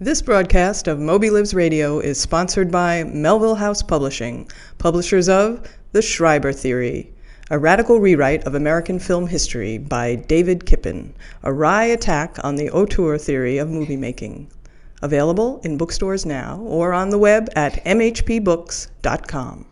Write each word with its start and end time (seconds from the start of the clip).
This 0.00 0.22
broadcast 0.22 0.88
of 0.88 0.98
Moby 0.98 1.30
Lives 1.30 1.54
Radio 1.54 2.00
is 2.00 2.20
sponsored 2.20 2.68
by 2.68 3.04
Melville 3.04 3.54
House 3.54 3.80
Publishing, 3.80 4.50
publishers 4.76 5.28
of 5.28 5.68
The 5.92 6.02
Schreiber 6.02 6.52
Theory, 6.52 7.12
a 7.48 7.60
radical 7.60 8.00
rewrite 8.00 8.42
of 8.42 8.56
American 8.56 8.98
film 8.98 9.28
history 9.28 9.78
by 9.78 10.16
David 10.16 10.66
Kipen, 10.66 11.12
a 11.44 11.52
wry 11.52 11.84
attack 11.84 12.38
on 12.42 12.56
the 12.56 12.70
auteur 12.70 13.18
theory 13.18 13.56
of 13.58 13.70
movie 13.70 13.96
making. 13.96 14.48
Available 15.00 15.60
in 15.62 15.76
bookstores 15.76 16.26
now 16.26 16.58
or 16.62 16.92
on 16.92 17.10
the 17.10 17.18
web 17.18 17.48
at 17.54 17.74
mhpbooks.com. 17.84 19.64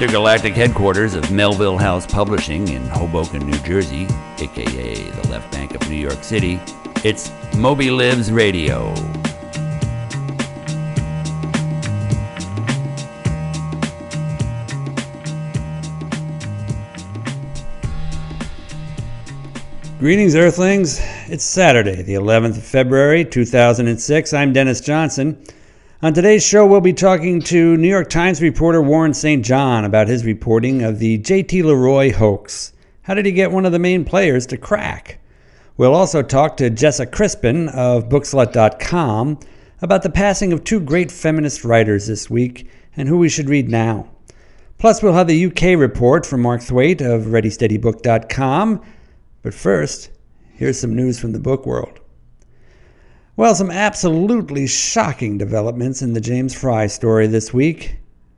intergalactic 0.00 0.54
headquarters 0.54 1.14
of 1.14 1.30
Melville 1.30 1.76
House 1.76 2.06
Publishing 2.06 2.68
in 2.68 2.80
Hoboken, 2.86 3.46
New 3.46 3.58
Jersey, 3.58 4.06
aka 4.38 4.94
the 4.94 5.28
left 5.28 5.52
bank 5.52 5.74
of 5.74 5.90
New 5.90 5.96
York 5.96 6.24
City, 6.24 6.58
it's 7.04 7.30
Moby 7.54 7.90
Lives 7.90 8.32
Radio. 8.32 8.94
Greetings, 19.98 20.34
Earthlings. 20.34 20.98
It's 21.28 21.44
Saturday, 21.44 22.00
the 22.00 22.14
11th 22.14 22.56
of 22.56 22.64
February, 22.64 23.22
2006. 23.22 24.32
I'm 24.32 24.54
Dennis 24.54 24.80
Johnson. 24.80 25.44
On 26.02 26.14
today's 26.14 26.42
show, 26.42 26.64
we'll 26.64 26.80
be 26.80 26.94
talking 26.94 27.42
to 27.42 27.76
New 27.76 27.86
York 27.86 28.08
Times 28.08 28.40
reporter 28.40 28.80
Warren 28.80 29.12
St. 29.12 29.44
John 29.44 29.84
about 29.84 30.08
his 30.08 30.24
reporting 30.24 30.80
of 30.80 30.98
the 30.98 31.18
J.T. 31.18 31.62
Leroy 31.62 32.10
hoax. 32.10 32.72
How 33.02 33.12
did 33.12 33.26
he 33.26 33.32
get 33.32 33.52
one 33.52 33.66
of 33.66 33.72
the 33.72 33.78
main 33.78 34.06
players 34.06 34.46
to 34.46 34.56
crack? 34.56 35.18
We'll 35.76 35.94
also 35.94 36.22
talk 36.22 36.56
to 36.56 36.70
Jessa 36.70 37.04
Crispin 37.04 37.68
of 37.68 38.08
Bookslut.com 38.08 39.40
about 39.82 40.02
the 40.02 40.08
passing 40.08 40.54
of 40.54 40.64
two 40.64 40.80
great 40.80 41.12
feminist 41.12 41.66
writers 41.66 42.06
this 42.06 42.30
week 42.30 42.70
and 42.96 43.06
who 43.06 43.18
we 43.18 43.28
should 43.28 43.50
read 43.50 43.68
now. 43.68 44.08
Plus, 44.78 45.02
we'll 45.02 45.12
have 45.12 45.28
the 45.28 45.44
UK 45.44 45.78
report 45.78 46.24
from 46.24 46.40
Mark 46.40 46.62
Thwaite 46.62 47.02
of 47.02 47.24
ReadySteadyBook.com. 47.24 48.80
But 49.42 49.52
first, 49.52 50.08
here's 50.54 50.80
some 50.80 50.96
news 50.96 51.20
from 51.20 51.32
the 51.32 51.38
book 51.38 51.66
world. 51.66 51.99
Well, 53.40 53.54
some 53.54 53.70
absolutely 53.70 54.66
shocking 54.66 55.38
developments 55.38 56.02
in 56.02 56.12
the 56.12 56.20
James 56.20 56.54
Frey 56.54 56.88
story 56.88 57.26
this 57.26 57.54
week. 57.54 57.96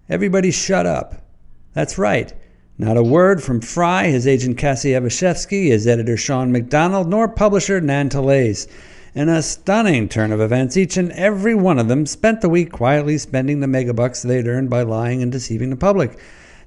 Everybody 0.08 0.53
shut 0.53 0.86
up. 0.86 1.27
That's 1.75 1.98
right. 1.98 2.33
Not 2.78 2.97
a 2.97 3.03
word 3.03 3.42
from 3.42 3.61
Frey, 3.61 4.12
his 4.12 4.28
agent 4.28 4.58
Kassie 4.58 4.92
Evashevski, 4.92 5.70
his 5.70 5.89
editor 5.89 6.17
Sean 6.17 6.53
McDonald, 6.53 7.08
nor 7.08 7.27
publisher 7.27 7.80
Nan 7.80 8.11
Talese. 8.11 8.69
In 9.12 9.28
a 9.28 9.42
stunning 9.42 10.08
turn 10.08 10.30
of 10.30 10.41
events, 10.41 10.77
each 10.77 10.97
and 10.97 11.11
every 11.14 11.56
one 11.56 11.80
of 11.80 11.89
them 11.89 12.06
spent 12.06 12.41
the 12.41 12.48
week 12.48 12.70
quietly 12.70 13.19
spending 13.19 13.58
the 13.58 13.67
megabucks 13.67 14.23
they'd 14.23 14.47
earned 14.47 14.70
by 14.70 14.83
lying 14.83 15.20
and 15.20 15.33
deceiving 15.33 15.70
the 15.70 15.77
public. 15.77 16.17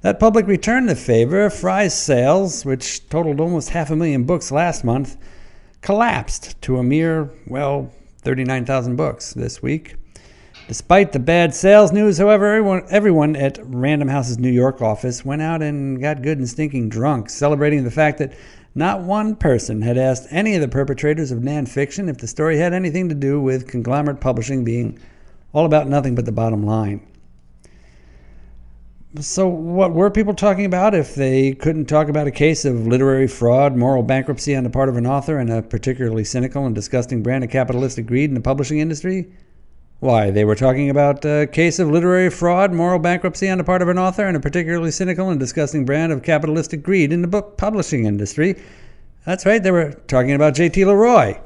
That 0.02 0.20
public 0.20 0.46
returned 0.46 0.90
the 0.90 0.96
favor. 0.98 1.50
Frey's 1.50 1.94
sales, 1.94 2.66
which 2.66 3.08
totaled 3.08 3.40
almost 3.40 3.70
half 3.70 3.92
a 3.92 3.96
million 3.96 4.26
books 4.26 4.52
last 4.52 4.84
month, 4.84 5.16
collapsed 5.80 6.62
to 6.64 6.76
a 6.80 6.84
mere, 6.84 7.30
well, 7.48 7.94
39,000 8.26 8.96
books 8.96 9.34
this 9.34 9.62
week. 9.62 9.96
Despite 10.68 11.12
the 11.12 11.20
bad 11.20 11.54
sales 11.54 11.92
news, 11.92 12.18
however, 12.18 12.48
everyone, 12.48 12.84
everyone 12.90 13.36
at 13.36 13.60
Random 13.62 14.08
House's 14.08 14.40
New 14.40 14.52
York 14.52 14.82
office 14.82 15.24
went 15.24 15.44
out 15.44 15.62
and 15.62 16.02
got 16.02 16.24
good 16.24 16.40
and 16.40 16.50
stinking 16.50 16.90
drunk, 16.90 17.30
celebrating 17.30 17.84
the 17.84 17.92
fact 17.92 18.18
that 18.18 18.34
not 18.74 19.02
one 19.02 19.36
person 19.36 19.84
had 19.84 19.98
asked 19.98 20.28
any 20.32 20.56
of 20.56 20.62
the 20.62 20.68
perpetrators 20.68 21.32
of 21.32 21.44
Nan 21.44 21.68
Fiction 21.68 22.10
if 22.10 22.18
the 22.18 22.28
story 22.28 22.58
had 22.58 22.74
anything 22.74 23.10
to 23.10 23.16
do 23.16 23.40
with 23.40 23.68
conglomerate 23.68 24.20
publishing 24.20 24.64
being 24.64 25.00
all 25.54 25.66
about 25.66 25.88
nothing 25.88 26.16
but 26.16 26.26
the 26.26 26.32
bottom 26.32 26.66
line. 26.66 27.06
So, 29.20 29.48
what 29.48 29.94
were 29.94 30.12
people 30.12 30.34
talking 30.34 30.66
about 30.66 30.94
if 30.94 31.16
they 31.16 31.54
couldn't 31.54 31.86
talk 31.86 32.10
about 32.10 32.28
a 32.28 32.32
case 32.32 32.66
of 32.66 32.86
literary 32.86 33.28
fraud, 33.28 33.76
moral 33.78 34.04
bankruptcy 34.04 34.54
on 34.56 34.64
the 34.64 34.70
part 34.70 34.90
of 34.90 34.98
an 34.98 35.08
author, 35.08 35.38
and 35.38 35.50
a 35.50 35.62
particularly 35.62 36.26
cynical 36.26 36.66
and 36.66 36.76
disgusting 36.76 37.24
brand 37.24 37.44
of 37.44 37.50
capitalistic 37.50 38.08
greed 38.08 38.30
in 38.30 38.34
the 38.34 38.42
publishing 38.42 38.80
industry? 38.80 39.28
Why, 40.00 40.32
they 40.32 40.44
were 40.44 40.56
talking 40.56 40.90
about 40.90 41.24
a 41.24 41.48
case 41.48 41.80
of 41.80 41.90
literary 41.90 42.30
fraud, 42.30 42.74
moral 42.74 43.00
bankruptcy 43.00 43.50
on 43.50 43.58
the 43.58 43.64
part 43.64 43.82
of 43.82 43.88
an 43.88 43.98
author, 43.98 44.26
and 44.26 44.36
a 44.36 44.42
particularly 44.42 44.92
cynical 44.92 45.30
and 45.30 45.40
disgusting 45.40 45.86
brand 45.86 46.12
of 46.12 46.22
capitalistic 46.22 46.84
greed 46.84 47.14
in 47.14 47.22
the 47.22 47.28
book 47.28 47.58
publishing 47.58 48.06
industry. 48.06 48.62
That's 49.26 49.46
right, 49.46 49.64
they 49.64 49.72
were 49.72 49.94
talking 50.08 50.34
about 50.34 50.56
J.T. 50.56 50.84
Leroy. 50.84 51.40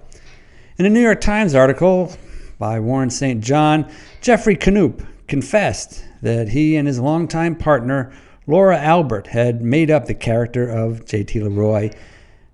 In 0.78 0.86
a 0.86 0.90
New 0.90 1.02
York 1.02 1.22
Times 1.22 1.54
article 1.54 2.14
by 2.58 2.80
Warren 2.80 3.12
St. 3.12 3.44
John, 3.44 3.92
Geoffrey 4.22 4.56
Knoop 4.56 5.06
confessed 5.28 6.04
that 6.22 6.50
he 6.50 6.76
and 6.76 6.88
his 6.88 7.00
longtime 7.00 7.56
partner, 7.56 8.12
Laura 8.48 8.78
Albert, 8.78 9.28
had 9.28 9.62
made 9.62 9.92
up 9.92 10.06
the 10.06 10.14
character 10.14 10.68
of 10.68 11.06
J.T. 11.06 11.42
Leroy, 11.42 11.92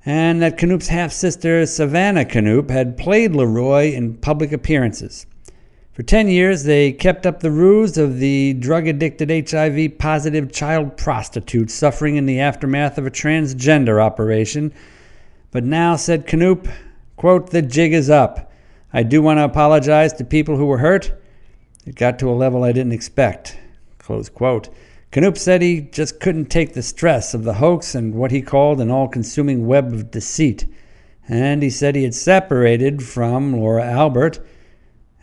and 0.06 0.42
that 0.42 0.58
Knoop's 0.58 0.88
half 0.88 1.12
sister, 1.12 1.66
Savannah 1.66 2.26
Knoop, 2.26 2.70
had 2.70 2.98
played 2.98 3.36
Leroy 3.36 3.94
in 3.94 4.16
public 4.16 4.52
appearances. 4.52 5.26
For 5.96 6.04
10 6.04 6.28
years, 6.28 6.66
they 6.66 6.92
kept 6.92 7.26
up 7.26 7.40
the 7.40 7.50
ruse 7.50 7.98
of 7.98 8.20
the 8.20 8.54
drug 8.54 8.86
addicted, 8.86 9.50
HIV 9.50 9.98
positive 9.98 10.52
child 10.52 10.98
prostitute 10.98 11.72
suffering 11.72 12.18
in 12.18 12.26
the 12.26 12.42
aftermath 12.42 12.98
of 12.98 13.08
a 13.08 13.12
transgender 13.12 14.04
operation. 14.04 14.74
But 15.52 15.64
now, 15.64 15.96
said 15.96 16.28
Knoop, 16.28 16.70
quote, 17.16 17.52
the 17.52 17.62
jig 17.62 17.94
is 17.94 18.10
up. 18.10 18.52
I 18.92 19.04
do 19.04 19.22
want 19.22 19.40
to 19.40 19.46
apologize 19.46 20.12
to 20.14 20.26
people 20.26 20.58
who 20.58 20.66
were 20.66 20.80
hurt. 20.80 21.14
It 21.86 21.96
got 21.96 22.18
to 22.20 22.30
a 22.30 22.34
level 22.34 22.64
I 22.64 22.72
didn't 22.72 22.94
expect. 22.94 23.58
Close 24.00 24.30
quote. 24.30 24.70
Knoop 25.12 25.38
said 25.38 25.62
he 25.62 25.82
just 25.82 26.20
couldn't 26.20 26.48
take 26.48 26.74
the 26.74 26.82
stress 26.82 27.34
of 27.34 27.44
the 27.44 27.54
hoax 27.54 27.96
and 27.96 28.16
what 28.16 28.32
he 28.32 28.42
called 28.42 28.82
an 28.82 28.92
all 28.92 29.08
consuming 29.08 29.66
web 29.66 29.94
of 29.94 30.12
deceit. 30.12 30.66
And 31.30 31.64
he 31.64 31.70
said 31.70 31.96
he 31.96 32.04
had 32.04 32.14
separated 32.14 33.02
from 33.02 33.54
Laura 33.54 33.86
Albert 33.86 34.46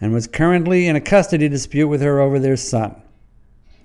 and 0.00 0.12
was 0.12 0.27
currently 0.27 0.87
in 0.87 0.97
a 0.97 1.00
custody 1.00 1.49
dispute 1.49 1.89
with 1.89 2.00
her 2.00 2.21
over 2.21 2.39
their 2.39 2.56
son. 2.56 3.03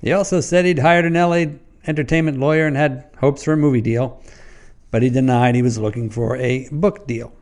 He 0.02 0.14
also 0.14 0.40
said 0.40 0.66
he'd 0.66 0.80
hired 0.80 1.06
an 1.06 1.14
LA 1.14 1.58
entertainment 1.86 2.40
lawyer 2.40 2.68
and 2.68 2.78
had 2.78 3.10
hopes 3.20 3.44
for 3.44 3.54
a 3.54 3.58
movie 3.58 3.82
deal, 3.82 4.22
but 4.92 5.04
he 5.04 5.10
denied 5.10 5.56
he 5.56 5.62
was 5.62 5.78
looking 5.78 6.10
for 6.10 6.38
a 6.38 6.70
book 6.72 7.06
deal. 7.06 7.34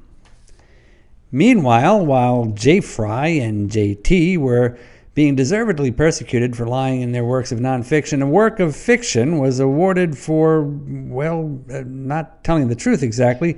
Meanwhile, 1.31 2.05
while 2.05 2.45
J. 2.45 2.79
Frey 2.79 3.39
and 3.39 3.69
JT 3.69 4.37
were 4.37 4.77
being 5.15 5.33
deservedly 5.33 5.91
persecuted 5.91 6.55
for 6.55 6.67
lying 6.67 7.01
in 7.01 7.13
their 7.13 7.23
works 7.23 7.53
of 7.53 7.59
nonfiction, 7.59 8.21
a 8.21 8.27
work 8.27 8.59
of 8.59 8.75
fiction 8.75 9.39
was 9.39 9.61
awarded 9.61 10.17
for, 10.17 10.63
well, 10.63 11.57
uh, 11.73 11.83
not 11.85 12.43
telling 12.43 12.67
the 12.67 12.75
truth 12.75 13.01
exactly. 13.01 13.57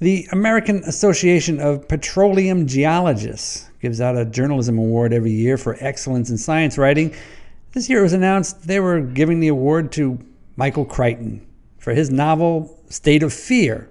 The 0.00 0.28
American 0.32 0.84
Association 0.84 1.60
of 1.60 1.88
Petroleum 1.88 2.66
Geologists 2.66 3.70
gives 3.80 4.02
out 4.02 4.18
a 4.18 4.26
journalism 4.26 4.76
award 4.78 5.14
every 5.14 5.32
year 5.32 5.56
for 5.56 5.76
excellence 5.80 6.28
in 6.28 6.36
science 6.36 6.76
writing. 6.76 7.14
This 7.72 7.88
year 7.88 8.00
it 8.00 8.02
was 8.02 8.12
announced 8.12 8.66
they 8.66 8.78
were 8.78 9.00
giving 9.00 9.40
the 9.40 9.48
award 9.48 9.90
to 9.92 10.18
Michael 10.56 10.84
Crichton 10.84 11.46
for 11.78 11.94
his 11.94 12.10
novel 12.10 12.78
State 12.90 13.22
of 13.22 13.32
Fear 13.32 13.88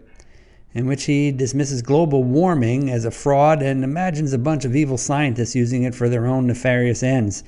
in 0.74 0.86
which 0.86 1.06
he 1.06 1.32
dismisses 1.32 1.82
global 1.82 2.24
warming 2.24 2.90
as 2.90 3.06
a 3.06 3.12
fraud 3.12 3.62
and 3.62 3.84
imagines 3.84 4.34
a 4.34 4.38
bunch 4.38 4.66
of 4.66 4.76
evil 4.76 4.98
scientists 4.98 5.56
using 5.56 5.84
it 5.84 5.96
for 5.96 6.10
their 6.10 6.28
own 6.28 6.48
nefarious 6.48 7.04
ends. 7.04 7.44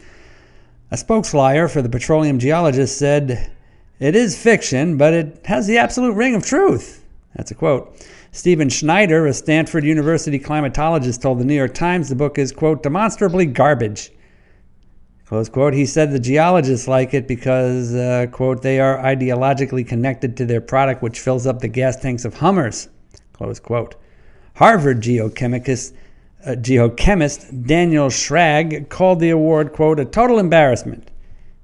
A 0.92 0.98
spokesliar 0.98 1.68
for 1.68 1.82
the 1.82 1.90
petroleum 1.90 2.40
geologist 2.40 2.98
said, 2.98 3.52
It 4.00 4.16
is 4.16 4.42
fiction, 4.42 4.98
but 4.98 5.14
it 5.14 5.46
has 5.46 5.68
the 5.68 5.78
absolute 5.78 6.14
ring 6.14 6.34
of 6.34 6.46
truth. 6.46 7.06
That's 7.36 7.52
a 7.52 7.56
quote. 7.56 7.96
Stephen 8.32 8.70
Schneider, 8.70 9.28
a 9.28 9.34
Stanford 9.34 9.84
University 9.84 10.40
climatologist, 10.40 11.22
told 11.22 11.40
the 11.40 11.46
New 11.46 11.56
York 11.56 11.74
Times 11.74 12.10
the 12.10 12.16
book 12.16 12.38
is, 12.38 12.52
quote, 12.52 12.84
demonstrably 12.84 13.46
garbage. 13.46 14.12
Close 15.30 15.48
quote. 15.48 15.76
He 15.76 15.86
said 15.86 16.12
the 16.12 16.20
geologists 16.20 16.88
like 16.88 17.14
it 17.14 17.28
because, 17.28 17.94
uh, 17.94 18.26
quote, 18.32 18.64
they 18.64 18.80
are 18.80 18.98
ideologically 18.98 19.88
connected 19.88 20.36
to 20.38 20.46
their 20.46 20.60
product, 20.60 21.04
which 21.04 21.20
fills 21.20 21.46
up 21.46 21.60
the 21.60 21.68
gas 21.68 21.96
tanks 21.96 22.26
of 22.26 22.34
Hummers. 22.34 22.90
Close 23.40 23.62
quote. 23.62 23.96
Harvard 24.56 25.00
geochemist, 25.00 25.94
uh, 26.46 26.50
geochemist 26.56 27.66
Daniel 27.66 28.10
Schrag 28.10 28.90
called 28.90 29.22
the 29.22 29.30
award, 29.30 29.72
quote, 29.72 29.98
a 29.98 30.04
total 30.04 30.40
embarrassment. 30.40 31.10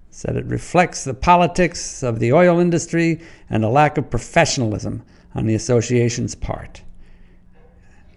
said 0.10 0.38
it 0.38 0.46
reflects 0.46 1.04
the 1.04 1.14
politics 1.14 2.02
of 2.02 2.20
the 2.20 2.32
oil 2.32 2.62
industry 2.62 3.20
and 3.50 3.66
a 3.66 3.68
lack 3.68 3.98
of 3.98 4.10
professionalism 4.10 5.04
on 5.34 5.48
the 5.48 5.56
association's 5.56 6.34
part. 6.34 6.82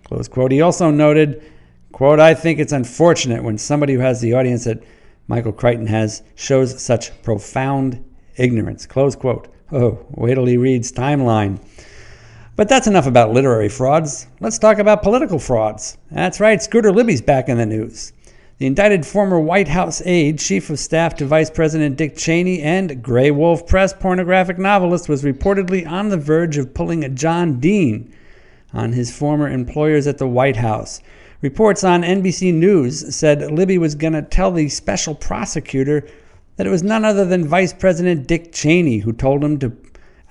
Close 0.05 0.29
quote. 0.29 0.53
He 0.53 0.61
also 0.61 0.93
noted, 0.93 1.43
quote, 1.91 2.21
I 2.21 2.35
think 2.35 2.61
it's 2.61 2.73
unfortunate 2.73 3.43
when 3.43 3.59
somebody 3.59 3.95
who 3.95 4.01
has 4.01 4.21
the 4.21 4.35
audience 4.35 4.63
that 4.67 4.85
Michael 5.27 5.51
Crichton 5.53 5.89
has 5.89 6.23
shows 6.37 6.81
such 6.81 7.11
profound 7.25 8.05
ignorance. 8.37 8.87
Close 8.87 9.17
quote. 9.17 9.53
Oh, 9.73 10.07
wait 10.11 10.37
till 10.37 10.47
he 10.47 10.57
reads 10.57 10.93
timeline. 10.93 11.59
But 12.59 12.69
that's 12.69 12.89
enough 12.89 13.07
about 13.07 13.33
literary 13.33 13.69
frauds. 13.69 14.27
Let's 14.41 14.59
talk 14.59 14.79
about 14.79 15.05
political 15.05 15.39
frauds. 15.39 15.97
That's 16.11 16.41
right, 16.41 16.61
Scooter 16.61 16.91
Libby's 16.91 17.23
back 17.23 17.49
in 17.49 17.57
the 17.57 17.65
news. 17.65 18.13
The 18.59 18.67
indicted 18.67 19.07
former 19.07 19.39
White 19.39 19.69
House 19.69 20.03
aide, 20.05 20.41
chief 20.41 20.69
of 20.69 20.81
staff 20.81 21.15
to 21.19 21.25
Vice 21.25 21.51
President 21.51 21.97
Dick 21.97 22.17
Cheney, 22.17 22.61
and 22.61 23.01
Graywolf 23.01 23.69
Press 23.69 23.93
pornographic 23.93 24.59
novelist 24.59 25.09
was 25.09 25.23
reportedly 25.23 25.89
on 25.89 26.09
the 26.09 26.17
verge 26.17 26.59
of 26.59 26.75
pulling 26.75 27.05
a 27.05 27.09
John 27.09 27.61
Dean 27.61 28.13
on 28.75 28.93
his 28.93 29.17
former 29.17 29.49
employers 29.49 30.09
at 30.09 30.19
the 30.19 30.27
White 30.27 30.57
House. 30.57 31.01
Reports 31.43 31.85
on 31.85 32.03
NBC 32.03 32.53
News 32.53 33.15
said 33.15 33.53
Libby 33.53 33.79
was 33.79 33.95
going 33.95 34.15
to 34.15 34.23
tell 34.23 34.51
the 34.51 34.69
special 34.69 35.15
prosecutor 35.15 36.09
that 36.57 36.67
it 36.67 36.71
was 36.71 36.83
none 36.83 37.05
other 37.05 37.25
than 37.25 37.47
Vice 37.47 37.73
President 37.73 38.27
Dick 38.27 38.53
Cheney 38.53 38.99
who 38.99 39.13
told 39.13 39.45
him 39.45 39.61
to 39.61 39.71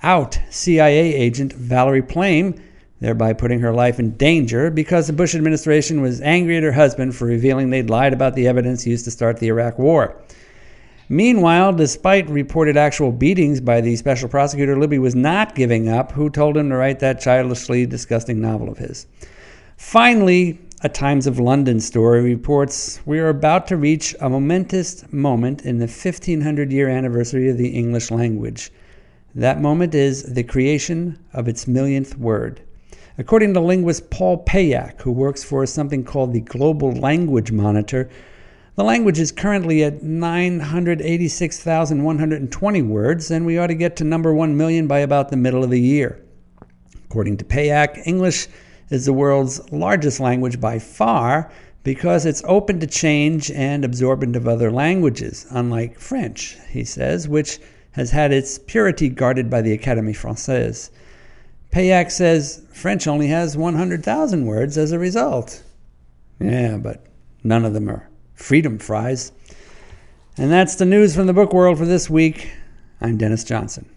out 0.02 0.38
CIA 0.50 1.14
agent 1.14 1.52
Valerie 1.52 2.02
Plame, 2.02 2.54
thereby 3.00 3.32
putting 3.32 3.60
her 3.60 3.72
life 3.72 3.98
in 3.98 4.16
danger 4.16 4.70
because 4.70 5.06
the 5.06 5.12
Bush 5.12 5.34
administration 5.34 6.00
was 6.00 6.20
angry 6.20 6.56
at 6.56 6.62
her 6.62 6.72
husband 6.72 7.14
for 7.14 7.26
revealing 7.26 7.70
they'd 7.70 7.90
lied 7.90 8.12
about 8.12 8.34
the 8.34 8.48
evidence 8.48 8.86
used 8.86 9.04
to 9.04 9.10
start 9.10 9.38
the 9.38 9.48
Iraq 9.48 9.78
War. 9.78 10.20
Meanwhile, 11.08 11.72
despite 11.72 12.28
reported 12.28 12.76
actual 12.76 13.12
beatings 13.12 13.60
by 13.60 13.80
the 13.80 13.96
special 13.96 14.28
prosecutor, 14.28 14.78
Libby 14.78 14.98
was 14.98 15.14
not 15.14 15.54
giving 15.54 15.88
up. 15.88 16.12
Who 16.12 16.28
told 16.28 16.56
him 16.56 16.68
to 16.68 16.76
write 16.76 16.98
that 17.00 17.20
childishly 17.20 17.86
disgusting 17.86 18.40
novel 18.40 18.68
of 18.68 18.76
his? 18.76 19.06
Finally, 19.78 20.58
a 20.82 20.88
Times 20.88 21.26
of 21.26 21.40
London 21.40 21.80
story 21.80 22.20
reports 22.20 23.00
we 23.06 23.18
are 23.18 23.30
about 23.30 23.66
to 23.68 23.76
reach 23.76 24.14
a 24.20 24.28
momentous 24.28 25.10
moment 25.10 25.62
in 25.62 25.78
the 25.78 25.86
1500 25.86 26.70
year 26.70 26.88
anniversary 26.88 27.48
of 27.48 27.56
the 27.56 27.70
English 27.70 28.10
language. 28.10 28.70
That 29.34 29.60
moment 29.60 29.94
is 29.94 30.22
the 30.22 30.42
creation 30.42 31.22
of 31.34 31.48
its 31.48 31.68
millionth 31.68 32.16
word. 32.16 32.62
According 33.18 33.52
to 33.54 33.60
linguist 33.60 34.10
Paul 34.10 34.42
Payack, 34.44 35.02
who 35.02 35.12
works 35.12 35.44
for 35.44 35.66
something 35.66 36.02
called 36.04 36.32
the 36.32 36.40
Global 36.40 36.92
Language 36.92 37.52
Monitor, 37.52 38.08
the 38.76 38.84
language 38.84 39.18
is 39.18 39.32
currently 39.32 39.82
at 39.82 40.04
986,120 40.04 42.82
words, 42.82 43.30
and 43.30 43.44
we 43.44 43.58
ought 43.58 43.66
to 43.66 43.74
get 43.74 43.96
to 43.96 44.04
number 44.04 44.32
1 44.32 44.56
million 44.56 44.86
by 44.86 45.00
about 45.00 45.30
the 45.30 45.36
middle 45.36 45.64
of 45.64 45.70
the 45.70 45.80
year. 45.80 46.22
According 47.04 47.38
to 47.38 47.44
Payack, 47.44 48.06
English 48.06 48.46
is 48.88 49.04
the 49.04 49.12
world's 49.12 49.72
largest 49.72 50.20
language 50.20 50.60
by 50.60 50.78
far 50.78 51.50
because 51.82 52.24
it's 52.24 52.44
open 52.46 52.78
to 52.80 52.86
change 52.86 53.50
and 53.50 53.84
absorbent 53.84 54.36
of 54.36 54.46
other 54.46 54.70
languages, 54.70 55.44
unlike 55.50 55.98
French, 55.98 56.56
he 56.70 56.84
says, 56.84 57.26
which 57.28 57.58
has 57.92 58.10
had 58.10 58.32
its 58.32 58.58
purity 58.58 59.08
guarded 59.08 59.50
by 59.50 59.62
the 59.62 59.76
Académie 59.76 60.16
Française. 60.16 60.90
Payack 61.72 62.10
says 62.10 62.62
French 62.72 63.06
only 63.06 63.28
has 63.28 63.56
100,000 63.56 64.46
words 64.46 64.78
as 64.78 64.92
a 64.92 64.98
result. 64.98 65.62
Yeah, 66.40 66.76
but 66.78 67.04
none 67.42 67.64
of 67.64 67.74
them 67.74 67.88
are 67.88 68.08
freedom 68.34 68.78
fries. 68.78 69.32
And 70.36 70.50
that's 70.50 70.76
the 70.76 70.84
news 70.84 71.14
from 71.14 71.26
the 71.26 71.32
book 71.32 71.52
world 71.52 71.78
for 71.78 71.86
this 71.86 72.08
week. 72.08 72.52
I'm 73.00 73.16
Dennis 73.16 73.44
Johnson. 73.44 73.88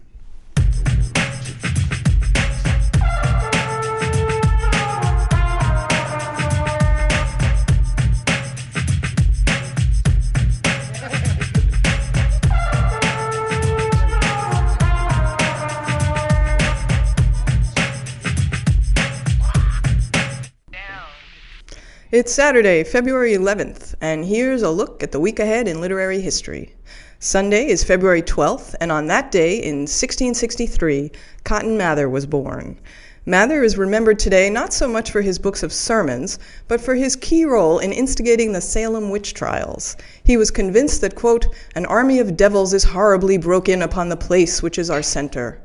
It's 22.22 22.32
Saturday, 22.32 22.84
February 22.84 23.32
11th, 23.32 23.96
and 24.00 24.24
here's 24.24 24.62
a 24.62 24.70
look 24.70 25.02
at 25.02 25.10
the 25.10 25.18
week 25.18 25.40
ahead 25.40 25.66
in 25.66 25.80
literary 25.80 26.20
history. 26.20 26.72
Sunday 27.18 27.66
is 27.66 27.82
February 27.82 28.22
12th, 28.22 28.76
and 28.80 28.92
on 28.92 29.08
that 29.08 29.32
day 29.32 29.56
in 29.56 29.88
1663, 29.88 31.10
Cotton 31.42 31.76
Mather 31.76 32.08
was 32.08 32.24
born. 32.26 32.78
Mather 33.26 33.64
is 33.64 33.76
remembered 33.76 34.20
today 34.20 34.48
not 34.48 34.72
so 34.72 34.86
much 34.86 35.10
for 35.10 35.20
his 35.20 35.40
books 35.40 35.64
of 35.64 35.72
sermons, 35.72 36.38
but 36.68 36.80
for 36.80 36.94
his 36.94 37.16
key 37.16 37.44
role 37.44 37.80
in 37.80 37.90
instigating 37.90 38.52
the 38.52 38.60
Salem 38.60 39.10
witch 39.10 39.34
trials. 39.34 39.96
He 40.22 40.36
was 40.36 40.52
convinced 40.52 41.00
that, 41.00 41.16
quote, 41.16 41.48
an 41.74 41.86
army 41.86 42.20
of 42.20 42.36
devils 42.36 42.72
is 42.72 42.84
horribly 42.84 43.36
broke 43.36 43.68
in 43.68 43.82
upon 43.82 44.10
the 44.10 44.16
place 44.16 44.62
which 44.62 44.78
is 44.78 44.90
our 44.90 45.02
center. 45.02 45.60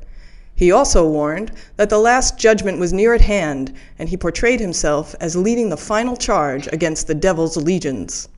He 0.58 0.72
also 0.72 1.06
warned 1.08 1.52
that 1.76 1.88
the 1.88 2.00
Last 2.00 2.36
Judgment 2.36 2.80
was 2.80 2.92
near 2.92 3.14
at 3.14 3.20
hand, 3.20 3.72
and 3.96 4.08
he 4.08 4.16
portrayed 4.16 4.58
himself 4.58 5.14
as 5.20 5.36
leading 5.36 5.68
the 5.68 5.76
final 5.76 6.16
charge 6.16 6.66
against 6.72 7.06
the 7.06 7.14
devil's 7.14 7.56
legions. 7.56 8.28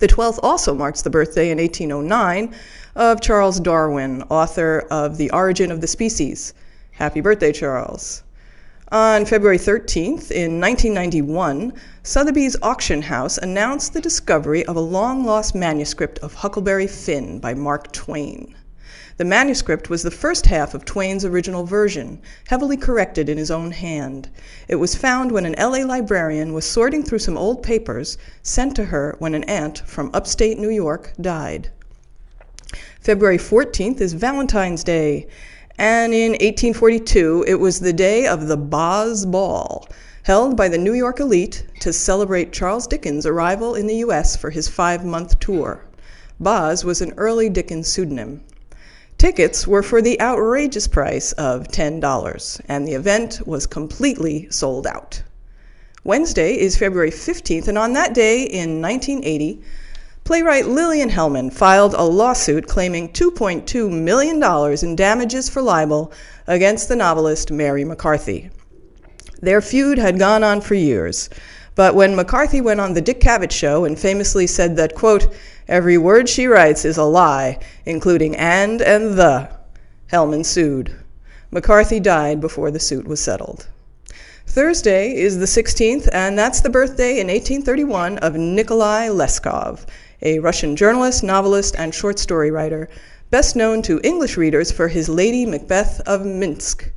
The 0.00 0.08
12th 0.08 0.40
also 0.42 0.74
marks 0.74 1.02
the 1.02 1.10
birthday 1.10 1.52
in 1.52 1.58
1809 1.58 2.52
of 2.96 3.20
Charles 3.20 3.60
Darwin, 3.60 4.24
author 4.28 4.84
of 4.90 5.16
The 5.16 5.30
Origin 5.30 5.70
of 5.70 5.80
the 5.80 5.86
Species. 5.86 6.54
Happy 6.90 7.20
birthday, 7.20 7.52
Charles. 7.52 8.24
On 8.90 9.24
February 9.24 9.58
13th, 9.58 10.32
in 10.32 10.60
1991, 10.60 11.72
Sotheby's 12.02 12.56
auction 12.62 13.02
house 13.02 13.38
announced 13.38 13.92
the 13.92 14.00
discovery 14.00 14.66
of 14.66 14.74
a 14.74 14.80
long 14.80 15.24
lost 15.24 15.54
manuscript 15.54 16.18
of 16.18 16.34
Huckleberry 16.34 16.88
Finn 16.88 17.38
by 17.38 17.54
Mark 17.54 17.92
Twain. 17.92 18.56
The 19.18 19.24
manuscript 19.24 19.90
was 19.90 20.04
the 20.04 20.12
first 20.12 20.46
half 20.46 20.74
of 20.74 20.84
Twain's 20.84 21.24
original 21.24 21.64
version, 21.64 22.20
heavily 22.46 22.76
corrected 22.76 23.28
in 23.28 23.36
his 23.36 23.50
own 23.50 23.72
hand. 23.72 24.28
It 24.68 24.76
was 24.76 24.94
found 24.94 25.32
when 25.32 25.44
an 25.44 25.56
LA 25.58 25.84
librarian 25.84 26.52
was 26.52 26.64
sorting 26.64 27.02
through 27.02 27.18
some 27.18 27.36
old 27.36 27.60
papers 27.60 28.16
sent 28.44 28.76
to 28.76 28.84
her 28.84 29.16
when 29.18 29.34
an 29.34 29.42
aunt 29.44 29.82
from 29.86 30.12
upstate 30.14 30.56
New 30.56 30.70
York 30.70 31.14
died. 31.20 31.70
February 33.00 33.38
14th 33.38 34.00
is 34.00 34.12
Valentine's 34.12 34.84
Day, 34.84 35.26
and 35.76 36.14
in 36.14 36.30
1842 36.34 37.44
it 37.48 37.56
was 37.56 37.80
the 37.80 37.92
day 37.92 38.24
of 38.24 38.46
the 38.46 38.56
Boz 38.56 39.26
Ball, 39.26 39.88
held 40.22 40.56
by 40.56 40.68
the 40.68 40.78
New 40.78 40.94
York 40.94 41.18
elite 41.18 41.64
to 41.80 41.92
celebrate 41.92 42.52
Charles 42.52 42.86
Dickens' 42.86 43.26
arrival 43.26 43.74
in 43.74 43.88
the 43.88 43.96
U.S. 43.96 44.36
for 44.36 44.50
his 44.50 44.68
five 44.68 45.04
month 45.04 45.40
tour. 45.40 45.82
Boz 46.38 46.84
was 46.84 47.00
an 47.00 47.14
early 47.16 47.48
Dickens 47.48 47.88
pseudonym. 47.88 48.44
Tickets 49.18 49.66
were 49.66 49.82
for 49.82 50.00
the 50.00 50.20
outrageous 50.20 50.86
price 50.86 51.32
of 51.32 51.66
$10, 51.66 52.60
and 52.68 52.86
the 52.86 52.92
event 52.92 53.44
was 53.44 53.66
completely 53.66 54.46
sold 54.48 54.86
out. 54.86 55.24
Wednesday 56.04 56.56
is 56.56 56.78
February 56.78 57.10
15th, 57.10 57.66
and 57.66 57.76
on 57.76 57.94
that 57.94 58.14
day 58.14 58.44
in 58.44 58.80
1980, 58.80 59.60
playwright 60.22 60.68
Lillian 60.68 61.10
Hellman 61.10 61.52
filed 61.52 61.94
a 61.94 62.04
lawsuit 62.04 62.68
claiming 62.68 63.08
$2.2 63.08 63.90
million 63.90 64.40
in 64.84 64.94
damages 64.94 65.48
for 65.48 65.62
libel 65.62 66.12
against 66.46 66.88
the 66.88 66.94
novelist 66.94 67.50
Mary 67.50 67.84
McCarthy. 67.84 68.50
Their 69.40 69.60
feud 69.60 69.98
had 69.98 70.20
gone 70.20 70.44
on 70.44 70.60
for 70.60 70.74
years, 70.74 71.28
but 71.78 71.94
when 71.94 72.16
McCarthy 72.16 72.60
went 72.60 72.80
on 72.80 72.94
the 72.94 73.00
Dick 73.00 73.20
Cavett 73.20 73.52
show 73.52 73.84
and 73.84 73.96
famously 73.96 74.48
said 74.48 74.74
that, 74.74 74.96
quote, 74.96 75.32
Every 75.68 75.96
word 75.96 76.28
she 76.28 76.48
writes 76.48 76.84
is 76.84 76.96
a 76.96 77.04
lie, 77.04 77.60
including 77.86 78.34
and 78.34 78.82
and 78.82 79.16
the. 79.16 79.48
Hellman 80.10 80.44
sued. 80.44 80.96
McCarthy 81.52 82.00
died 82.00 82.40
before 82.40 82.72
the 82.72 82.80
suit 82.80 83.06
was 83.06 83.20
settled. 83.20 83.68
Thursday 84.44 85.14
is 85.14 85.38
the 85.38 85.46
16th, 85.46 86.08
and 86.12 86.36
that's 86.36 86.62
the 86.62 86.68
birthday 86.68 87.20
in 87.20 87.28
1831 87.28 88.18
of 88.18 88.34
Nikolai 88.34 89.06
Leskov, 89.06 89.86
a 90.20 90.40
Russian 90.40 90.74
journalist, 90.74 91.22
novelist, 91.22 91.76
and 91.78 91.94
short 91.94 92.18
story 92.18 92.50
writer, 92.50 92.88
best 93.30 93.54
known 93.54 93.82
to 93.82 94.00
English 94.02 94.36
readers 94.36 94.72
for 94.72 94.88
his 94.88 95.08
Lady 95.08 95.46
Macbeth 95.46 96.00
of 96.08 96.26
Minsk. 96.26 96.90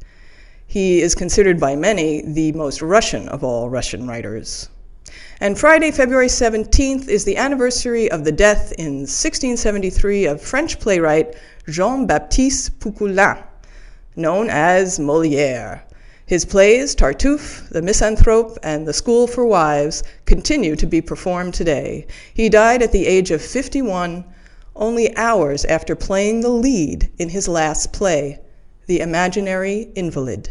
He 0.72 1.02
is 1.02 1.16
considered 1.16 1.60
by 1.60 1.76
many 1.76 2.22
the 2.22 2.54
most 2.54 2.82
Russian 2.82 3.28
of 3.28 3.44
all 3.44 3.70
Russian 3.70 4.08
writers. 4.08 4.70
And 5.42 5.60
Friday, 5.60 5.92
February 5.92 6.30
17th, 6.30 7.10
is 7.10 7.26
the 7.26 7.36
anniversary 7.36 8.10
of 8.10 8.24
the 8.24 8.32
death 8.32 8.72
in 8.78 9.00
1673 9.00 10.24
of 10.28 10.42
French 10.42 10.80
playwright 10.80 11.36
Jean 11.68 12.08
Baptiste 12.08 12.80
Poquelin, 12.80 13.44
known 14.16 14.50
as 14.50 14.98
Moliere. 14.98 15.84
His 16.26 16.46
plays, 16.46 16.96
Tartuffe, 16.96 17.68
The 17.68 17.82
Misanthrope, 17.82 18.58
and 18.64 18.88
The 18.88 18.94
School 18.94 19.28
for 19.28 19.46
Wives, 19.46 20.04
continue 20.26 20.78
to 20.78 20.86
be 20.86 21.02
performed 21.02 21.54
today. 21.54 22.08
He 22.34 22.48
died 22.48 22.82
at 22.82 22.94
the 22.94 23.08
age 23.08 23.30
of 23.32 23.42
51, 23.42 24.24
only 24.78 25.14
hours 25.18 25.66
after 25.66 25.98
playing 25.98 26.40
the 26.40 26.48
lead 26.48 27.12
in 27.18 27.28
his 27.28 27.50
last 27.50 27.92
play, 27.92 28.40
The 28.86 29.02
Imaginary 29.02 29.92
Invalid. 29.96 30.50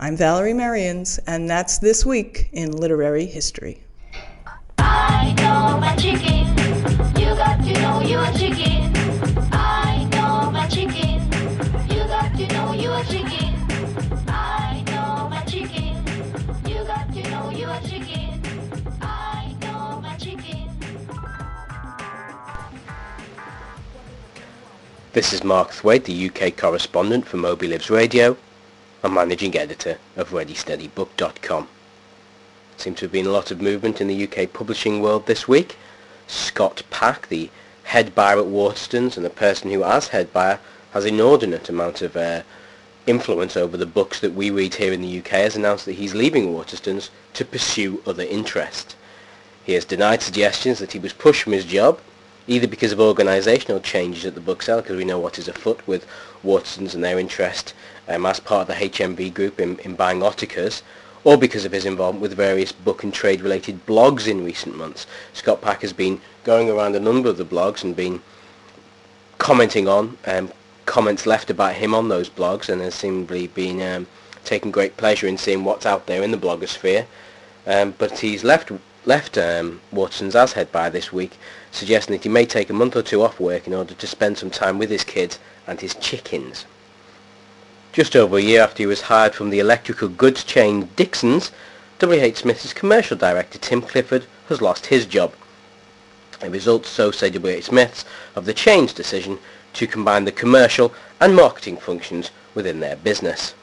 I'm 0.00 0.16
Valerie 0.16 0.52
Marians, 0.52 1.18
and 1.26 1.50
that's 1.50 1.78
this 1.78 2.06
week 2.06 2.50
in 2.52 2.70
literary 2.70 3.26
history. 3.26 3.82
I 4.78 5.34
know 5.38 5.80
my 5.80 5.96
chicken. 5.96 6.46
You 7.20 7.34
got 7.34 7.58
to 7.64 7.72
know 7.82 8.00
you 8.02 8.20
a 8.20 8.32
chicken. 8.38 8.92
I 9.52 10.08
know 10.12 10.52
my 10.52 10.68
chicken. 10.68 11.24
You 11.90 12.04
got 12.06 12.32
to 12.36 12.46
know 12.46 12.74
you 12.74 12.92
a 12.92 13.02
chicken. 13.06 13.56
I 14.28 14.84
know 14.86 15.28
my 15.28 15.42
chicken. 15.46 15.96
You 16.64 16.84
got 16.84 17.12
to 17.12 17.30
know 17.30 17.50
you 17.50 17.68
a 17.68 17.80
chicken. 17.80 18.40
I 19.02 19.56
know 19.62 20.00
my 20.00 20.16
chicken. 20.16 20.70
This 25.12 25.32
is 25.32 25.42
Mark 25.42 25.70
Thwaite, 25.70 26.04
the 26.04 26.30
UK 26.30 26.56
correspondent 26.56 27.26
for 27.26 27.38
Moby 27.38 27.66
Lives 27.66 27.90
Radio 27.90 28.36
and 29.02 29.14
managing 29.14 29.56
editor 29.56 29.98
of 30.16 30.30
ReadySteadyBook.com. 30.30 31.68
Seems 32.76 32.98
to 32.98 33.04
have 33.04 33.12
been 33.12 33.26
a 33.26 33.30
lot 33.30 33.50
of 33.50 33.60
movement 33.60 34.00
in 34.00 34.08
the 34.08 34.28
UK 34.28 34.52
publishing 34.52 35.00
world 35.00 35.26
this 35.26 35.48
week. 35.48 35.76
Scott 36.26 36.82
Pack, 36.90 37.28
the 37.28 37.50
head 37.84 38.14
buyer 38.14 38.38
at 38.38 38.46
Waterstones 38.46 39.16
and 39.16 39.24
the 39.24 39.30
person 39.30 39.70
who 39.70 39.82
as 39.82 40.08
head 40.08 40.32
buyer 40.32 40.60
has 40.92 41.04
inordinate 41.04 41.68
amount 41.68 42.02
of 42.02 42.16
uh, 42.16 42.42
influence 43.06 43.56
over 43.56 43.76
the 43.76 43.86
books 43.86 44.20
that 44.20 44.34
we 44.34 44.50
read 44.50 44.74
here 44.74 44.92
in 44.92 45.00
the 45.00 45.18
UK 45.18 45.28
has 45.28 45.56
announced 45.56 45.86
that 45.86 45.92
he's 45.92 46.14
leaving 46.14 46.52
Waterstones 46.52 47.10
to 47.34 47.44
pursue 47.44 48.02
other 48.06 48.24
interests. 48.24 48.94
He 49.64 49.72
has 49.72 49.84
denied 49.84 50.22
suggestions 50.22 50.78
that 50.78 50.92
he 50.92 50.98
was 50.98 51.12
pushed 51.12 51.42
from 51.42 51.52
his 51.52 51.64
job 51.64 52.00
either 52.48 52.66
because 52.66 52.90
of 52.90 52.98
organisational 52.98 53.82
changes 53.82 54.24
at 54.24 54.34
the 54.34 54.40
bookseller, 54.40 54.82
because 54.82 54.96
we 54.96 55.04
know 55.04 55.18
what 55.18 55.38
is 55.38 55.46
afoot 55.46 55.86
with 55.86 56.06
Waterstones 56.44 56.94
and 56.94 57.04
their 57.04 57.18
interest 57.18 57.74
um, 58.08 58.26
as 58.26 58.40
part 58.40 58.68
of 58.68 58.68
the 58.68 58.88
HMV 58.88 59.32
group 59.32 59.60
in, 59.60 59.78
in 59.80 59.94
buying 59.94 60.22
Ottakar's, 60.22 60.82
or 61.24 61.36
because 61.36 61.64
of 61.64 61.72
his 61.72 61.84
involvement 61.84 62.22
with 62.22 62.34
various 62.34 62.72
book 62.72 63.04
and 63.04 63.12
trade 63.12 63.42
related 63.42 63.84
blogs 63.86 64.26
in 64.26 64.44
recent 64.44 64.76
months. 64.76 65.06
Scott 65.34 65.60
Pack 65.60 65.82
has 65.82 65.92
been 65.92 66.20
going 66.44 66.70
around 66.70 66.96
a 66.96 67.00
number 67.00 67.28
of 67.28 67.36
the 67.36 67.44
blogs 67.44 67.84
and 67.84 67.94
been 67.94 68.22
commenting 69.36 69.86
on 69.86 70.16
um, 70.26 70.50
comments 70.86 71.26
left 71.26 71.50
about 71.50 71.74
him 71.74 71.94
on 71.94 72.08
those 72.08 72.30
blogs 72.30 72.68
and 72.70 72.80
has 72.80 72.94
seemingly 72.94 73.46
been 73.48 73.82
um, 73.82 74.06
taking 74.44 74.70
great 74.70 74.96
pleasure 74.96 75.26
in 75.26 75.36
seeing 75.36 75.64
what's 75.64 75.84
out 75.84 76.06
there 76.06 76.22
in 76.22 76.30
the 76.30 76.38
blogosphere. 76.38 77.04
Um, 77.66 77.94
but 77.98 78.20
he's 78.20 78.42
left 78.42 78.72
left 79.08 79.38
um, 79.38 79.80
Waterstones 79.92 80.34
as 80.34 80.52
head 80.52 80.70
by 80.70 80.90
this 80.90 81.12
week, 81.12 81.38
suggesting 81.72 82.14
that 82.14 82.22
he 82.22 82.28
may 82.28 82.44
take 82.44 82.68
a 82.68 82.74
month 82.74 82.94
or 82.94 83.02
two 83.02 83.22
off 83.22 83.40
work 83.40 83.66
in 83.66 83.72
order 83.72 83.94
to 83.94 84.06
spend 84.06 84.36
some 84.36 84.50
time 84.50 84.78
with 84.78 84.90
his 84.90 85.02
kids 85.02 85.38
and 85.66 85.80
his 85.80 85.94
chickens. 85.94 86.66
Just 87.90 88.14
over 88.14 88.36
a 88.36 88.42
year 88.42 88.60
after 88.62 88.82
he 88.82 88.86
was 88.86 89.00
hired 89.00 89.34
from 89.34 89.48
the 89.48 89.60
electrical 89.60 90.08
goods 90.08 90.44
chain 90.44 90.90
Dixon's, 90.94 91.50
W.H. 92.00 92.36
Smith's 92.36 92.74
commercial 92.74 93.16
director 93.16 93.58
Tim 93.58 93.80
Clifford 93.80 94.26
has 94.50 94.60
lost 94.60 94.86
his 94.86 95.06
job. 95.06 95.32
A 96.42 96.50
result, 96.50 96.84
so 96.84 97.10
say 97.10 97.30
W.H. 97.30 97.64
Smiths, 97.64 98.04
of 98.36 98.44
the 98.44 98.54
chain's 98.54 98.92
decision 98.92 99.38
to 99.72 99.86
combine 99.86 100.26
the 100.26 100.32
commercial 100.32 100.92
and 101.18 101.34
marketing 101.34 101.78
functions 101.78 102.30
within 102.54 102.80
their 102.80 102.96
business. 102.96 103.54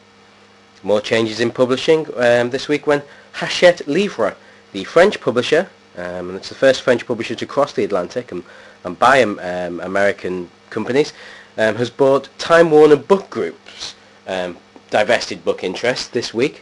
More 0.82 1.02
changes 1.02 1.40
in 1.40 1.52
publishing 1.52 2.08
um, 2.18 2.50
this 2.50 2.68
week 2.68 2.88
when 2.88 3.04
Hachette 3.34 3.88
Livre 3.88 4.36
the 4.76 4.84
French 4.84 5.22
publisher, 5.22 5.70
um, 5.96 6.28
and 6.28 6.36
it's 6.36 6.50
the 6.50 6.56
first 6.56 6.82
French 6.82 7.08
publisher 7.08 7.34
to 7.34 7.46
cross 7.46 7.72
the 7.72 7.86
Atlantic 7.86 8.34
and, 8.34 8.44
and 8.84 9.00
buy 9.00 9.24
um, 9.24 9.80
American 9.80 10.50
companies, 10.70 11.14
um, 11.58 11.76
has 11.76 11.90
bought 11.90 12.28
Time 12.38 12.72
Warner 12.72 12.98
Book 12.98 13.30
Group's 13.30 13.96
um, 14.28 14.58
divested 14.90 15.46
book 15.46 15.64
interest 15.64 16.12
this 16.12 16.34
week. 16.34 16.62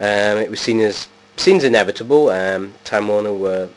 Um, 0.00 0.38
it 0.38 0.48
was 0.48 0.58
seen 0.58 0.80
as 0.80 1.08
seen 1.36 1.58
as 1.58 1.64
inevitable. 1.64 2.30
Um, 2.30 2.72
Time 2.84 3.08
Warner 3.08 3.34
were 3.34 3.68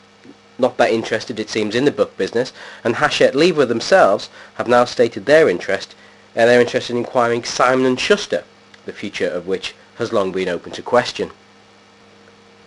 not 0.58 0.78
that 0.78 0.90
interested, 0.90 1.38
it 1.38 1.50
seems, 1.50 1.74
in 1.74 1.84
the 1.84 1.90
book 1.90 2.16
business, 2.16 2.54
and 2.84 2.96
Hachette 2.96 3.34
Livre 3.34 3.66
themselves 3.66 4.30
have 4.54 4.66
now 4.66 4.86
stated 4.86 5.26
their 5.26 5.46
interest. 5.46 5.94
Uh, 6.34 6.46
they're 6.46 6.60
interested 6.60 6.96
in 6.96 7.04
acquiring 7.04 7.44
Simon 7.44 7.96
& 7.96 7.98
Schuster, 7.98 8.44
the 8.86 8.94
future 8.94 9.28
of 9.28 9.46
which 9.46 9.74
has 9.96 10.10
long 10.10 10.32
been 10.32 10.48
open 10.48 10.72
to 10.72 10.80
question. 10.80 11.32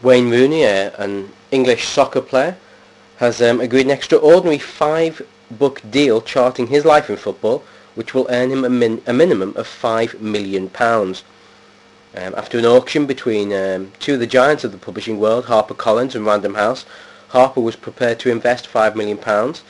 Wayne 0.04 0.30
Rooney, 0.30 0.63
an 0.63 1.32
English 1.50 1.88
soccer 1.88 2.22
player, 2.22 2.56
has 3.18 3.42
um, 3.42 3.60
agreed 3.60 3.88
an 3.88 3.92
extraordinary 3.92 4.60
five-book 4.60 5.82
deal 5.89 6.22
charting 6.22 6.68
his 6.68 6.86
life 6.86 7.10
in 7.10 7.18
football, 7.18 7.63
which 7.96 8.13
will 8.13 8.27
earn 8.30 8.51
him 8.51 8.63
a, 8.63 8.70
min- 8.70 9.01
a 9.08 9.13
minimum 9.13 9.54
of 9.56 9.66
five 9.66 10.22
million 10.22 10.70
pounds. 10.70 11.24
Um, 12.16 12.36
after 12.36 12.60
an 12.60 12.66
auction 12.66 13.08
between 13.08 13.51
um, 13.51 13.92
two 14.00 14.13
of 14.13 14.20
the 14.20 14.27
giants 14.27 14.63
of 14.63 14.72
the 14.72 14.77
publishing 14.77 15.20
world, 15.20 15.46
HarperCollins 15.46 16.13
and 16.13 16.27
Random 16.27 16.54
House, 16.54 16.86
Harper 17.30 17.62
was 17.62 17.75
prepared 17.75 18.20
to 18.20 18.30
invest 18.30 18.68
five 18.68 18.96
million 18.96 19.18
pounds, 19.18 19.63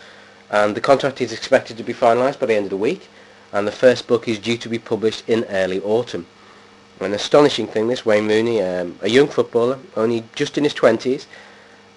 and 0.51 0.75
the 0.75 0.81
contract 0.81 1.21
is 1.21 1.31
expected 1.31 1.77
to 1.77 1.83
be 1.83 1.93
finalised 1.93 2.39
by 2.39 2.47
the 2.47 2.53
end 2.55 2.65
of 2.65 2.69
the 2.71 2.75
week, 2.77 3.07
and 3.53 3.65
the 3.65 3.71
first 3.71 4.07
book 4.07 4.27
is 4.27 4.39
due 4.39 4.57
to 4.57 4.67
be 4.67 4.77
published 4.77 5.23
in 5.29 5.45
early 5.45 5.79
autumn. 5.79 6.27
An 6.99 7.13
astonishing 7.13 7.67
thing, 7.67 7.87
this 7.87 8.05
Wayne 8.05 8.27
Rooney, 8.27 8.61
um, 8.61 8.97
a 9.01 9.09
young 9.09 9.27
footballer, 9.27 9.79
only 9.95 10.23
just 10.35 10.57
in 10.57 10.63
his 10.63 10.73
20s. 10.73 11.25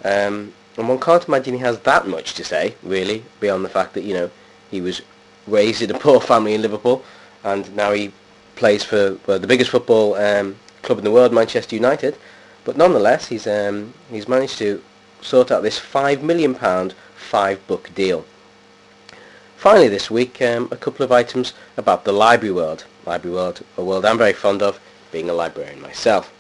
Um, 0.05 0.53
and 0.77 0.89
one 0.89 1.01
can't 1.01 1.27
imagine 1.27 1.55
he 1.55 1.61
has 1.61 1.81
that 1.81 2.07
much 2.07 2.35
to 2.35 2.45
say, 2.45 2.75
really, 2.83 3.25
beyond 3.41 3.65
the 3.65 3.69
fact 3.69 3.95
that, 3.95 4.05
you 4.05 4.15
know, 4.15 4.31
he 4.71 4.81
was 4.81 5.03
raised 5.47 5.83
in 5.83 5.91
a 5.91 5.99
poor 5.99 6.21
family 6.21 6.55
in 6.55 6.63
Liverpool 6.63 7.05
and 7.45 7.75
now 7.75 7.93
he 7.93 8.13
plays 8.57 8.85
for 8.85 9.19
well, 9.27 9.39
the 9.39 9.47
biggest 9.47 9.71
football 9.71 10.15
um, 10.15 10.57
club 10.83 10.99
in 10.99 11.05
the 11.05 11.11
world, 11.11 11.33
Manchester 11.33 11.77
United. 11.77 12.17
But 12.65 12.77
nonetheless, 12.77 13.29
he's, 13.29 13.47
um, 13.47 13.95
he's 14.11 14.29
managed 14.29 14.59
to 14.59 14.83
sort 15.23 15.51
out 15.51 15.63
this 15.63 15.79
£5 15.81 16.23
million 16.23 16.55
five-book 17.15 17.91
deal. 17.95 18.25
Finally 19.57 19.89
this 19.89 20.11
week, 20.11 20.41
um, 20.41 20.69
a 20.71 20.77
couple 20.77 21.05
of 21.05 21.13
items 21.13 21.53
about 21.77 22.05
the 22.05 22.13
library 22.13 22.53
world. 22.53 22.85
Library 23.07 23.35
world, 23.35 23.63
a 23.77 23.85
world 23.85 24.05
I'm 24.05 24.19
very 24.19 24.33
fond 24.33 24.63
of, 24.63 24.81
being 25.11 25.29
a 25.29 25.35
librarian 25.35 25.81
myself. 25.81 26.33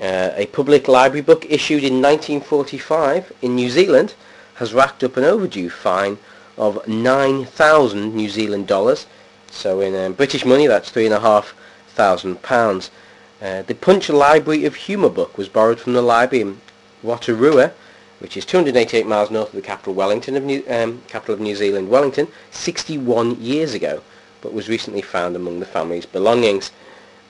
Uh, 0.00 0.30
a 0.34 0.46
public 0.46 0.88
library 0.88 1.22
book 1.22 1.46
issued 1.48 1.84
in 1.84 2.02
1945 2.02 3.32
in 3.42 3.54
New 3.54 3.70
Zealand 3.70 4.14
has 4.54 4.74
racked 4.74 5.04
up 5.04 5.16
an 5.16 5.24
overdue 5.24 5.70
fine 5.70 6.18
of 6.56 6.86
9,000 6.86 8.14
New 8.14 8.28
Zealand 8.28 8.66
dollars. 8.66 9.06
So 9.50 9.80
in 9.80 9.94
um, 9.94 10.12
British 10.14 10.44
money, 10.44 10.66
that's 10.66 10.90
three 10.90 11.06
and 11.06 11.14
a 11.14 11.20
half 11.20 11.54
thousand 11.88 12.42
pounds. 12.42 12.90
Uh, 13.40 13.62
the 13.62 13.74
Punch 13.74 14.08
Library 14.08 14.64
of 14.64 14.74
Humour 14.74 15.10
book 15.10 15.36
was 15.38 15.48
borrowed 15.48 15.78
from 15.78 15.92
the 15.92 16.02
library 16.02 16.42
in 16.42 16.60
Rotorua, 17.02 17.72
which 18.18 18.36
is 18.36 18.44
288 18.44 19.06
miles 19.06 19.30
north 19.30 19.48
of 19.48 19.54
the 19.54 19.62
capital 19.62 19.94
Wellington 19.94 20.36
of 20.36 20.44
New, 20.44 20.64
um, 20.68 21.02
capital 21.08 21.34
of 21.34 21.40
New 21.40 21.54
Zealand, 21.54 21.88
Wellington, 21.88 22.28
61 22.50 23.40
years 23.40 23.74
ago, 23.74 24.02
but 24.40 24.52
was 24.52 24.68
recently 24.68 25.02
found 25.02 25.36
among 25.36 25.60
the 25.60 25.66
family's 25.66 26.06
belongings. 26.06 26.70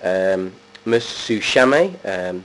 Um, 0.05 0.53
Ms. 0.85 1.05
Sushame, 1.05 1.97
um, 2.05 2.45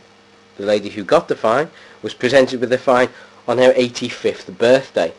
the 0.57 0.65
lady 0.65 0.89
who 0.89 1.03
got 1.03 1.27
the 1.27 1.35
fine, 1.35 1.69
was 2.01 2.13
presented 2.13 2.61
with 2.61 2.69
the 2.69 2.77
fine 2.77 3.09
on 3.47 3.57
her 3.57 3.73
85th 3.73 4.57
birthday. 4.57 5.13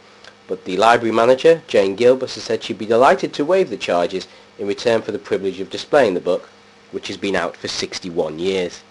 But 0.48 0.64
the 0.64 0.76
library 0.76 1.14
manager, 1.14 1.62
Jane 1.68 1.94
Gilbert, 1.94 2.32
has 2.32 2.42
said 2.42 2.64
she'd 2.64 2.78
be 2.78 2.86
delighted 2.86 3.32
to 3.34 3.44
waive 3.44 3.70
the 3.70 3.76
charges 3.76 4.26
in 4.58 4.66
return 4.66 5.02
for 5.02 5.12
the 5.12 5.18
privilege 5.18 5.60
of 5.60 5.70
displaying 5.70 6.14
the 6.14 6.20
book, 6.20 6.48
which 6.90 7.08
has 7.08 7.16
been 7.16 7.36
out 7.36 7.56
for 7.56 7.68
61 7.68 8.38
years. 8.38 8.82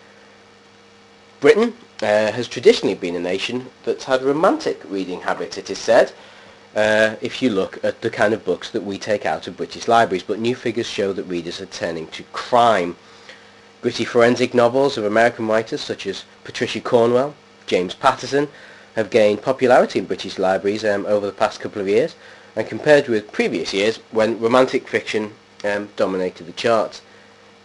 Britain 1.40 1.74
uh, 2.02 2.32
has 2.32 2.48
traditionally 2.48 2.96
been 2.96 3.16
a 3.16 3.20
nation 3.20 3.68
that's 3.84 4.06
had 4.06 4.22
romantic 4.22 4.82
reading 4.88 5.22
habits, 5.22 5.58
it 5.58 5.70
is 5.70 5.80
said, 5.80 6.12
uh, 6.76 7.16
if 7.22 7.42
you 7.42 7.50
look 7.50 7.84
at 7.84 8.02
the 8.02 8.10
kind 8.10 8.34
of 8.34 8.46
books 8.46 8.70
that 8.72 8.84
we 8.84 8.98
take 8.98 9.26
out 9.26 9.48
of 9.48 9.58
British 9.58 9.88
libraries, 9.88 10.24
but 10.24 10.40
new 10.40 10.56
figures 10.56 10.88
show 10.88 11.14
that 11.14 11.24
readers 11.24 11.60
are 11.60 11.66
turning 11.66 12.08
to 12.08 12.24
crime. 12.32 12.96
Gritty 13.82 14.04
forensic 14.04 14.54
novels 14.54 14.98
of 14.98 15.06
American 15.06 15.48
writers 15.48 15.80
such 15.80 16.06
as 16.06 16.26
Patricia 16.44 16.82
Cornwell, 16.82 17.34
James 17.66 17.94
Patterson 17.94 18.50
have 18.96 19.10
gained 19.10 19.42
popularity 19.42 20.00
in 20.00 20.06
British 20.06 20.38
libraries 20.38 20.84
um, 20.84 21.06
over 21.06 21.26
the 21.26 21.32
past 21.32 21.62
couple 21.62 21.82
of 21.82 21.88
years 21.88 22.16
and 22.56 22.68
compared 22.68 23.08
with 23.08 23.32
previous 23.32 23.74
years 23.74 23.98
when 24.12 24.40
romantic 24.40 24.88
fiction 24.88 25.34
um, 25.64 25.88
dominated 25.96 26.46
the 26.46 26.52
charts. 26.52 27.02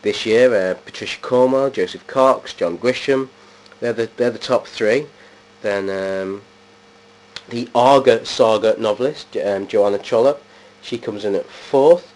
This 0.03 0.25
year, 0.25 0.55
uh, 0.55 0.75
Patricia 0.75 1.21
Cornwell, 1.21 1.71
Joseph 1.71 2.07
Cox, 2.07 2.55
John 2.55 2.79
Grisham, 2.79 3.29
they're 3.81 3.93
the, 3.93 4.09
they're 4.17 4.31
the 4.31 4.39
top 4.39 4.67
three. 4.69 5.07
Then 5.63 5.91
um, 5.91 6.43
the 7.49 7.69
Aga 7.75 8.25
Saga 8.25 8.77
novelist, 8.79 9.37
um, 9.37 9.67
Joanna 9.67 9.99
Trollope, 9.99 10.45
she 10.81 10.99
comes 10.99 11.25
in 11.25 11.35
at 11.35 11.47
fourth. 11.47 12.13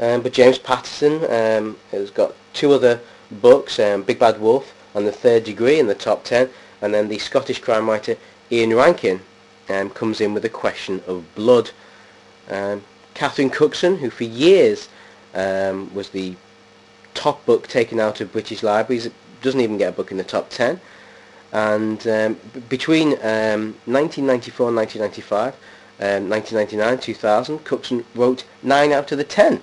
Um, 0.00 0.22
but 0.22 0.32
James 0.32 0.58
Patterson 0.58 1.24
um, 1.30 1.76
has 1.90 2.10
got 2.10 2.34
two 2.52 2.72
other 2.72 3.00
books, 3.30 3.78
um, 3.78 4.02
Big 4.02 4.18
Bad 4.18 4.40
Wolf 4.40 4.74
and 4.94 5.06
The 5.06 5.12
Third 5.12 5.44
Degree 5.44 5.78
in 5.78 5.86
the 5.86 5.94
top 5.94 6.24
10, 6.24 6.48
and 6.82 6.94
then 6.94 7.08
the 7.08 7.18
Scottish 7.18 7.60
crime 7.60 7.88
writer 7.88 8.16
Ian 8.50 8.74
Rankin 8.74 9.20
um, 9.68 9.90
comes 9.90 10.20
in 10.20 10.34
with 10.34 10.44
a 10.44 10.48
question 10.50 11.02
of 11.06 11.34
blood. 11.34 11.70
Um, 12.48 12.84
Catherine 13.14 13.50
Cookson, 13.50 13.98
who 13.98 14.10
for 14.10 14.24
years 14.24 14.88
um, 15.34 15.92
was 15.94 16.10
the 16.10 16.36
top 17.14 17.44
book 17.46 17.66
taken 17.66 17.98
out 17.98 18.20
of 18.20 18.32
British 18.32 18.62
libraries, 18.62 19.08
doesn't 19.42 19.60
even 19.60 19.78
get 19.78 19.88
a 19.88 19.96
book 19.96 20.10
in 20.10 20.16
the 20.16 20.24
top 20.24 20.50
10. 20.50 20.80
And 21.52 22.06
um, 22.06 22.40
between 22.68 23.12
um, 23.22 23.74
1994 23.86 24.68
and 24.68 24.76
1995, 24.76 25.54
um, 25.98 26.28
1999, 26.28 26.98
2000, 26.98 27.64
Cookson 27.64 28.04
wrote 28.14 28.44
9 28.62 28.92
out 28.92 29.10
of 29.12 29.18
the 29.18 29.24
10 29.24 29.62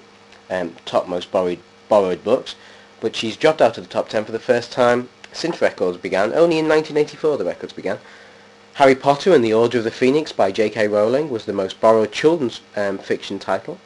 um, 0.49 0.75
top 0.85 1.07
most 1.07 1.31
borrowed, 1.31 1.59
borrowed 1.89 2.23
books, 2.23 2.55
but 3.03 3.17
she's 3.17 3.35
dropped 3.35 3.61
out 3.61 3.77
of 3.77 3.83
the 3.83 3.89
top 3.89 4.07
10 4.07 4.23
for 4.23 4.31
the 4.31 4.39
first 4.39 4.71
time 4.71 5.09
since 5.33 5.61
records 5.61 5.97
began. 5.97 6.31
Only 6.31 6.57
in 6.57 6.69
1984 6.69 7.37
the 7.37 7.43
records 7.43 7.73
began. 7.73 7.99
Harry 8.75 8.95
Potter 8.95 9.35
and 9.35 9.43
the 9.43 9.53
Order 9.53 9.79
of 9.79 9.83
the 9.83 9.91
Phoenix 9.91 10.31
by 10.31 10.53
J.K. 10.53 10.87
Rowling 10.87 11.29
was 11.29 11.43
the 11.43 11.51
most 11.51 11.81
borrowed 11.81 12.13
children's 12.13 12.61
um, 12.77 12.97
fiction 12.97 13.39
title. 13.39 13.77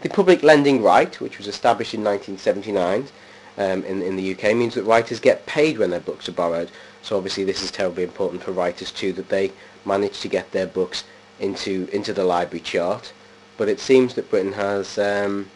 The 0.00 0.08
public 0.08 0.42
lending 0.42 0.82
right, 0.82 1.20
which 1.20 1.36
was 1.36 1.46
established 1.46 1.92
in 1.92 2.02
1979 2.02 3.08
um, 3.58 3.84
in, 3.84 4.00
in 4.00 4.16
the 4.16 4.32
UK, 4.32 4.56
means 4.56 4.74
that 4.76 4.84
writers 4.84 5.20
get 5.20 5.44
paid 5.44 5.76
when 5.76 5.90
their 5.90 6.00
books 6.00 6.26
are 6.26 6.32
borrowed. 6.32 6.70
So 7.02 7.18
obviously 7.18 7.44
this 7.44 7.62
is 7.62 7.70
terribly 7.70 8.02
important 8.02 8.42
for 8.42 8.52
writers 8.52 8.90
too, 8.90 9.12
that 9.12 9.28
they 9.28 9.52
manage 9.84 10.20
to 10.20 10.28
get 10.28 10.52
their 10.52 10.66
books 10.66 11.04
into 11.38 11.86
into 11.92 12.14
the 12.14 12.24
library 12.24 12.62
chart. 12.62 13.12
But 13.58 13.68
it 13.68 13.78
seems 13.78 14.14
that 14.14 14.30
Britain 14.30 14.54
has 14.54 14.96
um, 14.96 15.50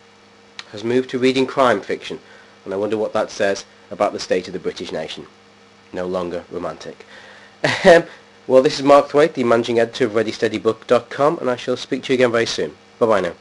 has 0.73 0.85
moved 0.85 1.09
to 1.11 1.19
reading 1.19 1.47
crime 1.47 1.81
fiction, 1.81 2.19
and 2.65 2.73
I 2.73 2.77
wonder 2.77 2.97
what 2.97 3.13
that 3.13 3.31
says 3.31 3.65
about 3.91 4.13
the 4.13 4.21
state 4.21 4.47
of 4.47 4.53
the 4.53 4.59
British 4.59 4.93
nation. 4.93 5.27
No 5.93 6.07
longer 6.07 6.45
romantic. 6.51 7.05
Well, 8.47 8.63
this 8.63 8.79
is 8.79 8.83
Mark 8.83 9.11
Thwaite, 9.11 9.35
the 9.35 9.45
managing 9.45 9.79
editor 9.79 10.07
of 10.07 10.13
ReadySteadyBook.com, 10.13 11.39
and 11.39 11.49
I 11.49 11.57
shall 11.57 11.77
speak 11.77 12.03
to 12.05 12.13
you 12.13 12.15
again 12.15 12.33
very 12.33 12.47
soon. 12.47 12.75
Bye-bye 12.99 13.21
now. 13.21 13.35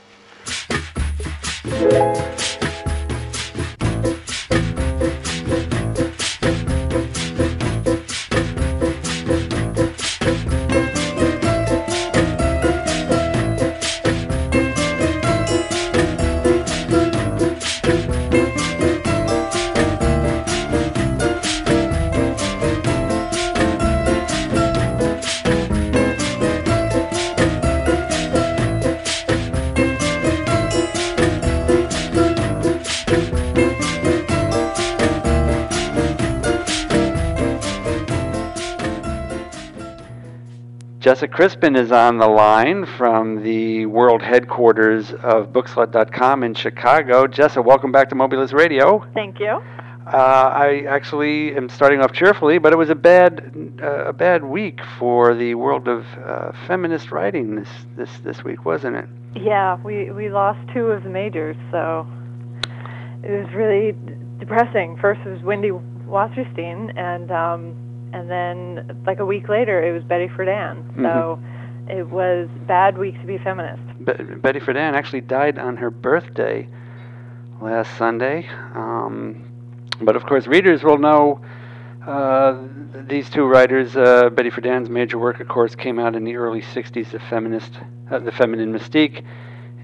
Jessica 41.01 41.33
Crispin 41.33 41.75
is 41.75 41.91
on 41.91 42.19
the 42.19 42.27
line 42.27 42.85
from 42.85 43.41
the 43.41 43.87
world 43.87 44.21
headquarters 44.21 45.11
of 45.11 45.51
Bookslut.com 45.51 46.43
in 46.43 46.53
Chicago. 46.53 47.25
Jessica, 47.25 47.63
welcome 47.63 47.91
back 47.91 48.09
to 48.09 48.15
Moby 48.15 48.37
Lives 48.37 48.53
Radio. 48.53 49.03
Thank 49.15 49.39
you. 49.39 49.63
Uh, 50.05 50.15
I 50.15 50.85
actually 50.87 51.55
am 51.55 51.69
starting 51.69 52.01
off 52.01 52.11
cheerfully, 52.11 52.59
but 52.59 52.71
it 52.71 52.75
was 52.75 52.91
a 52.91 52.95
bad, 52.95 53.79
uh, 53.81 54.09
a 54.09 54.13
bad 54.13 54.43
week 54.43 54.79
for 54.99 55.33
the 55.33 55.55
world 55.55 55.87
of 55.87 56.05
uh, 56.23 56.51
feminist 56.67 57.11
writing 57.11 57.55
this, 57.55 57.69
this, 57.97 58.19
this 58.19 58.43
week, 58.43 58.63
wasn't 58.63 58.97
it? 58.97 59.05
Yeah, 59.35 59.81
we 59.83 60.11
we 60.11 60.29
lost 60.29 60.59
two 60.71 60.91
of 60.91 61.01
the 61.01 61.09
majors, 61.09 61.55
so 61.71 62.05
it 63.23 63.31
was 63.31 63.51
really 63.55 63.95
depressing. 64.37 64.97
First 65.01 65.25
was 65.25 65.41
Wendy 65.41 65.71
Wasserstein, 65.71 66.95
and 66.95 67.31
um, 67.31 67.80
and 68.13 68.29
then 68.29 69.03
like 69.05 69.19
a 69.19 69.25
week 69.25 69.49
later 69.49 69.83
it 69.83 69.91
was 69.91 70.03
Betty 70.03 70.27
Friedan. 70.27 71.01
So 71.01 71.39
it 71.89 72.07
was 72.07 72.47
bad 72.67 72.97
week 72.97 73.19
to 73.21 73.27
be 73.27 73.37
feminist. 73.37 73.81
Be- 74.05 74.35
Betty 74.35 74.59
Friedan 74.59 74.93
actually 74.93 75.21
died 75.21 75.57
on 75.57 75.77
her 75.77 75.89
birthday 75.89 76.67
last 77.61 77.97
Sunday. 77.97 78.47
Um, 78.73 79.45
but 80.01 80.15
of 80.15 80.25
course, 80.25 80.47
readers 80.47 80.83
will 80.83 80.97
know 80.97 81.41
uh, 82.05 82.57
these 83.07 83.29
two 83.29 83.45
writers. 83.45 83.95
Uh, 83.95 84.29
Betty 84.29 84.49
Friedan's 84.49 84.89
major 84.89 85.17
work, 85.19 85.39
of 85.39 85.47
course, 85.47 85.75
came 85.75 85.99
out 85.99 86.15
in 86.15 86.23
the 86.23 86.35
early 86.35 86.61
'60s, 86.61 87.11
the 87.11 87.19
feminist, 87.19 87.73
uh, 88.09 88.19
the 88.19 88.31
feminine 88.31 88.73
mystique. 88.73 89.23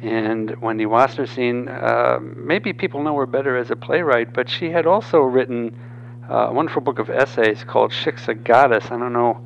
And 0.01 0.55
Wendy 0.61 0.85
Wasserstein, 0.85 1.67
uh, 1.67 2.19
maybe 2.19 2.71
people 2.71 3.01
know 3.01 3.15
her 3.17 3.25
better 3.25 3.57
as 3.57 3.71
a 3.71 3.75
playwright, 3.75 4.31
but 4.31 4.47
she 4.47 4.69
had 4.69 4.85
also 4.85 5.21
written 5.21 5.75
uh, 6.29 6.47
a 6.49 6.53
wonderful 6.53 6.81
book 6.81 6.99
of 6.99 7.09
essays 7.09 7.63
called 7.63 7.91
Shiksa 7.91 8.43
Goddess. 8.43 8.85
I 8.85 8.97
don't 8.97 9.13
know 9.13 9.41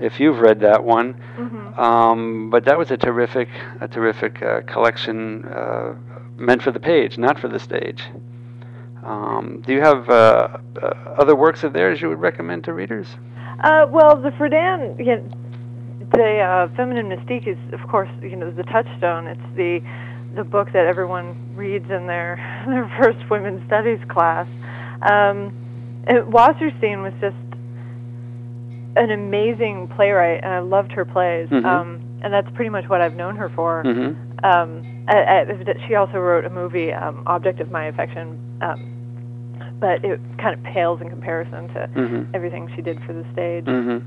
if 0.00 0.20
you've 0.20 0.38
read 0.38 0.60
that 0.60 0.84
one. 0.84 1.14
hmm 1.36 1.80
Um, 1.80 2.50
but 2.50 2.64
that 2.64 2.76
was 2.78 2.90
a 2.90 2.96
terrific, 2.96 3.48
a 3.80 3.88
terrific 3.88 4.42
uh, 4.42 4.62
collection 4.62 5.44
uh, 5.44 5.94
meant 6.36 6.62
for 6.62 6.72
the 6.72 6.80
page, 6.80 7.18
not 7.18 7.38
for 7.38 7.48
the 7.48 7.58
stage. 7.58 8.02
Um, 9.04 9.62
do 9.64 9.72
you 9.72 9.80
have 9.80 10.08
uh, 10.10 10.58
uh, 10.82 10.86
other 11.16 11.36
works 11.36 11.62
of 11.64 11.72
theirs 11.72 12.00
you 12.00 12.08
would 12.08 12.20
recommend 12.20 12.64
to 12.64 12.72
readers? 12.72 13.06
Uh, 13.62 13.86
well, 13.88 14.20
the 14.20 14.30
Friedan, 14.30 14.96
yeah, 14.98 15.20
the 16.12 16.38
uh, 16.40 16.76
feminine 16.76 17.08
mystique 17.08 17.46
is, 17.46 17.58
of 17.72 17.86
course, 17.88 18.10
you 18.22 18.36
know, 18.36 18.50
the 18.50 18.64
touchstone. 18.64 19.26
It's 19.26 19.56
the 19.56 19.80
the 20.34 20.44
book 20.44 20.68
that 20.72 20.84
everyone 20.84 21.56
reads 21.56 21.90
in 21.90 22.06
their 22.06 22.36
their 22.66 22.88
first 23.00 23.18
women's 23.30 23.64
studies 23.66 24.00
class. 24.08 24.46
Um, 25.02 25.52
and 26.08 26.32
Wasserstein 26.32 27.02
was 27.02 27.12
just 27.20 27.36
an 28.96 29.10
amazing 29.10 29.88
playwright, 29.94 30.42
and 30.42 30.52
I 30.52 30.58
loved 30.58 30.92
her 30.92 31.04
plays. 31.04 31.48
Mhm. 31.48 31.64
Um, 31.64 32.00
and 32.22 32.32
that's 32.32 32.50
pretty 32.54 32.70
much 32.70 32.88
what 32.88 33.00
I've 33.00 33.14
known 33.14 33.36
her 33.36 33.48
for. 33.50 33.84
Mm-hmm. 33.84 34.44
Um, 34.44 35.04
I, 35.08 35.46
I, 35.46 35.84
she 35.86 35.94
also 35.94 36.18
wrote 36.18 36.44
a 36.44 36.50
movie, 36.50 36.92
um, 36.92 37.22
Object 37.26 37.60
of 37.60 37.70
My 37.70 37.86
Affection, 37.86 38.38
um, 38.60 38.92
but 39.78 40.04
it 40.04 40.20
kind 40.38 40.54
of 40.54 40.62
pales 40.64 41.00
in 41.00 41.08
comparison 41.08 41.68
to 41.68 41.88
Mhm. 41.94 42.26
everything 42.34 42.70
she 42.74 42.82
did 42.82 43.00
for 43.04 43.12
the 43.12 43.24
stage. 43.32 43.64
hmm 43.66 43.98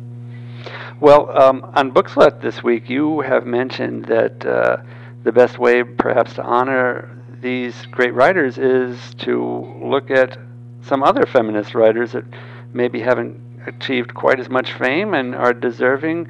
Well, 0.99 1.29
um, 1.41 1.65
on 1.75 1.91
Bookslut 1.91 2.41
this 2.41 2.63
week, 2.63 2.89
you 2.89 3.21
have 3.21 3.45
mentioned 3.45 4.05
that 4.05 4.45
uh, 4.45 4.77
the 5.23 5.31
best 5.31 5.57
way, 5.57 5.83
perhaps, 5.83 6.33
to 6.35 6.43
honor 6.43 7.09
these 7.41 7.85
great 7.87 8.13
writers 8.13 8.57
is 8.57 9.13
to 9.19 9.65
look 9.81 10.11
at 10.11 10.37
some 10.83 11.03
other 11.03 11.25
feminist 11.25 11.75
writers 11.75 12.11
that 12.13 12.25
maybe 12.73 13.01
haven't 13.01 13.39
achieved 13.67 14.13
quite 14.13 14.39
as 14.39 14.49
much 14.49 14.73
fame 14.73 15.13
and 15.13 15.35
are 15.35 15.53
deserving. 15.53 16.27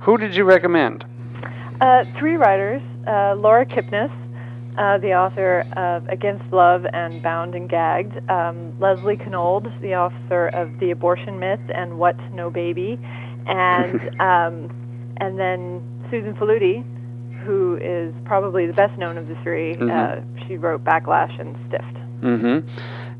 Who 0.00 0.18
did 0.18 0.34
you 0.34 0.44
recommend? 0.44 1.04
Uh, 1.80 2.04
three 2.18 2.36
writers 2.36 2.82
uh, 3.06 3.34
Laura 3.36 3.66
Kipnis, 3.66 4.10
uh, 4.78 4.98
the 4.98 5.12
author 5.12 5.60
of 5.76 6.06
Against 6.08 6.44
Love 6.52 6.86
and 6.92 7.22
Bound 7.22 7.54
and 7.54 7.68
Gagged, 7.68 8.28
um, 8.30 8.78
Leslie 8.80 9.16
Cannold, 9.16 9.66
the 9.80 9.94
author 9.94 10.48
of 10.48 10.78
The 10.80 10.90
Abortion 10.90 11.38
Myth 11.38 11.60
and 11.74 11.98
What 11.98 12.16
No 12.32 12.50
Baby, 12.50 12.98
and, 13.46 14.00
um, 14.20 15.14
and 15.18 15.38
then 15.38 15.82
Susan 16.10 16.34
Faludi, 16.34 16.84
who 17.44 17.76
is 17.76 18.14
probably 18.24 18.66
the 18.66 18.72
best 18.72 18.98
known 18.98 19.18
of 19.18 19.28
the 19.28 19.36
3 19.42 19.76
Mhm. 19.76 19.90
Uh, 19.90 20.46
she 20.46 20.56
wrote 20.56 20.82
Backlash 20.82 21.38
and 21.38 21.56
Stiffed. 21.68 21.98
Mm-hmm. 22.22 22.66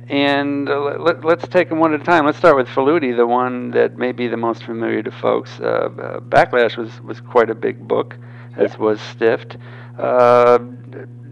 And 0.08 0.68
uh, 0.68 0.96
let, 0.98 1.24
let's 1.24 1.46
take 1.48 1.68
them 1.70 1.78
one 1.78 1.94
at 1.94 2.00
a 2.00 2.04
time. 2.04 2.26
Let's 2.26 2.38
start 2.38 2.56
with 2.56 2.68
Faludi, 2.68 3.16
the 3.16 3.26
one 3.26 3.70
that 3.70 3.96
may 3.96 4.12
be 4.12 4.28
the 4.28 4.36
most 4.36 4.62
familiar 4.64 5.02
to 5.02 5.10
folks. 5.10 5.58
Uh, 5.60 5.64
uh, 5.64 6.20
Backlash 6.20 6.76
was, 6.76 7.00
was 7.02 7.20
quite 7.20 7.48
a 7.50 7.54
big 7.54 7.86
book, 7.88 8.16
as 8.56 8.78
was 8.78 9.00
Stiffed. 9.00 9.56
Uh, 9.98 10.58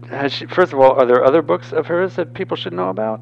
has 0.09 0.33
she, 0.33 0.45
first 0.47 0.73
of 0.73 0.79
all, 0.79 0.91
are 0.99 1.05
there 1.05 1.23
other 1.23 1.41
books 1.41 1.71
of 1.71 1.85
hers 1.87 2.15
that 2.15 2.33
people 2.33 2.57
should 2.57 2.73
know 2.73 2.89
about? 2.89 3.21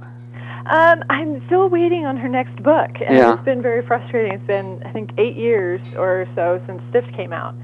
Um, 0.69 1.03
I'm 1.09 1.43
still 1.47 1.67
waiting 1.69 2.05
on 2.05 2.17
her 2.17 2.29
next 2.29 2.55
book, 2.63 2.91
and 3.05 3.17
Yeah. 3.17 3.33
it's 3.33 3.43
been 3.43 3.61
very 3.61 3.85
frustrating. 3.85 4.33
It's 4.33 4.47
been, 4.47 4.81
I 4.85 4.91
think, 4.91 5.09
eight 5.17 5.35
years 5.35 5.81
or 5.97 6.27
so 6.35 6.61
since 6.67 6.81
Stiffed 6.89 7.13
came 7.15 7.33
out. 7.33 7.55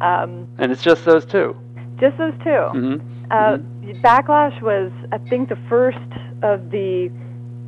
Um, 0.00 0.46
And 0.58 0.70
it's 0.70 0.82
just 0.82 1.04
those 1.04 1.24
two. 1.24 1.56
just 1.96 2.18
those 2.18 2.34
2 2.44 2.48
Mm-hmm. 2.50 3.08
Uh, 3.30 3.56
Backlash 4.02 4.60
was, 4.60 4.92
I 5.12 5.18
think, 5.18 5.48
the 5.48 5.56
first 5.68 5.98
of 6.42 6.70
the 6.70 7.10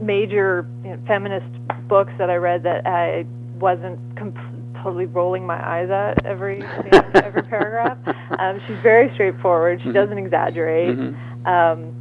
major 0.01 0.67
you 0.83 0.91
know, 0.91 0.99
feminist 1.07 1.47
books 1.89 2.13
that 2.19 2.31
I 2.31 2.37
read 2.37 2.63
that 2.65 2.87
I 2.87 3.25
wasn't 3.59 3.99
com- 4.17 4.35
totally 4.83 5.07
rolling 5.07 5.47
my 5.47 5.57
eyes 5.67 5.89
at 5.91 6.25
every 6.27 6.59
you 6.59 6.91
know, 6.93 7.03
every 7.15 7.43
paragraph. 7.43 7.97
Um, 8.39 8.61
she's 8.67 8.79
very 8.83 9.11
straightforward. 9.15 9.81
She 9.83 9.89
Mhm. 9.89 9.95
doesn't 9.95 10.19
exaggerate. 10.19 10.97
Mhm. 10.99 11.47
Um, 11.47 11.95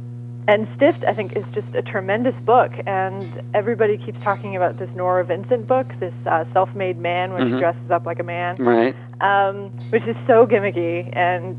and 0.46 0.68
Stiffed, 0.76 1.02
I 1.08 1.14
think, 1.14 1.32
is 1.36 1.44
just 1.54 1.66
a 1.74 1.80
tremendous 1.80 2.34
book. 2.44 2.70
And 2.86 3.40
everybody 3.54 3.96
keeps 3.96 4.18
talking 4.22 4.56
about 4.56 4.78
this 4.78 4.90
Norah 4.94 5.24
Vincent 5.24 5.66
book, 5.66 5.86
this 6.00 6.12
uh, 6.26 6.44
self-made 6.52 6.98
man 6.98 7.32
when 7.32 7.42
Mhm. 7.48 7.52
she 7.54 7.58
dresses 7.60 7.90
up 7.90 8.04
like 8.04 8.18
a 8.18 8.24
man 8.24 8.56
Right. 8.58 8.94
um, 9.22 9.70
which 9.88 10.04
is 10.06 10.16
so 10.26 10.46
gimmicky 10.46 11.08
and 11.16 11.56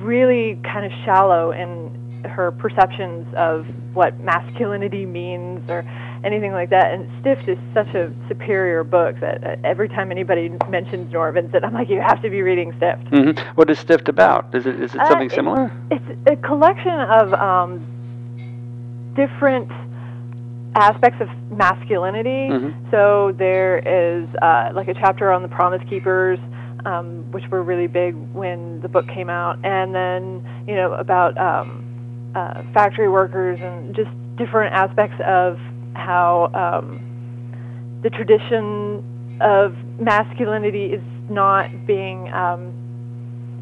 really 0.00 0.58
kind 0.64 0.86
of 0.86 0.92
shallow 1.04 1.50
in 1.50 1.90
her 2.26 2.52
perceptions 2.52 3.26
of 3.36 3.66
what 3.94 4.18
masculinity 4.20 5.06
means 5.06 5.68
or 5.68 5.84
anything 6.24 6.52
like 6.52 6.70
that. 6.70 6.92
And 6.92 7.08
Stiff 7.20 7.38
is 7.48 7.58
such 7.74 7.88
a 7.94 8.12
superior 8.28 8.84
book 8.84 9.18
that 9.20 9.42
uh, 9.44 9.56
every 9.64 9.88
time 9.88 10.10
anybody 10.10 10.50
mentions 10.68 11.12
Norah 11.12 11.32
Vincent, 11.32 11.64
I'm 11.64 11.72
like, 11.74 11.88
you 11.88 12.00
have 12.00 12.20
to 12.22 12.30
be 12.30 12.42
reading 12.42 12.72
Stiff. 12.76 12.98
hmm 13.10 13.30
What 13.54 13.70
is 13.70 13.78
Stiffed 13.78 14.08
about? 14.08 14.54
Is 14.54 14.66
it 14.66 14.80
is 14.80 14.94
it 14.94 15.00
Uh, 15.00 15.08
something 15.08 15.26
it- 15.26 15.32
similar? 15.32 15.70
It's 15.90 16.04
a 16.26 16.36
collection 16.36 16.92
of 17.00 17.32
um, 17.34 17.86
different 19.14 19.70
aspects 20.76 21.20
of 21.20 21.28
masculinity. 21.50 22.48
Mhm. 22.50 22.74
So 22.90 23.32
there 23.36 23.78
is 23.78 24.28
uh, 24.40 24.70
like 24.72 24.88
a 24.88 24.94
chapter 24.94 25.32
on 25.32 25.42
the 25.42 25.48
Promise 25.48 25.82
Keepers, 25.88 26.38
um, 26.84 27.30
which 27.32 27.46
were 27.50 27.62
really 27.62 27.88
big 27.88 28.14
when 28.32 28.80
the 28.80 28.88
book 28.88 29.06
came 29.08 29.28
out, 29.28 29.58
and 29.64 29.94
then 29.94 30.42
you 30.66 30.74
know 30.76 30.92
about 30.94 31.36
um, 31.38 31.84
uh, 32.34 32.62
factory 32.72 33.08
workers 33.08 33.58
and 33.60 33.94
just 33.94 34.10
different 34.36 34.72
aspects 34.74 35.16
of 35.26 35.58
how 35.94 36.50
um, 36.54 38.00
the 38.02 38.10
tradition 38.10 39.38
of 39.40 39.74
masculinity 39.98 40.86
is 40.86 41.02
not 41.28 41.86
being 41.86 42.32
um, 42.32 42.72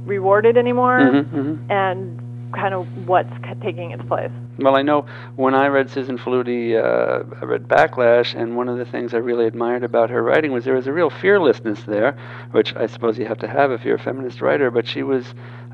rewarded 0.06 0.56
anymore 0.56 1.10
hmm 1.10 1.20
hmm 1.20 1.70
and 1.70 2.18
kind 2.52 2.74
of 2.74 2.86
what's 3.06 3.32
taking 3.62 3.90
its 3.90 4.02
place. 4.08 4.30
Well, 4.58 4.76
I 4.76 4.82
know 4.82 5.06
when 5.36 5.54
I 5.54 5.66
read 5.68 5.90
Susan 5.90 6.18
Faludi, 6.18 6.74
uh, 6.74 7.24
I 7.40 7.44
read 7.44 7.68
Backlash, 7.68 8.34
and 8.34 8.56
one 8.56 8.68
of 8.68 8.78
the 8.78 8.84
things 8.84 9.14
I 9.14 9.18
really 9.18 9.46
admired 9.46 9.84
about 9.84 10.10
her 10.10 10.22
writing 10.22 10.52
was 10.52 10.64
there 10.64 10.74
was 10.74 10.86
a 10.86 10.92
real 10.92 11.10
fearlessness 11.10 11.82
there, 11.84 12.16
which 12.52 12.74
I 12.74 12.86
suppose 12.86 13.18
you 13.18 13.26
have 13.26 13.38
to 13.38 13.48
have 13.48 13.70
if 13.70 13.84
you're 13.84 13.96
a 13.96 14.02
feminist 14.02 14.40
writer. 14.40 14.70
But 14.70 14.86
she 14.86 15.02
was, 15.02 15.26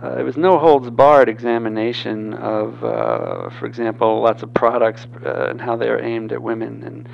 uh, 0.04 0.16
it 0.18 0.22
was 0.22 0.36
no 0.36 0.58
holds 0.58 0.90
barred 0.90 1.28
examination 1.28 2.34
of, 2.34 2.84
uh, 2.84 3.48
for 3.50 3.66
example, 3.66 4.20
lots 4.20 4.42
of 4.42 4.52
products 4.52 5.06
uh, 5.24 5.46
and 5.50 5.60
how 5.60 5.76
they 5.76 5.88
are 5.88 6.00
aimed 6.00 6.32
at 6.32 6.42
women 6.42 6.82
and. 6.84 7.08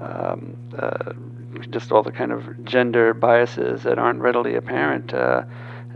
Um, 0.00 0.56
uh, 0.76 1.12
just 1.70 1.92
all 1.92 2.02
the 2.02 2.10
kind 2.10 2.32
of 2.32 2.64
gender 2.64 3.14
biases 3.14 3.84
that 3.84 3.98
aren't 3.98 4.20
readily 4.20 4.56
apparent. 4.56 5.14
Uh, 5.14 5.42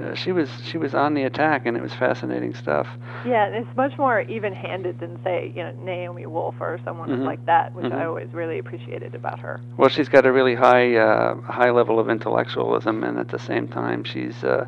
uh, 0.01 0.15
she 0.15 0.31
was 0.31 0.49
she 0.65 0.79
was 0.79 0.95
on 0.95 1.15
the 1.15 1.25
attack, 1.25 1.67
and 1.67 1.77
it 1.77 1.83
was 1.83 1.93
fascinating 1.93 2.55
stuff. 2.55 2.87
Yeah, 3.27 3.47
and 3.47 3.55
it's 3.57 3.77
much 3.77 3.99
more 3.99 4.21
even-handed 4.21 5.01
than 5.01 5.19
say, 5.25 5.53
you 5.55 5.65
know, 5.65 5.73
Naomi 5.83 6.27
Wolf 6.27 6.55
or 6.61 6.79
someone 6.85 7.09
Mhm. 7.09 7.25
like 7.25 7.45
that, 7.47 7.75
which 7.75 7.87
Mhm. 7.87 7.99
I 7.99 8.05
always 8.05 8.33
really 8.33 8.59
appreciated 8.61 9.17
about 9.17 9.41
her. 9.41 9.61
Well, 9.77 9.89
she's 9.89 10.09
got 10.09 10.25
a 10.25 10.31
really 10.33 10.55
high 10.55 10.95
uh, 10.95 11.35
high 11.41 11.71
level 11.71 11.99
of 11.99 12.09
intellectualism, 12.09 13.03
and 13.03 13.19
at 13.19 13.29
the 13.29 13.41
same 13.41 13.67
time, 13.67 14.05
she's 14.05 14.45
uh, 14.45 14.67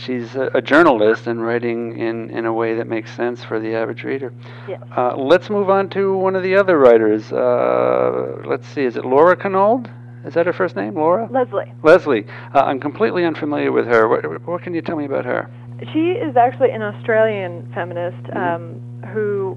she's 0.00 0.34
a, 0.34 0.50
a 0.54 0.62
journalist 0.62 1.26
and 1.26 1.42
writing 1.42 1.98
in, 1.98 2.30
in 2.30 2.46
a 2.46 2.52
way 2.52 2.74
that 2.74 2.86
makes 2.88 3.14
sense 3.14 3.44
for 3.44 3.60
the 3.60 3.74
average 3.74 4.02
reader. 4.04 4.32
Yes. 4.68 4.80
Uh, 4.96 5.16
let's 5.16 5.48
move 5.50 5.68
on 5.70 5.88
to 5.90 6.16
one 6.16 6.34
of 6.36 6.42
the 6.42 6.56
other 6.56 6.78
writers. 6.78 7.32
Uh, 7.32 8.42
let's 8.46 8.66
see, 8.68 8.82
is 8.84 8.96
it 8.96 9.04
Laura 9.04 9.36
Cannold? 9.36 9.90
Is 10.24 10.34
that 10.34 10.44
her 10.46 10.52
first 10.52 10.76
name, 10.76 10.94
Laura? 10.94 11.28
Leslie. 11.30 11.72
Leslie. 11.82 12.26
Uh, 12.54 12.60
I'm 12.60 12.78
completely 12.80 13.24
unfamiliar 13.24 13.72
with 13.72 13.86
her. 13.86 14.06
What, 14.08 14.46
what 14.46 14.62
can 14.62 14.74
you 14.74 14.82
tell 14.82 14.96
me 14.96 15.06
about 15.06 15.24
her? 15.24 15.50
She 15.92 16.10
is 16.10 16.36
actually 16.36 16.70
an 16.72 16.82
Australian 16.82 17.70
feminist 17.74 18.22
Mm-hmm. 18.24 18.38
um, 18.38 19.08
who 19.14 19.56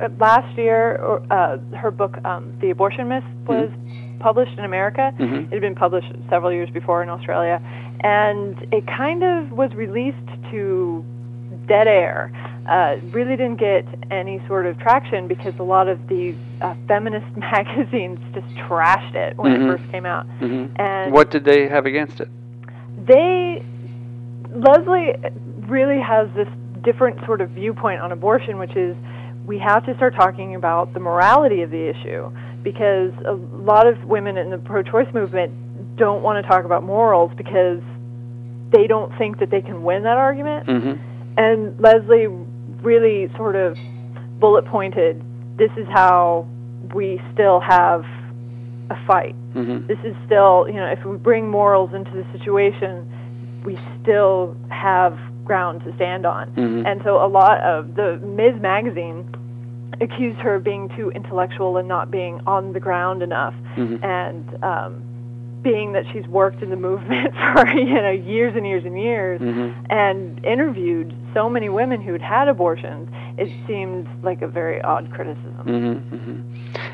uh, 0.00 0.08
last 0.18 0.56
year 0.56 0.98
uh, 1.30 1.58
her 1.76 1.90
book 1.90 2.16
um, 2.24 2.56
The 2.60 2.70
Abortion 2.70 3.08
Myth 3.08 3.24
was 3.46 3.70
published 4.18 4.56
in 4.58 4.64
America. 4.64 5.12
Mhm. 5.18 5.46
It 5.48 5.52
had 5.52 5.60
been 5.60 5.74
published 5.74 6.10
several 6.30 6.50
years 6.52 6.70
before 6.70 7.02
in 7.02 7.10
Australia, 7.10 7.60
and 8.00 8.66
it 8.72 8.86
kind 8.86 9.22
of 9.22 9.52
was 9.52 9.72
released 9.74 10.16
to 10.50 11.04
dead 11.66 11.86
air. 11.88 12.32
Uh, 12.68 12.96
really 13.12 13.36
didn't 13.36 13.56
get 13.60 13.84
any 14.10 14.42
sort 14.48 14.66
of 14.66 14.78
traction 14.80 15.28
because 15.28 15.54
a 15.60 15.62
lot 15.62 15.86
of 15.88 16.08
the 16.08 16.34
uh, 16.60 16.74
feminist 16.88 17.26
magazines 17.36 18.18
just 18.34 18.46
trashed 18.56 19.14
it 19.14 19.36
when 19.36 19.52
Mhm. 19.52 19.62
it 19.74 19.78
first 19.78 19.92
came 19.92 20.04
out. 20.06 20.26
hmm 20.40 20.66
And 20.76 21.12
What 21.12 21.30
did 21.30 21.44
they 21.44 21.68
have 21.68 21.86
against 21.86 22.20
it? 22.20 22.28
they 23.06 23.62
Leslie 24.52 25.14
really 25.68 26.00
has 26.00 26.28
this 26.34 26.48
different 26.82 27.24
sort 27.26 27.40
of 27.40 27.50
viewpoint 27.50 28.00
on 28.00 28.10
abortion, 28.12 28.58
which 28.58 28.74
is 28.74 28.96
we 29.44 29.58
have 29.58 29.84
to 29.86 29.94
start 29.96 30.14
talking 30.14 30.54
about 30.54 30.92
the 30.94 31.00
morality 31.00 31.62
of 31.62 31.70
the 31.70 31.88
issue 31.88 32.30
because 32.62 33.12
a 33.26 33.32
lot 33.32 33.86
of 33.86 34.02
women 34.04 34.36
in 34.36 34.50
the 34.50 34.58
pro-choice 34.58 35.12
movement 35.14 35.52
don't 35.96 36.22
want 36.22 36.42
to 36.42 36.48
talk 36.48 36.64
about 36.64 36.82
morals 36.82 37.32
because 37.36 37.80
they 38.70 38.86
don't 38.86 39.16
think 39.18 39.38
that 39.38 39.50
they 39.50 39.62
can 39.62 39.82
win 39.82 40.02
that 40.04 40.16
argument. 40.16 40.66
hmm 40.66 40.92
And 41.38 41.78
Leslie 41.80 42.26
really 42.82 43.30
sort 43.36 43.56
of 43.56 43.76
bullet 44.38 44.64
pointed 44.66 45.22
this 45.56 45.70
is 45.76 45.86
how 45.88 46.46
we 46.94 47.20
still 47.32 47.58
have 47.60 48.04
a 48.90 49.06
fight 49.06 49.34
hmm 49.54 49.86
this 49.86 49.98
is 50.04 50.14
still, 50.26 50.66
you 50.68 50.74
know, 50.74 50.86
if 50.86 51.02
we 51.04 51.16
bring 51.16 51.48
morals 51.48 51.90
into 51.94 52.10
the 52.10 52.24
situation, 52.38 53.10
we 53.64 53.78
still 54.02 54.54
have 54.68 55.18
ground 55.44 55.82
to 55.84 55.94
stand 55.94 56.26
on. 56.26 56.50
Mhm. 56.50 56.86
And 56.86 57.00
so 57.02 57.24
a 57.24 57.26
lot 57.26 57.60
of 57.60 57.94
the 57.94 58.18
Ms. 58.18 58.60
magazine 58.60 59.24
accused 60.00 60.38
her 60.40 60.56
of 60.56 60.64
being 60.64 60.88
too 60.90 61.10
intellectual 61.12 61.76
and 61.78 61.88
not 61.88 62.10
being 62.10 62.40
on 62.46 62.72
the 62.72 62.80
ground 62.80 63.22
enough. 63.22 63.54
Mhm. 63.76 64.04
And 64.04 64.44
um, 64.62 65.02
being 65.66 65.92
that 65.92 66.04
she's 66.12 66.26
worked 66.28 66.62
in 66.62 66.70
the 66.70 66.76
movement 66.90 67.34
for, 67.54 67.66
you 67.68 68.00
know, 68.00 68.10
years 68.10 68.54
and 68.56 68.64
years 68.66 68.84
and 68.84 68.96
years 69.00 69.40
Mhm. 69.40 69.74
and 69.90 70.44
interviewed 70.44 71.12
so 71.34 71.48
many 71.50 71.68
women 71.68 72.00
who'd 72.00 72.22
had 72.22 72.46
abortions, 72.48 73.08
it 73.36 73.48
seemed 73.66 74.06
like 74.22 74.42
a 74.42 74.46
very 74.48 74.80
odd 74.82 75.10
criticism. 75.12 75.62
hmm 75.64 76.16
hmm 76.16 76.40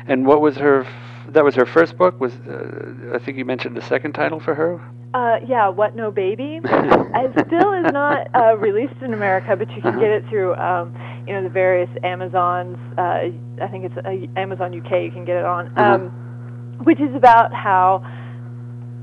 And 0.07 0.25
what 0.25 0.41
was 0.41 0.57
her? 0.57 0.81
f- 0.81 0.87
That 1.35 1.43
was 1.45 1.55
her 1.55 1.65
first 1.65 1.97
book. 1.97 2.19
Was 2.19 2.33
uh, 2.33 3.15
I 3.15 3.19
think 3.23 3.37
you 3.37 3.45
mentioned 3.45 3.77
a 3.77 3.81
second 3.93 4.11
title 4.13 4.39
for 4.47 4.53
her? 4.55 4.71
Uh, 5.13 5.37
yeah, 5.53 5.69
What 5.79 5.95
No 5.95 6.11
Baby. 6.11 6.59
it 6.63 7.31
still 7.47 7.71
is 7.81 7.87
not 8.01 8.19
uh, 8.35 8.57
released 8.57 8.99
in 9.05 9.13
America, 9.13 9.55
but 9.55 9.69
you 9.75 9.81
can 9.81 9.97
get 9.99 10.11
it 10.17 10.23
through, 10.29 10.51
um, 10.55 10.85
you 11.27 11.33
know, 11.33 11.41
the 11.43 11.49
various 11.63 11.89
Amazons. 12.03 12.77
Uh, 12.97 13.29
I 13.65 13.67
think 13.71 13.81
it's 13.87 13.97
uh, 13.97 14.39
Amazon 14.45 14.69
UK. 14.79 14.91
You 15.07 15.11
can 15.17 15.23
get 15.23 15.37
it 15.37 15.45
on, 15.45 15.63
um, 15.77 16.01
which 16.83 16.99
is 16.99 17.13
about 17.15 17.53
how 17.53 18.03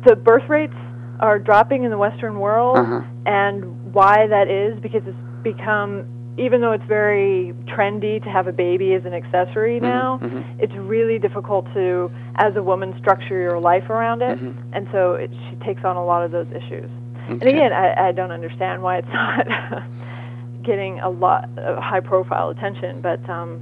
the 0.05 0.17
birth 0.17 0.49
rates 0.49 0.75
are 1.21 1.39
dropping 1.39 1.85
in 1.85 1.91
the 1.91 1.99
Western 1.99 2.39
world, 2.39 2.79
Uh-huh. 2.79 3.03
and 3.27 3.93
why 3.93 4.27
that 4.27 4.49
is 4.49 4.79
because 4.81 5.03
it's 5.07 5.17
become, 5.43 6.05
even 6.39 6.61
though 6.63 6.73
it's 6.73 6.85
very 6.85 7.53
trendy 7.67 8.23
to 8.23 8.31
have 8.31 8.47
a 8.47 8.53
baby 8.53 8.95
as 8.95 9.05
an 9.05 9.13
accessory 9.13 9.79
now, 9.81 10.19
mhm. 10.23 10.43
it's 10.59 10.75
really 10.75 11.19
difficult 11.19 11.67
to, 11.75 12.11
as 12.37 12.57
a 12.57 12.63
woman, 12.63 12.95
structure 12.99 13.39
your 13.39 13.59
life 13.61 13.91
around 13.91 14.23
it, 14.23 14.39
Mhm. 14.39 14.55
and 14.73 14.89
so 14.93 15.15
it, 15.15 15.31
she 15.49 15.57
takes 15.57 15.85
on 15.85 15.97
a 15.97 16.05
lot 16.05 16.25
of 16.25 16.31
those 16.31 16.47
issues. 16.53 16.91
And 17.29 17.43
again, 17.43 17.73
I, 17.73 18.09
I 18.09 18.13
don't 18.13 18.33
understand 18.33 18.83
why 18.83 18.97
it's 18.99 19.09
not 19.13 19.47
getting 20.63 21.01
a 21.01 21.09
lot 21.11 21.49
of 21.59 21.79
high-profile 21.79 22.49
attention, 22.51 23.01
but 23.01 23.21
um, 23.29 23.61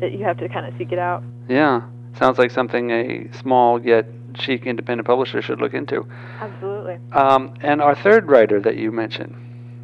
that 0.00 0.12
you 0.12 0.24
have 0.24 0.36
to 0.38 0.48
kind 0.48 0.66
of 0.66 0.74
seek 0.78 0.92
it 0.92 0.98
out. 0.98 1.22
Yeah, 1.48 1.82
sounds 2.14 2.38
like 2.38 2.50
something 2.50 2.90
a 2.90 3.28
small 3.32 3.80
yet 3.84 4.06
chic 4.38 4.66
independent 4.66 5.06
publisher 5.06 5.40
should 5.42 5.60
look 5.60 5.74
into. 5.74 6.06
Absolutely. 6.40 6.98
Um, 7.12 7.54
and 7.60 7.80
our 7.80 7.94
third 7.94 8.28
writer 8.28 8.60
that 8.60 8.76
you 8.76 8.92
mentioned, 8.92 9.34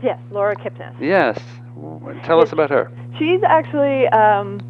Yes, 0.02 0.18
Laura 0.30 0.54
Kipnis. 0.56 0.94
yes, 1.00 1.38
tell 2.24 2.40
us 2.40 2.52
about 2.52 2.70
her. 2.70 2.90
She's 3.18 3.42
actually 3.42 4.06
um, 4.08 4.60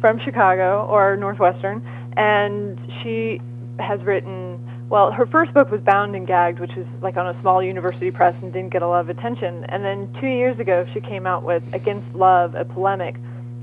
from 0.00 0.20
Chicago 0.20 0.86
or 0.86 1.16
Northwestern, 1.16 1.84
and 2.16 2.78
she 3.02 3.40
has 3.78 4.00
written. 4.02 4.66
Well, 4.88 5.12
her 5.12 5.24
first 5.26 5.54
book 5.54 5.70
was 5.70 5.80
Bound 5.82 6.16
and 6.16 6.26
Gagged, 6.26 6.58
which 6.58 6.74
was 6.76 6.86
like 7.00 7.16
on 7.16 7.28
a 7.28 7.40
small 7.40 7.62
university 7.62 8.10
press 8.10 8.34
and 8.42 8.52
didn't 8.52 8.70
get 8.70 8.82
a 8.82 8.88
lot 8.88 9.00
of 9.02 9.08
attention. 9.08 9.64
And 9.68 9.84
then 9.84 10.12
two 10.20 10.26
years 10.26 10.58
ago, 10.58 10.84
she 10.92 11.00
came 11.00 11.26
out 11.28 11.44
with 11.44 11.62
Against 11.72 12.12
Love, 12.14 12.56
a 12.56 12.64
polemic, 12.64 13.14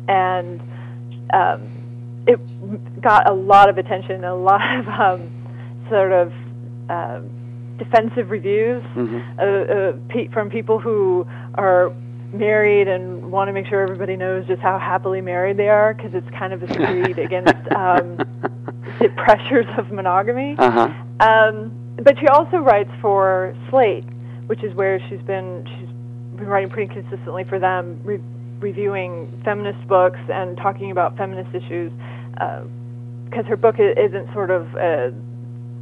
and 0.07 0.61
um, 1.33 2.23
it 2.27 3.01
got 3.01 3.29
a 3.29 3.33
lot 3.33 3.69
of 3.69 3.77
attention, 3.77 4.23
a 4.23 4.35
lot 4.35 4.61
of 4.79 4.87
um, 4.87 5.36
sort 5.89 6.11
of 6.11 6.31
um 6.89 7.29
defensive 7.77 8.31
reviews 8.31 8.83
Mhm. 8.95 9.21
uh, 9.37 9.41
uh, 9.43 9.93
pe- 10.09 10.27
from 10.29 10.49
people 10.49 10.79
who 10.79 11.27
are 11.55 11.91
married 12.33 12.87
and 12.87 13.31
want 13.31 13.47
to 13.49 13.53
make 13.53 13.67
sure 13.67 13.81
everybody 13.81 14.15
knows 14.15 14.45
just 14.47 14.61
how 14.61 14.79
happily 14.79 15.21
married 15.21 15.57
they 15.57 15.69
are 15.69 15.93
because 15.93 16.13
it's 16.15 16.29
kind 16.31 16.53
of 16.53 16.63
a 16.63 16.73
screed 16.73 17.19
against 17.27 17.53
um, 17.75 18.17
the 18.99 19.09
pressures 19.15 19.67
of 19.77 19.91
monogamy. 19.91 20.55
Uh 20.57 20.71
huh. 20.71 20.89
Um, 21.19 21.71
but 22.03 22.17
she 22.19 22.27
also 22.27 22.57
writes 22.57 22.89
for 22.99 23.55
Slate, 23.69 24.05
which 24.47 24.63
is 24.63 24.73
where 24.73 24.99
she's 25.07 25.21
been 25.21 25.63
she's 25.77 25.87
been 26.37 26.47
writing 26.47 26.69
pretty 26.71 26.91
consistently 26.93 27.43
for 27.43 27.59
them, 27.59 27.99
re- 28.03 28.19
reviewing 28.59 29.39
feminist 29.45 29.87
books 29.87 30.19
and 30.33 30.57
talking 30.57 30.89
about 30.89 31.15
feminist 31.15 31.53
issues. 31.53 31.91
Because 32.31 33.45
her 33.45 33.55
book 33.57 33.75
isn't 33.79 34.33
sort 34.33 34.49
of 34.51 34.73
uh, 34.75 35.11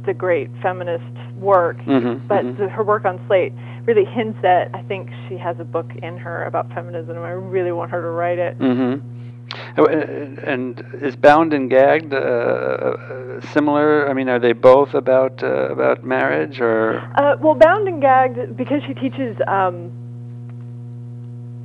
the 0.06 0.14
great 0.14 0.50
feminist 0.62 1.04
work, 1.38 1.78
Mhm, 1.78 2.26
but 2.26 2.44
mhm. 2.44 2.56
the, 2.56 2.68
her 2.68 2.82
work 2.82 3.04
on 3.04 3.20
Slate 3.26 3.52
really 3.84 4.04
hints 4.04 4.38
at. 4.44 4.74
I 4.74 4.82
think 4.82 5.10
she 5.28 5.36
has 5.36 5.58
a 5.60 5.64
book 5.64 5.90
in 6.02 6.16
her 6.18 6.44
about 6.44 6.72
feminism. 6.72 7.18
I 7.18 7.30
really 7.30 7.72
want 7.72 7.90
her 7.90 8.00
to 8.00 8.08
write 8.08 8.38
it. 8.38 8.58
Mm-hmm. 8.58 9.12
And 9.76 10.84
is 11.00 11.14
Bound 11.16 11.52
and 11.54 11.70
Gagged 11.70 12.12
uh, 12.12 12.16
uh, 12.16 13.40
similar? 13.52 14.08
I 14.08 14.12
mean, 14.12 14.28
are 14.28 14.40
they 14.40 14.52
both 14.52 14.94
about 14.94 15.42
uh, 15.42 15.68
about 15.70 16.04
marriage 16.04 16.60
or? 16.60 16.98
Uh, 17.14 17.36
well, 17.40 17.54
Bound 17.54 17.86
and 17.86 18.00
Gagged, 18.00 18.56
because 18.56 18.82
she 18.86 18.94
teaches 18.94 19.36
um, 19.46 19.92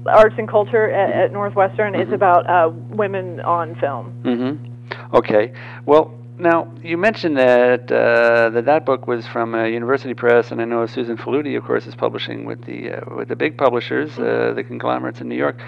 arts 0.05 0.35
and 0.37 0.47
culture 0.47 0.89
at, 0.91 1.25
at 1.25 1.33
Northwestern, 1.33 1.95
it's 1.95 2.13
about 2.13 2.47
uh, 2.47 2.69
women 2.89 3.39
on 3.41 3.75
film. 3.75 4.13
Mm-hmm. 4.23 5.15
Okay. 5.15 5.53
Well, 5.85 6.13
now 6.41 6.73
you 6.81 6.97
mentioned 6.97 7.37
that 7.37 7.91
uh, 7.91 8.49
that 8.49 8.65
that 8.65 8.85
book 8.85 9.07
was 9.07 9.27
from 9.27 9.53
uh, 9.53 9.63
University 9.65 10.13
Press, 10.13 10.51
and 10.51 10.59
I 10.59 10.65
know 10.65 10.85
Susan 10.87 11.15
Faludi, 11.15 11.55
of 11.55 11.63
course, 11.63 11.85
is 11.85 11.95
publishing 11.95 12.45
with 12.45 12.65
the 12.65 12.91
uh, 12.91 13.15
with 13.15 13.27
the 13.27 13.35
big 13.35 13.57
publishers, 13.57 14.17
uh, 14.17 14.53
the 14.55 14.63
conglomerates 14.63 15.21
in 15.21 15.29
New 15.29 15.35
York. 15.35 15.61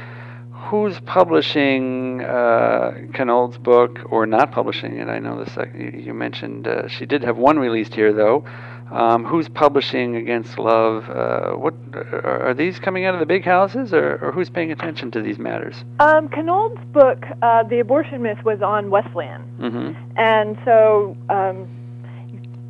Who's 0.69 0.99
publishing 1.01 2.21
uh, 2.21 2.93
Cannold's 3.13 3.57
book 3.57 3.99
or 4.09 4.25
not 4.25 4.51
publishing 4.51 4.97
it? 4.97 5.07
I 5.07 5.19
know 5.19 5.43
this. 5.43 5.55
You, 5.75 6.01
you 6.05 6.13
mentioned 6.13 6.67
uh, 6.67 6.87
she 6.87 7.05
did 7.05 7.23
have 7.23 7.37
one 7.37 7.59
released 7.59 7.93
here, 7.93 8.11
though. 8.11 8.45
Um, 8.91 9.25
who's 9.25 9.49
publishing 9.49 10.15
Against 10.15 10.59
Love? 10.59 11.09
Uh, 11.09 11.51
what 11.57 11.73
are, 11.93 12.49
are 12.49 12.53
these 12.53 12.79
coming 12.79 13.05
out 13.05 13.13
of 13.13 13.19
the 13.19 13.25
big 13.25 13.43
houses, 13.43 13.93
or, 13.93 14.17
or 14.21 14.31
who's 14.31 14.49
paying 14.49 14.71
attention 14.71 15.09
to 15.11 15.21
these 15.21 15.39
matters? 15.39 15.83
Um, 15.99 16.29
Cannold's 16.29 16.83
book, 16.91 17.23
uh, 17.41 17.63
The 17.63 17.79
Abortion 17.79 18.21
Myth, 18.21 18.43
was 18.43 18.61
on 18.61 18.89
Wesleyan. 18.89 19.41
Mm-hmm. 19.59 20.17
And 20.17 20.57
so 20.65 21.17
um, 21.29 21.67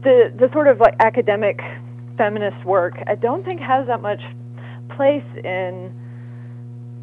the 0.03 0.33
the 0.37 0.49
sort 0.53 0.67
of 0.67 0.79
like 0.79 0.95
academic 0.99 1.59
feminist 2.17 2.63
work, 2.65 2.95
I 3.07 3.15
don't 3.15 3.43
think 3.43 3.59
has 3.59 3.87
that 3.87 4.01
much 4.01 4.21
place 4.95 5.25
in 5.43 5.91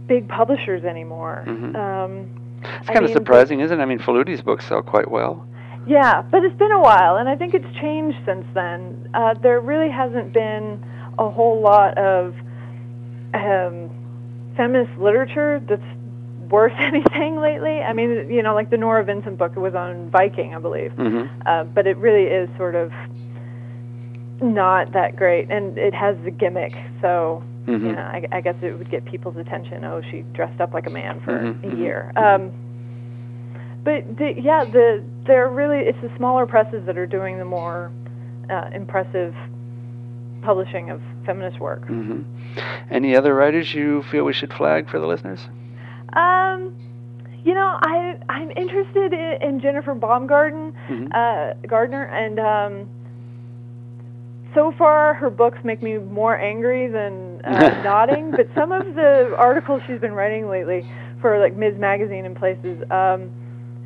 big 0.06 0.28
publishers 0.28 0.84
anymore. 0.84 1.44
Mhm. 1.46 1.74
Um, 1.76 2.30
It's 2.62 2.88
I 2.88 2.92
kind 2.92 3.04
of 3.04 3.10
mean, 3.10 3.16
surprising, 3.16 3.60
isn't 3.60 3.78
it? 3.78 3.82
I 3.82 3.86
mean, 3.86 3.98
Faludi's 3.98 4.42
books 4.42 4.66
sell 4.66 4.82
quite 4.82 5.10
well. 5.10 5.46
Yeah, 5.86 6.22
but 6.22 6.44
it's 6.44 6.56
been 6.58 6.72
a 6.72 6.80
while, 6.80 7.16
and 7.16 7.28
I 7.28 7.36
think 7.36 7.54
it's 7.54 7.66
changed 7.80 8.18
since 8.26 8.44
then. 8.54 9.08
Uh, 9.14 9.34
there 9.34 9.60
really 9.60 9.90
hasn't 9.90 10.32
been 10.32 10.82
a 11.18 11.30
whole 11.30 11.60
lot 11.60 11.96
of 11.98 12.34
um, 13.34 13.90
feminist 14.56 14.96
literature 14.98 15.60
that's 15.68 15.82
worth 16.50 16.72
anything 16.78 17.40
lately. 17.40 17.80
I 17.80 17.92
mean, 17.92 18.30
you 18.30 18.42
know, 18.42 18.54
like 18.54 18.70
the 18.70 18.76
Norah 18.76 19.04
Vincent 19.04 19.38
book 19.38 19.56
was 19.56 19.74
on 19.74 20.10
Viking, 20.10 20.54
I 20.54 20.58
believe, 20.58 20.92
Mm-hmm. 20.92 21.42
uh, 21.46 21.64
but 21.64 21.86
it 21.86 21.96
really 21.96 22.24
is 22.24 22.48
sort 22.56 22.74
of 22.74 22.92
not 24.42 24.92
that 24.92 25.16
great, 25.16 25.50
and 25.50 25.76
it 25.78 25.94
has 25.94 26.16
the 26.24 26.30
gimmick. 26.30 26.74
So, 27.00 27.42
Mhm. 27.66 27.82
you 27.82 27.92
know, 27.92 28.02
I, 28.02 28.26
I 28.32 28.40
guess 28.40 28.56
it 28.62 28.76
would 28.76 28.90
get 28.90 29.04
people's 29.04 29.36
attention. 29.36 29.84
Oh, 29.84 30.00
she 30.10 30.22
dressed 30.32 30.60
up 30.60 30.72
like 30.74 30.86
a 30.86 30.90
man 30.90 31.20
for 31.20 31.32
Mhm, 31.32 31.64
a 31.64 31.66
mhm, 31.66 31.78
year. 31.78 32.12
Um, 32.16 32.50
but 33.84 34.16
the, 34.16 34.34
yeah, 34.40 34.64
the 34.64 35.02
they're 35.26 35.48
really 35.48 35.78
it's 35.78 35.98
the 36.02 36.10
smaller 36.16 36.46
presses 36.46 36.84
that 36.86 36.96
are 36.98 37.06
doing 37.06 37.38
the 37.38 37.44
more 37.44 37.90
uh, 38.48 38.70
impressive 38.74 39.34
publishing 40.42 40.90
of 40.90 41.00
feminist 41.26 41.60
work. 41.60 41.82
Mm-hmm. 41.82 42.22
Any 42.90 43.14
other 43.14 43.34
writers 43.34 43.72
you 43.74 44.02
feel 44.04 44.24
we 44.24 44.32
should 44.32 44.52
flag 44.52 44.88
for 44.90 44.98
the 44.98 45.06
listeners? 45.06 45.40
Um, 46.14 46.74
you 47.44 47.54
know, 47.54 47.78
I 47.82 48.18
I'm 48.28 48.50
interested 48.52 49.12
in, 49.12 49.42
in 49.42 49.60
Jennifer 49.60 49.94
Baumgarten, 49.94 50.72
Mhm. 50.88 51.08
uh, 51.14 51.54
Gardner, 51.66 52.04
and 52.04 52.38
um, 52.40 52.88
so 54.54 54.72
far 54.76 55.14
her 55.14 55.30
books 55.30 55.58
make 55.62 55.82
me 55.82 55.98
more 55.98 56.36
angry 56.36 56.88
than 56.88 57.40
uh, 57.44 57.80
nodding. 57.84 58.30
But 58.32 58.48
some 58.54 58.72
of 58.72 58.94
the 58.94 59.34
articles 59.38 59.82
she's 59.86 60.00
been 60.00 60.12
writing 60.14 60.48
lately 60.48 60.84
for 61.20 61.38
like 61.38 61.54
Ms. 61.54 61.74
Magazine 61.78 62.24
and 62.26 62.34
places 62.36 62.82
um, 62.90 63.30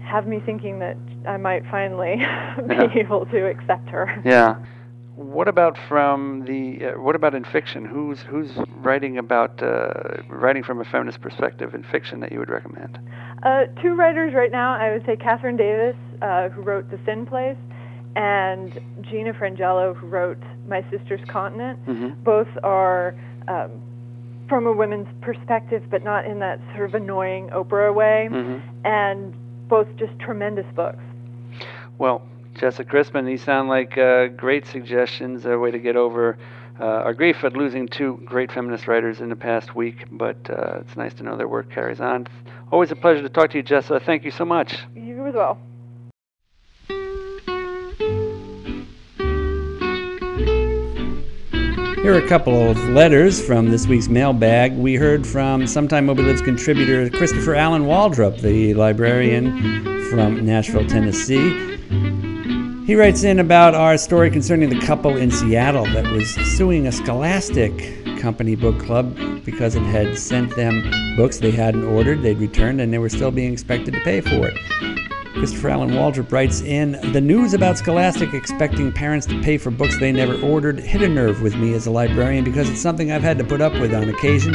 have 0.03 0.27
me 0.27 0.41
thinking 0.45 0.79
that 0.79 0.97
I 1.27 1.37
might 1.37 1.65
finally 1.71 2.17
Yeah. 2.21 2.87
be 2.93 3.01
able 3.01 3.27
to 3.27 3.47
accept 3.47 3.89
her. 3.91 4.21
Yeah. 4.25 4.57
What 5.17 5.47
about 5.47 5.77
from 5.89 6.45
the? 6.45 6.87
Uh, 6.87 7.01
what 7.01 7.15
about 7.15 7.35
in 7.37 7.45
fiction? 7.45 7.85
Who's 7.85 8.19
who's 8.23 8.51
writing 8.79 9.17
about 9.17 9.63
uh, 9.63 10.23
writing 10.29 10.65
from 10.65 10.81
a 10.81 10.85
feminist 10.85 11.21
perspective 11.21 11.73
in 11.73 11.85
fiction 11.85 12.19
that 12.21 12.33
you 12.33 12.41
would 12.41 12.49
recommend? 12.51 12.99
Uh, 13.45 13.67
two 13.81 13.95
writers 13.95 14.35
right 14.35 14.51
now, 14.51 14.75
I 14.75 14.91
would 14.93 15.07
say 15.07 15.15
Kathryn 15.15 15.57
Davis, 15.57 15.95
uh, 16.21 16.49
who 16.49 16.63
wrote 16.63 16.91
The 16.91 16.97
Thin 16.99 17.27
Place, 17.27 17.57
and 18.17 18.77
Gina 19.03 19.33
Frangello, 19.35 19.95
who 19.97 20.09
wrote 20.09 20.39
My 20.67 20.85
Sister's 20.91 21.21
Continent. 21.29 21.79
Mm-hmm. 21.87 22.23
Both 22.25 22.49
are 22.65 23.15
um, 23.47 23.71
from 24.49 24.67
a 24.67 24.73
women's 24.73 25.07
perspective, 25.21 25.85
but 25.91 26.03
not 26.03 26.25
in 26.27 26.41
that 26.41 26.59
sort 26.75 26.89
of 26.89 26.95
annoying 26.95 27.51
Oprah 27.51 27.95
way, 27.95 28.29
Mm-hmm. 28.33 28.87
and 28.87 29.33
both 29.69 29.87
just 29.97 30.19
tremendous 30.19 30.67
books. 30.75 30.99
Well, 31.99 32.23
Jessica 32.55 32.89
Crispin, 32.89 33.25
these 33.25 33.43
sound 33.43 33.69
like 33.69 33.97
uh, 33.99 34.29
great 34.29 34.67
suggestions, 34.67 35.45
a 35.47 35.59
way 35.59 35.71
to 35.71 35.79
get 35.79 35.97
over 35.97 36.39
uh, 36.81 36.85
our 36.85 37.15
grief 37.15 37.45
at 37.45 37.57
losing 37.57 37.87
two 37.89 38.21
great 38.25 38.51
feminist 38.51 38.89
writers 38.89 39.21
in 39.21 39.29
the 39.29 39.37
past 39.37 39.75
week. 39.75 40.05
But 40.11 40.37
uh, 40.51 40.81
it's 40.81 40.97
nice 40.97 41.15
to 41.15 41.23
know 41.23 41.37
their 41.37 41.49
work 41.49 41.71
carries 41.71 42.01
on. 42.01 42.27
Always 42.73 42.91
a 42.91 42.97
pleasure 42.97 43.23
to 43.23 43.29
talk 43.29 43.51
to 43.51 43.59
you, 43.59 43.63
Jessica. 43.63 44.01
Thank 44.05 44.25
you 44.25 44.31
so 44.31 44.45
much. 44.45 44.77
You 44.95 45.27
as 45.27 45.35
well. 45.35 45.59
Here 52.05 52.13
are 52.13 52.19
a 52.19 52.29
couple 52.29 52.71
of 52.71 52.77
letters 52.91 53.43
from 53.43 53.71
this 53.71 53.87
week's 53.87 54.09
mailbag. 54.09 54.77
We 54.77 54.95
heard 54.95 55.27
from 55.27 55.67
sometime 55.67 56.05
Moby 56.05 56.23
Lives 56.23 56.43
contributor 56.43 57.09
Christopher 57.09 57.55
Allen 57.55 57.85
Waldrop, 57.85 58.43
the 58.43 58.75
librarian 58.75 60.11
from 60.11 60.45
Nashville, 60.45 60.87
Tennessee. 60.87 61.79
He 62.85 62.95
writes 62.95 63.25
in 63.25 63.39
about 63.39 63.75
our 63.75 63.97
story 63.97 64.31
concerning 64.31 64.69
the 64.69 64.81
couple 64.81 65.17
in 65.17 65.31
Seattle 65.31 65.87
that 65.87 66.13
was 66.13 66.29
suing 66.55 66.87
a 66.87 66.93
Scholastic 66.93 67.73
Company 68.19 68.55
book 68.55 68.79
club 68.81 69.17
because 69.43 69.75
it 69.75 69.83
had 69.85 70.19
sent 70.19 70.55
them 70.57 71.17
books 71.17 71.39
they 71.39 71.53
hadn't 71.53 71.85
ordered, 71.85 72.21
they'd 72.21 72.37
returned, 72.37 72.83
and 72.83 72.93
they 72.93 72.99
were 72.99 73.09
still 73.09 73.31
being 73.31 73.55
expected 73.55 73.95
to 73.95 74.01
pay 74.01 74.21
for 74.21 74.47
it. 74.47 74.59
Christopher 75.35 75.71
Allen 75.71 75.91
Waldrop 75.91 76.31
writes 76.31 76.61
in 76.61 76.93
The 77.13 77.21
news 77.21 77.55
about 77.55 77.77
Scholastic 77.77 78.33
expecting 78.35 78.93
parents 78.93 79.27
to 79.27 79.43
pay 79.43 79.59
for 79.59 79.71
books 79.71 79.99
they 79.99 80.13
never 80.13 80.41
ordered 80.41 80.79
hit 80.79 81.03
a 81.03 81.09
nerve 81.09 81.43
with 81.43 81.57
me 81.57 81.75
as 81.75 81.87
a 81.87 81.91
librarian 81.91 82.45
because 82.45 82.71
it's 82.71 82.81
something 82.81 83.11
I've 83.11 83.23
had 83.23 83.39
to 83.39 83.45
put 83.45 83.61
up 83.61 83.73
with 83.75 83.93
on 83.93 84.09
occasion. 84.09 84.55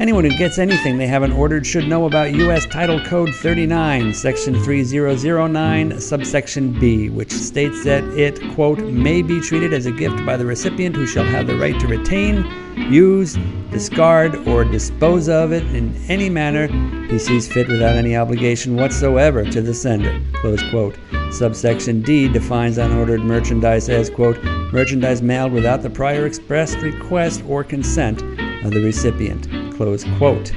Anyone 0.00 0.24
who 0.24 0.34
gets 0.34 0.56
anything 0.58 0.96
they 0.96 1.06
haven't 1.06 1.32
ordered 1.32 1.66
should 1.66 1.86
know 1.86 2.06
about 2.06 2.32
U.S. 2.32 2.64
Title 2.64 3.04
Code 3.04 3.34
39, 3.34 4.14
Section 4.14 4.54
3009, 4.64 6.00
subsection 6.00 6.72
B, 6.80 7.10
which 7.10 7.30
states 7.30 7.84
that 7.84 8.02
it, 8.14 8.40
quote, 8.54 8.78
may 8.78 9.20
be 9.20 9.42
treated 9.42 9.74
as 9.74 9.84
a 9.84 9.92
gift 9.92 10.24
by 10.24 10.38
the 10.38 10.46
recipient 10.46 10.96
who 10.96 11.06
shall 11.06 11.26
have 11.26 11.46
the 11.46 11.58
right 11.58 11.78
to 11.78 11.86
retain, 11.86 12.46
use, 12.90 13.36
discard, 13.70 14.36
or 14.48 14.64
dispose 14.64 15.28
of 15.28 15.52
it 15.52 15.64
in 15.74 15.94
any 16.08 16.30
manner 16.30 16.66
he 17.08 17.18
sees 17.18 17.46
fit 17.46 17.68
without 17.68 17.96
any 17.96 18.16
obligation 18.16 18.76
whatsoever 18.76 19.44
to 19.44 19.60
the 19.60 19.74
sender, 19.74 20.18
close 20.32 20.62
quote. 20.70 20.96
Subsection 21.30 22.00
D 22.00 22.26
defines 22.26 22.78
unordered 22.78 23.22
merchandise 23.22 23.90
as, 23.90 24.08
quote, 24.08 24.42
merchandise 24.72 25.20
mailed 25.20 25.52
without 25.52 25.82
the 25.82 25.90
prior 25.90 26.24
express 26.24 26.74
request 26.76 27.44
or 27.46 27.62
consent 27.62 28.22
of 28.64 28.72
the 28.72 28.82
recipient, 28.82 29.46
close 29.80 30.04
quote. 30.18 30.52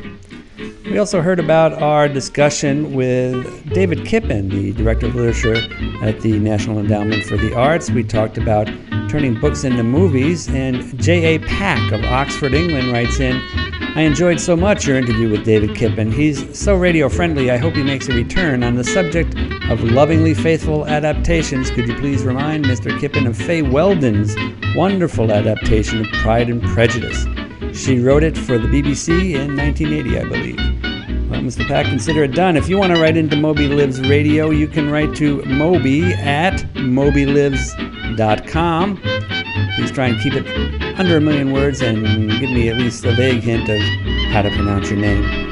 We 0.84 0.98
also 0.98 1.22
heard 1.22 1.40
about 1.40 1.82
our 1.82 2.10
discussion 2.10 2.94
with 2.94 3.74
David 3.74 4.00
Kipen, 4.00 4.50
the 4.50 4.74
Director 4.74 5.06
of 5.06 5.16
Literature 5.16 5.56
at 6.04 6.20
the 6.20 6.38
National 6.40 6.78
Endowment 6.78 7.24
for 7.24 7.38
the 7.38 7.56
Arts. 7.56 7.90
We 7.90 8.04
talked 8.04 8.38
about 8.38 8.68
turning 9.08 9.40
books 9.40 9.64
into 9.64 9.82
movies, 9.82 10.50
and 10.50 11.02
J.A. 11.02 11.40
Pack 11.40 11.94
of 11.94 12.04
Oxford, 12.04 12.54
England 12.54 12.92
writes 12.92 13.22
in 13.22 13.42
I 13.96 14.02
enjoyed 14.02 14.42
so 14.42 14.58
much 14.58 14.86
your 14.86 14.98
interview 14.98 15.30
with 15.30 15.46
David 15.46 15.70
Kipen. 15.70 16.12
He's 16.12 16.60
so 16.60 16.76
radio 16.76 17.08
friendly, 17.08 17.50
I 17.50 17.56
hope 17.56 17.76
he 17.76 17.84
makes 17.84 18.10
a 18.10 18.14
return. 18.14 18.62
On 18.62 18.76
the 18.76 18.84
subject 18.84 19.38
of 19.70 19.86
lovingly 19.86 20.34
faithful 20.34 20.86
adaptations, 20.86 21.72
could 21.72 21.88
you 21.88 21.96
please 21.96 22.24
remind 22.24 22.66
Mr. 22.66 22.92
Kipen 23.00 23.26
of 23.26 23.38
Fay 23.38 23.62
Weldon's 23.62 24.36
wonderful 24.76 25.32
adaptation 25.32 26.02
of 26.02 26.12
Pride 26.12 26.50
and 26.50 26.62
Prejudice? 26.62 27.26
She 27.74 28.00
wrote 28.00 28.24
it 28.24 28.38
for 28.38 28.58
the 28.58 28.68
BBC 28.68 29.34
in 29.34 29.58
1980, 29.58 30.20
I 30.20 30.24
believe. 30.24 30.56
Well, 31.30 31.42
Mr. 31.42 31.68
Pack, 31.68 31.88
consider 31.88 32.24
it 32.24 32.32
done. 32.34 32.56
If 32.56 32.70
you 32.70 32.78
want 32.78 32.96
to 32.96 33.02
write 33.02 33.18
into 33.18 33.36
Moby 33.36 33.68
Lives 33.68 34.00
Radio, 34.02 34.52
you 34.52 34.68
can 34.68 34.92
write 34.92 35.16
to 35.16 35.42
moby 35.44 36.14
at 36.14 36.58
mobylives.com. 36.76 38.98
Please 39.76 39.92
try 39.92 40.06
and 40.08 40.22
keep 40.22 40.34
it 40.36 40.46
under 41.00 41.18
a 41.18 41.22
million 41.22 41.52
words 41.52 41.82
and 41.82 42.30
give 42.40 42.52
me 42.52 42.70
at 42.70 42.78
least 42.78 43.04
a 43.06 43.16
vague 43.16 43.42
hint 43.42 43.68
of 43.68 43.82
how 44.32 44.44
to 44.44 44.52
pronounce 44.52 44.92
your 44.92 45.00
name. 45.00 45.43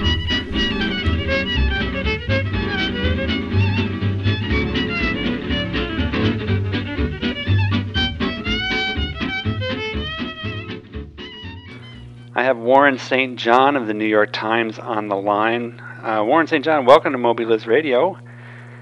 I 12.34 12.44
have 12.44 12.58
Warren 12.58 12.98
St. 12.98 13.38
John 13.38 13.76
of 13.76 13.88
the 13.88 13.94
New 13.94 14.06
York 14.06 14.32
Times 14.32 14.80
on 14.80 15.10
the 15.10 15.18
line. 15.18 15.82
Uh, 16.02 16.24
Warren 16.26 16.48
St. 16.48 16.64
John, 16.64 16.86
welcome 16.86 17.12
to 17.12 17.18
Moby 17.18 17.44
Lives 17.44 17.68
Radio. 17.68 18.18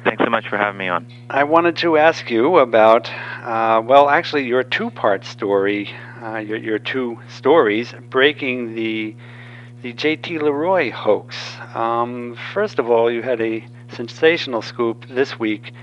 Thanks 0.03 0.23
so 0.23 0.29
much 0.29 0.47
for 0.47 0.55
having 0.55 0.77
me 0.77 0.87
on. 0.87 1.07
I 1.31 1.45
wanted 1.45 1.77
to 1.77 1.97
ask 1.97 2.29
you 2.29 2.59
about, 2.59 3.09
uh, 3.09 3.81
well, 3.83 4.07
actually, 4.07 4.45
your 4.45 4.61
two 4.61 4.91
part 4.91 5.25
story, 5.25 5.89
uh, 6.21 6.37
your, 6.37 6.57
your 6.57 6.77
two 6.77 7.17
stories 7.27 7.91
breaking 8.11 8.75
the, 8.75 9.15
the 9.81 9.93
J.T. 9.93 10.37
Leroy 10.37 10.91
hoax. 10.91 11.35
Um, 11.73 12.37
first 12.53 12.77
of 12.77 12.91
all, 12.91 13.09
you 13.09 13.23
had 13.23 13.41
a 13.41 13.65
sensational 13.93 14.61
scoop 14.61 15.07
this 15.09 15.39
week 15.39 15.73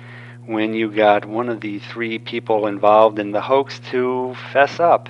when 0.46 0.72
you 0.72 0.92
got 0.92 1.24
one 1.24 1.48
of 1.48 1.60
the 1.60 1.80
three 1.80 2.20
people 2.20 2.68
involved 2.68 3.18
in 3.18 3.32
the 3.32 3.40
hoax 3.40 3.80
to 3.90 4.36
fess 4.52 4.78
up. 4.78 5.08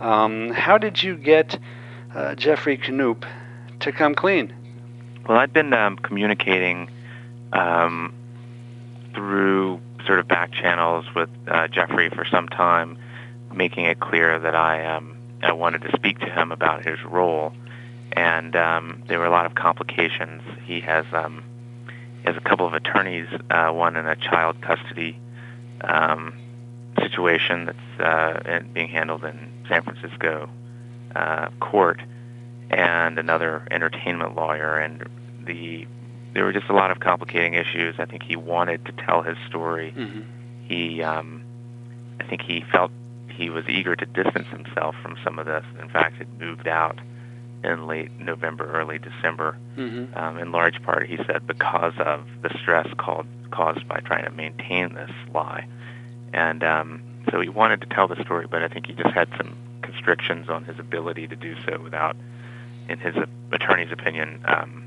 Um, 0.00 0.52
how 0.52 0.78
did 0.78 1.02
you 1.02 1.16
get 1.16 1.58
uh, 2.14 2.34
Geoffrey 2.34 2.78
Knoop 2.78 3.24
to 3.80 3.92
come 3.92 4.14
clean? 4.14 4.52
Well, 5.28 5.38
I'd 5.38 5.52
been 5.52 5.72
um, 5.72 5.96
communicating 5.96 6.90
um, 7.52 8.12
through 9.14 9.80
sort 10.06 10.18
of 10.18 10.28
back 10.28 10.52
channels 10.52 11.04
with 11.14 11.30
uh, 11.46 11.68
Geoffrey 11.68 12.10
for 12.10 12.24
some 12.24 12.48
time, 12.48 12.98
making 13.54 13.84
it 13.84 14.00
clear 14.00 14.38
that 14.38 14.54
I 14.54 14.84
um, 14.84 15.16
I 15.42 15.52
wanted 15.52 15.82
to 15.82 15.92
speak 15.96 16.18
to 16.20 16.26
him 16.30 16.52
about 16.52 16.84
his 16.84 17.02
role, 17.04 17.52
and 18.12 18.54
um, 18.56 19.02
there 19.06 19.18
were 19.18 19.26
a 19.26 19.30
lot 19.30 19.46
of 19.46 19.54
complications. 19.54 20.42
He 20.64 20.80
has 20.80 21.06
um, 21.12 21.44
he 22.20 22.26
has 22.26 22.36
a 22.36 22.40
couple 22.40 22.66
of 22.66 22.74
attorneys, 22.74 23.28
uh, 23.50 23.70
one 23.70 23.96
in 23.96 24.06
a 24.06 24.16
child 24.16 24.60
custody 24.60 25.18
um, 25.82 26.34
situation 27.00 27.66
that's 27.66 28.00
uh, 28.00 28.60
being 28.72 28.88
handled 28.88 29.24
in 29.24 29.52
San 29.68 29.82
Francisco 29.82 30.48
uh, 31.14 31.48
court, 31.60 32.00
and 32.70 33.18
another 33.18 33.66
entertainment 33.70 34.34
lawyer, 34.34 34.78
and 34.78 35.08
the 35.44 35.86
there 36.34 36.44
were 36.44 36.52
just 36.52 36.68
a 36.68 36.72
lot 36.72 36.90
of 36.90 37.00
complicating 37.00 37.54
issues. 37.54 37.96
I 37.98 38.06
think 38.06 38.22
he 38.22 38.36
wanted 38.36 38.86
to 38.86 38.92
tell 38.92 39.22
his 39.22 39.36
story. 39.48 39.92
Mm-hmm. 39.94 40.20
He, 40.66 41.02
um, 41.02 41.44
I 42.20 42.24
think 42.24 42.42
he 42.42 42.64
felt 42.72 42.90
he 43.28 43.50
was 43.50 43.64
eager 43.68 43.94
to 43.94 44.06
distance 44.06 44.46
himself 44.48 44.94
from 45.02 45.16
some 45.22 45.38
of 45.38 45.46
this. 45.46 45.64
In 45.80 45.88
fact, 45.88 46.16
had 46.16 46.40
moved 46.40 46.68
out 46.68 46.98
in 47.62 47.86
late 47.86 48.10
November, 48.18 48.72
early 48.72 48.98
December. 48.98 49.56
Mm-hmm. 49.76 50.16
Um, 50.18 50.38
in 50.38 50.52
large 50.52 50.82
part, 50.82 51.06
he 51.06 51.16
said 51.26 51.46
because 51.46 51.94
of 51.98 52.26
the 52.42 52.50
stress 52.60 52.88
called, 52.98 53.26
caused 53.50 53.86
by 53.86 54.00
trying 54.00 54.24
to 54.24 54.30
maintain 54.30 54.94
this 54.94 55.10
lie, 55.34 55.66
and 56.32 56.64
um, 56.64 57.02
so 57.30 57.40
he 57.40 57.48
wanted 57.48 57.82
to 57.82 57.86
tell 57.88 58.08
the 58.08 58.20
story, 58.24 58.46
but 58.50 58.62
I 58.62 58.68
think 58.68 58.86
he 58.86 58.94
just 58.94 59.14
had 59.14 59.28
some 59.36 59.56
constrictions 59.92 60.48
on 60.48 60.64
his 60.64 60.78
ability 60.78 61.26
to 61.28 61.36
do 61.36 61.54
so 61.66 61.80
without, 61.80 62.16
in 62.88 62.98
his 62.98 63.14
attorney's 63.52 63.92
opinion. 63.92 64.42
Um, 64.46 64.84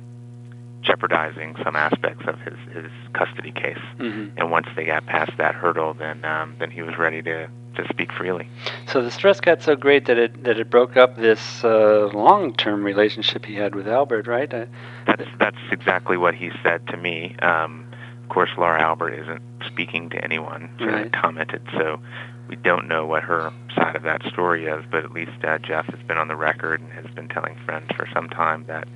jeopardizing 0.82 1.56
some 1.64 1.76
aspects 1.76 2.26
of 2.28 2.40
his, 2.42 2.54
his 2.72 2.92
custody 3.14 3.52
case. 3.52 3.80
Mm-hmm. 3.98 4.38
And 4.38 4.52
once 4.52 4.68
they 4.76 4.86
got 4.86 5.06
past 5.08 5.32
that 5.40 5.56
hurdle, 5.56 5.96
then 5.96 6.24
um, 6.24 6.56
then 6.60 6.70
he 6.70 6.84
was 6.84 6.96
ready 6.98 7.24
to, 7.24 7.48
to 7.76 7.88
speak 7.90 8.12
freely. 8.12 8.48
So 8.88 9.02
the 9.02 9.10
stress 9.10 9.40
got 9.40 9.64
so 9.64 9.76
great 9.76 10.06
that 10.06 10.20
it 10.20 10.44
that 10.44 10.60
it 10.60 10.70
broke 10.70 10.96
up 10.96 11.16
this 11.16 11.64
uh, 11.64 12.10
long-term 12.14 12.84
relationship 12.84 13.46
he 13.46 13.56
had 13.56 13.74
with 13.74 13.88
Albert, 13.88 14.28
right? 14.28 14.54
Uh, 14.54 14.68
That's 15.08 15.26
that's 15.40 15.58
exactly 15.72 16.18
what 16.18 16.36
he 16.36 16.52
said 16.62 16.86
to 16.90 16.98
me. 16.98 17.36
Um, 17.42 17.88
of 18.22 18.30
course, 18.30 18.52
Laura 18.56 18.80
Albert 18.82 19.14
isn't 19.14 19.42
speaking 19.66 20.10
to 20.12 20.24
anyone. 20.24 20.70
Right. 20.80 21.12
commented, 21.12 21.62
so 21.74 22.00
we 22.48 22.56
don't 22.56 22.88
know 22.88 23.06
what 23.06 23.24
her 23.24 23.52
side 23.76 23.96
of 23.96 24.04
that 24.04 24.22
story 24.32 24.66
is. 24.66 24.84
But 24.92 25.04
at 25.06 25.12
least 25.12 25.44
uh, 25.44 25.58
Jeff 25.60 25.86
has 25.88 26.00
been 26.08 26.18
on 26.18 26.28
the 26.28 26.36
record 26.36 26.82
and 26.82 26.92
has 26.94 27.08
been 27.16 27.28
telling 27.28 27.56
friends 27.66 27.88
for 27.96 28.08
some 28.14 28.30
time 28.30 28.66
that 28.68 28.88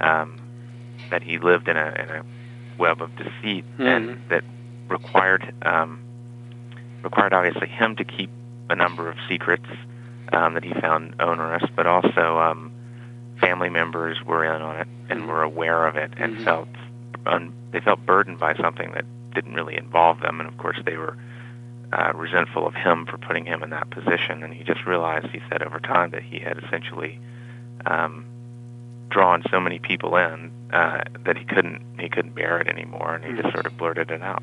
um, 0.00 0.38
that 1.10 1.22
he 1.22 1.38
lived 1.38 1.68
in 1.68 1.76
a 1.76 1.86
in 1.98 2.08
a 2.10 2.24
web 2.78 3.00
of 3.02 3.14
deceit 3.16 3.64
Mhm. 3.78 3.86
and 3.86 4.22
that 4.30 4.44
required 4.88 5.54
um, 5.62 6.00
required 7.02 7.32
obviously 7.32 7.68
him 7.68 7.96
to 7.96 8.04
keep 8.04 8.30
a 8.70 8.74
number 8.76 9.08
of 9.08 9.16
secrets 9.28 9.66
um, 10.32 10.54
that 10.54 10.64
he 10.64 10.72
found 10.80 11.14
onerous, 11.20 11.62
but 11.76 11.86
also 11.86 12.38
um, 12.38 12.72
family 13.40 13.68
members 13.68 14.16
were 14.24 14.44
in 14.44 14.62
on 14.62 14.76
it 14.76 14.86
and 15.10 15.22
Mhm. 15.22 15.26
were 15.26 15.42
aware 15.42 15.86
of 15.86 15.96
it 15.96 16.12
and 16.16 16.38
Mhm. 16.38 16.44
felt 16.44 16.68
un- 17.26 17.52
they 17.70 17.80
felt 17.80 18.04
burdened 18.06 18.38
by 18.38 18.54
something 18.54 18.92
that 18.92 19.04
didn't 19.34 19.54
really 19.54 19.76
involve 19.76 20.20
them, 20.20 20.40
and 20.40 20.48
of 20.48 20.56
course 20.58 20.78
they 20.84 20.96
were 20.96 21.16
uh, 21.92 22.12
resentful 22.14 22.66
of 22.66 22.74
him 22.74 23.06
for 23.06 23.18
putting 23.18 23.44
him 23.44 23.62
in 23.62 23.70
that 23.70 23.90
position. 23.90 24.42
And 24.42 24.52
he 24.52 24.64
just 24.64 24.86
realized, 24.86 25.26
he 25.26 25.40
said 25.50 25.62
over 25.62 25.78
time, 25.78 26.10
that 26.10 26.22
he 26.22 26.38
had 26.38 26.58
essentially 26.64 27.20
um, 27.86 28.24
drawn 29.10 29.42
so 29.50 29.60
many 29.60 29.78
people 29.78 30.16
in 30.16 30.50
uh, 30.72 31.02
that 31.24 31.36
he 31.36 31.44
couldn't 31.44 31.82
he 32.00 32.08
couldn't 32.08 32.34
bear 32.34 32.58
it 32.58 32.66
anymore, 32.66 33.14
and 33.14 33.24
he 33.24 33.40
just 33.40 33.52
sort 33.52 33.66
of 33.66 33.76
blurted 33.76 34.10
it 34.10 34.22
out. 34.22 34.42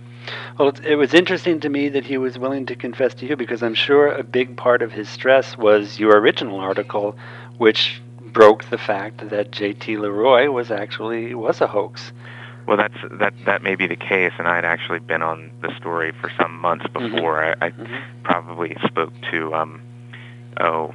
Well, 0.57 0.73
it, 0.83 0.95
was 0.95 1.13
interesting 1.13 1.59
to 1.61 1.69
me 1.69 1.89
that 1.89 2.05
he 2.05 2.17
was 2.17 2.37
willing 2.37 2.67
to 2.67 2.75
confess 2.75 3.13
to 3.15 3.25
you 3.25 3.35
because 3.35 3.63
I'm 3.63 3.73
sure 3.73 4.11
a 4.11 4.23
big 4.23 4.55
part 4.55 4.81
of 4.81 4.91
his 4.91 5.09
stress 5.09 5.57
was 5.57 5.99
your 5.99 6.17
original 6.19 6.59
article, 6.59 7.17
which 7.57 8.01
broke 8.21 8.65
the 8.65 8.77
fact 8.77 9.29
that 9.29 9.51
J.T. 9.51 9.97
Leroy 9.97 10.51
was 10.51 10.69
actually 10.69 11.33
was 11.33 11.61
a 11.61 11.67
hoax. 11.67 12.11
Well, 12.67 12.77
that's 12.77 12.93
that 13.19 13.33
that 13.45 13.63
may 13.63 13.75
be 13.75 13.87
the 13.87 13.95
case, 13.95 14.31
and 14.37 14.47
I 14.47 14.55
had 14.55 14.65
actually 14.65 14.99
been 14.99 15.21
on 15.21 15.51
the 15.61 15.73
story 15.77 16.11
for 16.21 16.29
some 16.39 16.59
months 16.59 16.85
Mhm. 16.87 17.11
before. 17.11 17.43
I, 17.43 17.55
I 17.67 17.69
Mhm. 17.71 18.01
probably 18.23 18.75
spoke 18.85 19.13
to 19.31 19.53
um, 19.55 19.81
oh, 20.59 20.93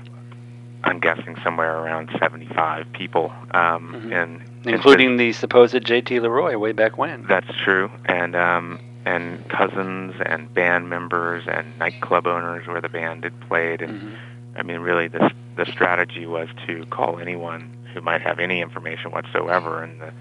I'm 0.85 0.99
guessing 1.01 1.37
somewhere 1.43 1.77
around 1.79 2.11
75 2.21 2.93
people, 2.93 3.33
um, 3.53 3.95
Mhm. 4.11 4.13
and 4.13 4.41
Including 4.67 5.17
the 5.17 5.33
supposed 5.33 5.83
J.T. 5.85 6.21
Leroy 6.21 6.57
way 6.57 6.73
back 6.73 6.97
when. 6.97 7.25
That's 7.29 7.51
true, 7.65 7.91
and 8.07 8.35
um, 8.37 8.79
and 9.07 9.47
cousins 9.49 10.15
and 10.25 10.53
band 10.55 10.89
members 10.89 11.45
and 11.47 11.67
nightclub 11.79 12.27
owners 12.27 12.67
where 12.67 12.81
the 12.81 12.89
band 12.89 13.25
had 13.25 13.39
played, 13.49 13.83
and 13.83 14.01
Mhm. 14.01 14.13
I 14.59 14.63
mean, 14.63 14.81
really, 14.81 15.09
the 15.09 15.31
the 15.57 15.67
strategy 15.67 16.27
was 16.27 16.49
to 16.67 16.85
call 16.87 17.19
anyone 17.21 17.69
who 17.93 18.01
might 18.01 18.21
have 18.23 18.39
any 18.41 18.61
information 18.61 19.11
whatsoever, 19.13 19.83
and 19.83 20.01
the 20.01 20.13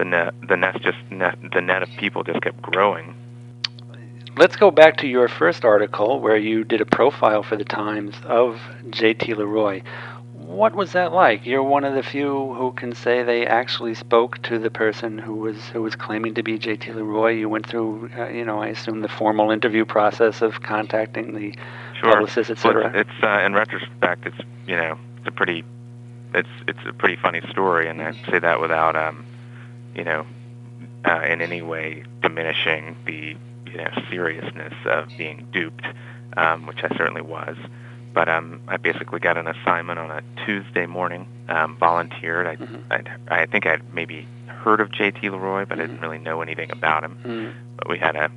the 0.00 0.04
net 0.06 0.34
the 0.48 0.56
net 0.56 0.80
just 0.80 0.98
net 1.10 1.38
the 1.52 1.60
net 1.60 1.82
of 1.82 1.90
people 1.98 2.24
just 2.24 2.40
kept 2.40 2.62
growing. 2.62 3.14
Let's 4.36 4.56
go 4.56 4.70
back 4.70 4.96
to 4.98 5.06
your 5.06 5.28
first 5.28 5.62
article 5.64 6.20
where 6.20 6.36
you 6.38 6.64
did 6.64 6.80
a 6.80 6.86
profile 6.86 7.42
for 7.42 7.56
the 7.56 7.64
Times 7.64 8.14
of 8.24 8.58
J.T. 8.88 9.34
Leroy. 9.34 9.82
What 10.32 10.74
was 10.74 10.92
that 10.92 11.12
like? 11.12 11.44
You're 11.44 11.62
one 11.62 11.84
of 11.84 11.94
the 11.94 12.02
few 12.02 12.54
who 12.54 12.72
can 12.72 12.94
say 12.94 13.22
they 13.22 13.44
actually 13.46 13.94
spoke 13.94 14.40
to 14.44 14.58
the 14.58 14.70
person 14.70 15.18
who 15.18 15.34
was 15.34 15.68
who 15.68 15.82
was 15.82 15.96
claiming 15.96 16.34
to 16.34 16.42
be 16.42 16.56
J.T. 16.58 16.92
Leroy. 16.92 17.32
You 17.32 17.50
went 17.50 17.66
through, 17.66 18.08
uh, 18.16 18.28
you 18.28 18.44
know, 18.46 18.62
I 18.62 18.68
assume 18.68 19.00
the 19.02 19.08
formal 19.08 19.50
interview 19.50 19.84
process 19.84 20.40
of 20.40 20.62
contacting 20.62 21.34
the 21.34 21.54
Sure. 22.00 22.12
publicist, 22.12 22.48
Well, 22.64 22.78
etc. 22.78 22.92
it's 22.98 23.22
uh, 23.22 23.44
in 23.44 23.52
retrospect, 23.52 24.24
it's 24.24 24.38
you 24.66 24.76
know, 24.76 24.96
it's 25.18 25.26
a 25.26 25.32
pretty, 25.32 25.62
it's 26.32 26.48
it's 26.66 26.78
a 26.88 26.94
pretty 26.94 27.16
funny 27.16 27.42
story, 27.50 27.88
and 27.90 28.00
I 28.00 28.12
say 28.30 28.38
that 28.38 28.58
without 28.62 28.96
um, 28.96 29.26
you 30.00 30.04
know, 30.04 30.24
uh, 31.04 31.20
in 31.28 31.42
any 31.42 31.60
way 31.60 32.02
diminishing 32.22 32.96
the 33.04 33.36
you 33.70 33.76
know 33.76 33.90
seriousness 34.08 34.72
of 34.86 35.08
being 35.18 35.46
duped, 35.52 35.84
um, 36.38 36.64
which 36.66 36.78
I 36.82 36.88
certainly 36.96 37.20
was. 37.20 37.54
But 38.14 38.30
um, 38.30 38.62
I 38.66 38.78
basically 38.78 39.20
got 39.20 39.36
an 39.36 39.46
assignment 39.46 39.98
on 39.98 40.10
a 40.10 40.22
Tuesday 40.46 40.86
morning, 40.86 41.28
um, 41.50 41.76
volunteered. 41.76 42.46
I, 42.46 42.56
Mhm. 42.56 42.82
I 43.28 43.42
I 43.42 43.46
think 43.46 43.66
I'd 43.66 43.92
maybe 43.92 44.26
heard 44.46 44.80
of 44.80 44.90
J.T. 44.90 45.28
Leroy, 45.28 45.66
but 45.66 45.78
I 45.78 45.82
Mhm. 45.82 45.86
didn't 45.88 46.00
really 46.00 46.18
know 46.18 46.40
anything 46.40 46.70
about 46.72 47.04
him 47.04 47.18
Mm. 47.24 47.52
but 47.76 47.88
we 47.90 47.98
had 47.98 48.16
a 48.16 48.30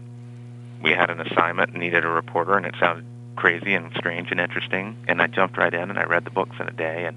we 0.82 0.92
had 0.92 1.10
an 1.10 1.22
assignment 1.22 1.70
and 1.72 1.80
needed 1.80 2.04
a 2.04 2.10
reporter 2.10 2.58
and 2.58 2.66
it 2.66 2.76
sounded 2.78 3.06
crazy 3.38 3.74
and 3.74 3.90
strange 3.96 4.32
and 4.32 4.40
interesting 4.42 4.98
and 5.08 5.22
I 5.22 5.28
jumped 5.28 5.58
right 5.58 5.74
in 5.74 5.90
and 5.90 5.98
I 5.98 6.04
read 6.04 6.26
the 6.26 6.30
books 6.40 6.56
in 6.60 6.68
a 6.68 6.72
day 6.72 7.06
and 7.06 7.16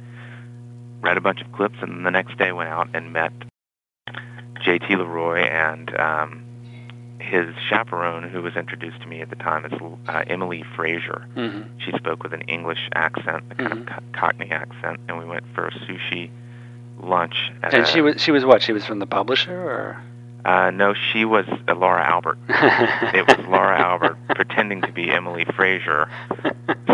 read 1.02 1.16
a 1.16 1.20
bunch 1.20 1.40
of 1.40 1.50
clips 1.52 1.76
and 1.82 2.06
the 2.06 2.10
next 2.12 2.36
day 2.38 2.52
went 2.52 2.68
out 2.70 2.88
and 2.94 3.12
met 3.12 3.32
JT 4.66 4.90
Leroy 4.90 5.40
and 5.42 5.94
um 5.98 6.42
his 7.20 7.46
chaperone 7.68 8.22
who 8.28 8.40
was 8.42 8.54
introduced 8.56 9.00
to 9.00 9.06
me 9.08 9.20
at 9.20 9.30
the 9.30 9.36
time 9.36 9.64
is 9.64 9.72
uh, 10.08 10.22
Emily 10.28 10.62
Fraser. 10.76 11.26
Mhm. 11.34 11.64
She 11.78 11.90
spoke 11.92 12.22
with 12.22 12.32
an 12.32 12.42
English 12.42 12.88
accent, 12.94 13.42
a 13.50 13.54
kind 13.56 13.72
Mhm. 13.72 13.80
of 13.80 13.86
co- 13.86 14.02
Cockney 14.20 14.50
accent, 14.52 15.00
and 15.08 15.18
we 15.18 15.24
went 15.24 15.42
for 15.54 15.66
a 15.66 15.72
sushi 15.72 16.30
lunch. 17.00 17.50
At 17.64 17.74
And 17.74 17.82
a, 17.82 17.86
she 17.86 18.00
was 18.00 18.20
she 18.22 18.30
was 18.32 18.44
what? 18.44 18.62
She 18.62 18.72
was 18.72 18.84
from 18.84 18.98
the 19.00 19.06
publisher, 19.06 19.52
or 19.58 20.02
Uh, 20.46 20.70
no, 20.70 20.94
she 20.94 21.24
was 21.24 21.44
uh, 21.68 21.74
Laura 21.74 22.04
Albert. 22.04 22.38
It 22.48 23.26
was 23.26 23.46
Laura 23.48 23.78
Albert 23.90 24.16
pretending 24.36 24.80
to 24.82 24.92
be 24.92 25.10
Emily 25.10 25.44
Fraser, 25.56 26.08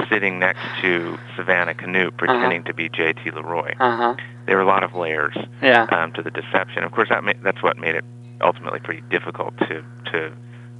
sitting 0.08 0.38
next 0.38 0.60
to 0.80 1.18
Savannah 1.36 1.74
Knoop 1.74 2.16
pretending 2.16 2.64
to 2.64 2.72
be 2.74 2.88
J.T. 2.88 3.30
Leroy. 3.30 3.74
Uh 3.78 3.96
huh. 3.96 4.16
There 4.46 4.56
were 4.56 4.62
a 4.62 4.66
lot 4.66 4.82
of 4.82 4.94
layers 4.94 5.36
Yeah. 5.60 5.84
um, 5.92 6.12
to 6.14 6.22
the 6.22 6.30
deception. 6.30 6.82
Of 6.84 6.92
course, 6.92 7.10
that 7.10 7.22
ma- 7.24 7.32
that's 7.42 7.62
what 7.62 7.76
made 7.76 7.94
it 7.94 8.04
ultimately 8.40 8.80
pretty 8.80 9.02
difficult 9.10 9.56
to 9.68 9.84
to 10.12 10.32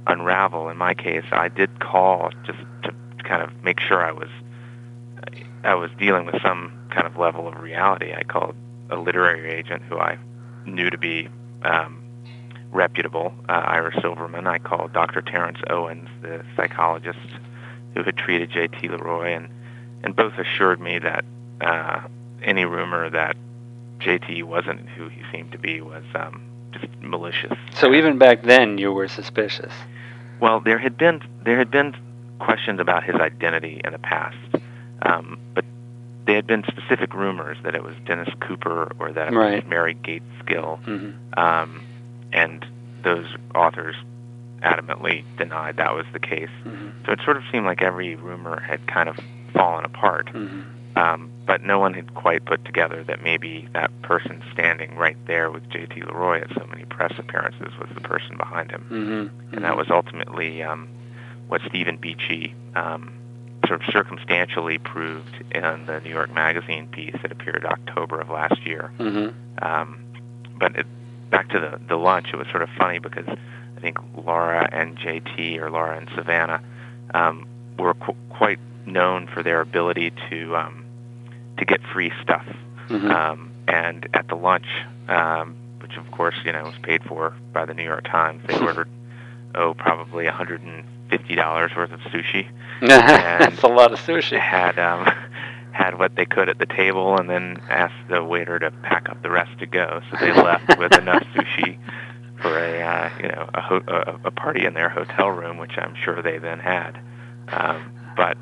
unravel. 0.07 0.69
In 0.69 0.77
my 0.77 0.93
case, 0.95 1.25
I 1.31 1.49
did 1.49 1.79
call 1.79 2.31
just 2.45 2.59
to 2.83 2.93
kind 3.23 3.41
of 3.43 3.51
make 3.63 3.79
sure 3.79 4.03
I 4.05 4.11
was 4.11 4.29
I 5.63 5.75
was 5.75 5.91
dealing 5.99 6.25
with 6.25 6.41
some 6.41 6.73
kind 6.89 7.05
of 7.07 7.17
level 7.17 7.47
of 7.47 7.59
reality. 7.61 8.13
I 8.13 8.23
called 8.23 8.55
a 8.89 8.97
literary 8.97 9.51
agent 9.51 9.83
who 9.83 9.97
I 9.99 10.17
knew 10.65 10.89
to 10.89 10.97
be 10.97 11.29
um, 11.63 12.02
reputable, 12.73 13.33
uh, 13.47 13.51
Ira 13.53 13.91
Silverberg. 14.01 14.45
I 14.47 14.57
called 14.59 14.93
Dr. 14.93 15.21
Terrence 15.21 15.59
Owens, 15.69 16.09
the 16.21 16.43
psychologist 16.55 17.19
who 17.95 18.03
had 18.03 18.17
treated 18.17 18.49
J.T. 18.51 18.87
Leroy, 18.89 19.33
and 19.35 19.47
and 20.03 20.15
both 20.15 20.33
assured 20.37 20.81
me 20.81 20.99
that 20.99 21.23
uh, 21.61 22.01
any 22.41 22.65
rumor 22.65 23.09
that 23.09 23.37
J.T. 23.99 24.43
wasn't 24.43 24.81
who 24.89 25.07
he 25.07 25.21
seemed 25.31 25.51
to 25.53 25.57
be 25.57 25.79
was 25.79 26.03
um, 26.15 26.43
just 26.71 26.87
malicious. 27.01 27.57
So 27.75 27.93
even 27.93 28.17
back 28.17 28.43
then, 28.43 28.77
you 28.77 28.91
were 28.91 29.07
suspicious. 29.07 29.71
Well, 30.41 30.59
there 30.59 30.77
had 30.79 30.97
been 30.97 31.21
there 31.45 31.57
had 31.57 31.71
been 31.71 31.95
questions 32.39 32.79
about 32.81 33.03
his 33.03 33.15
identity 33.15 33.79
in 33.85 33.93
the 33.93 33.99
past, 33.99 34.35
um, 35.03 35.39
but 35.53 35.63
there 36.25 36.35
had 36.35 36.47
been 36.47 36.63
specific 36.65 37.13
rumors 37.13 37.57
that 37.63 37.75
it 37.75 37.83
was 37.83 37.95
Dennis 38.05 38.29
Cooper 38.41 38.91
or 38.99 39.11
that 39.13 39.31
it 39.31 39.35
Right. 39.35 39.61
was 39.63 39.69
Mary 39.69 39.93
Gates 39.93 40.25
Gill, 40.45 40.77
hmm 40.83 41.11
um, 41.37 41.81
and 42.33 42.65
those 43.03 43.27
authors 43.53 43.95
adamantly 44.61 45.23
denied 45.37 45.77
that 45.77 45.93
was 45.93 46.05
the 46.13 46.19
case. 46.19 46.49
hmm 46.63 46.89
So 47.05 47.11
it 47.11 47.19
sort 47.25 47.37
of 47.37 47.43
seemed 47.51 47.65
like 47.65 47.81
every 47.81 48.15
rumor 48.15 48.59
had 48.61 48.85
kind 48.87 49.09
of 49.09 49.17
fallen 49.53 49.85
apart, 49.85 50.29
hmm 50.29 50.61
um, 50.95 51.31
but 51.47 51.63
no 51.63 51.79
one 51.79 51.95
had 51.95 52.13
quite 52.13 52.45
put 52.45 52.63
together 52.65 53.03
that 53.05 53.23
maybe 53.23 53.67
that 53.73 53.89
person 54.03 54.43
standing 54.53 54.95
right 54.95 55.17
there 55.25 55.49
with 55.49 55.67
J.T. 55.71 56.03
Leroy 56.03 56.41
at 56.41 56.49
so 56.55 56.67
many 56.67 56.85
press 56.85 57.11
appearances 57.17 57.73
was 57.79 57.89
the 57.95 58.01
person 58.01 58.37
behind 58.37 58.69
him 58.69 58.81
hmm 58.87 59.55
and 59.55 59.63
that 59.65 59.75
was 59.75 59.87
ultimately 59.89 60.61
um, 60.61 60.87
what 61.47 61.61
Stephen 61.67 61.97
Beachy 61.97 62.53
um, 62.75 63.11
sort 63.67 63.81
of 63.81 63.87
circumstantially 63.91 64.77
proved 64.77 65.33
in 65.51 65.85
the 65.87 65.99
New 66.03 66.11
York 66.11 66.31
Magazine 66.33 66.87
piece 66.87 67.15
that 67.23 67.31
appeared 67.31 67.65
October 67.65 68.21
of 68.21 68.29
last 68.29 68.61
year. 68.65 68.91
hmm 68.97 69.29
Um, 69.61 69.99
but 70.59 70.75
it, 70.75 70.85
back 71.33 71.49
to 71.49 71.59
the 71.59 71.71
the 71.89 71.95
lunch, 71.97 72.27
it 72.31 72.37
was 72.37 72.47
sort 72.51 72.61
of 72.63 72.69
funny 72.77 72.99
because 72.99 73.25
I 73.27 73.79
think 73.81 73.97
Laura 74.15 74.67
and 74.71 74.97
JT 74.97 75.57
or 75.59 75.69
Laura 75.69 75.97
and 75.97 76.07
Savannah 76.15 76.61
um, 77.13 77.45
were 77.77 77.93
qu- 77.95 78.15
quite 78.29 78.59
known 78.85 79.27
for 79.33 79.41
their 79.43 79.59
ability 79.61 80.11
to 80.29 80.55
um, 80.55 80.85
to 81.57 81.65
get 81.65 81.81
free 81.93 82.11
stuff. 82.21 82.45
hmm 82.87 83.11
Um, 83.11 83.51
and 83.67 84.07
at 84.13 84.27
the 84.27 84.35
lunch, 84.35 84.67
um, 85.07 85.55
which 85.81 85.95
of 85.97 86.09
course 86.11 86.35
you 86.45 86.51
know 86.51 86.63
was 86.63 86.75
paid 86.83 87.01
for 87.03 87.33
by 87.51 87.65
the 87.65 87.73
New 87.73 87.83
York 87.93 88.05
Times, 88.05 88.41
they 88.47 88.57
ordered 88.69 88.89
oh 89.55 89.73
probably 89.73 90.25
$150 90.25 91.75
worth 91.75 91.91
of 91.91 91.99
sushi. 92.11 92.47
That's 92.81 93.61
a 93.63 93.67
lot 93.67 93.91
of 93.93 94.05
They 94.05 94.13
sushi. 94.13 94.39
had 94.39 94.77
um, 94.79 95.09
had 95.73 95.97
what 95.97 96.15
they 96.15 96.25
could 96.25 96.49
at 96.49 96.59
the 96.59 96.65
table, 96.65 97.17
and 97.19 97.29
then 97.29 97.61
asked 97.69 98.07
the 98.09 98.23
waiter 98.23 98.59
to 98.59 98.71
pack 98.71 99.09
up 99.09 99.21
the 99.23 99.29
rest 99.29 99.59
to 99.59 99.65
go. 99.65 100.01
So 100.11 100.17
they 100.21 100.31
left 100.31 100.77
with 100.77 100.93
enough 100.97 101.23
sushi 101.35 101.77
for 102.41 102.57
a 102.57 102.81
uh, 102.81 103.09
you 103.19 103.27
know 103.27 103.49
a, 103.53 103.61
ho- 103.61 103.83
a, 103.87 104.27
a 104.27 104.31
party 104.31 104.65
in 104.65 104.73
their 104.73 104.89
hotel 104.89 105.29
room, 105.29 105.57
which 105.57 105.77
I'm 105.77 105.95
sure 105.95 106.21
they 106.21 106.37
then 106.37 106.59
had. 106.59 106.99
Um, 107.49 107.91
but 108.15 108.37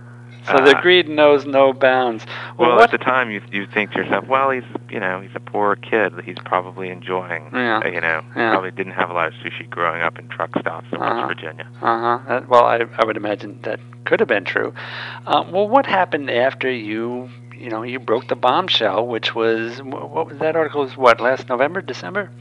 So 0.47 0.53
the 0.57 0.77
uh, 0.77 0.81
greed 0.81 1.07
knows 1.07 1.45
no 1.45 1.71
bounds. 1.73 2.25
Well, 2.57 2.69
well, 2.71 2.81
at 2.81 2.91
the 2.91 2.97
time, 2.97 3.29
you 3.31 3.41
you 3.51 3.67
think 3.67 3.91
to 3.91 3.99
yourself, 3.99 4.27
well, 4.27 4.49
he's 4.49 4.63
you 4.89 4.99
know 4.99 5.21
he's 5.21 5.35
a 5.35 5.39
poor 5.39 5.75
kid. 5.75 6.15
That 6.15 6.25
he's 6.25 6.37
probably 6.45 6.89
enjoying. 6.89 7.49
Yeah. 7.53 7.79
uh, 7.83 7.87
you 7.87 8.01
know, 8.01 8.21
Yeah. 8.35 8.51
probably 8.51 8.71
didn't 8.71 8.93
have 8.93 9.09
a 9.09 9.13
lot 9.13 9.27
of 9.27 9.33
sushi 9.35 9.69
growing 9.69 10.01
up 10.01 10.17
in 10.19 10.27
truck 10.29 10.49
stops 10.59 10.87
in 10.91 10.97
Uh-huh. 10.97 11.27
West 11.27 11.39
Virginia. 11.39 11.67
Uh 11.81 12.17
huh. 12.19 12.41
Well, 12.47 12.65
I, 12.65 12.85
I 12.97 13.05
would 13.05 13.17
imagine 13.17 13.59
that 13.63 13.79
could 14.05 14.19
have 14.19 14.29
been 14.29 14.45
true. 14.45 14.73
Uh, 15.27 15.43
well, 15.49 15.67
what 15.67 15.85
happened 15.85 16.29
after 16.31 16.69
you, 16.71 17.29
you 17.55 17.69
know, 17.69 17.83
you 17.83 17.99
broke 17.99 18.27
the 18.27 18.35
bombshell, 18.35 19.05
which 19.05 19.35
was 19.35 19.81
what 19.83 20.27
was 20.27 20.37
that 20.39 20.55
article? 20.55 20.81
Was 20.81 20.97
what 20.97 21.19
last 21.21 21.49
November, 21.49 21.81
December? 21.81 22.31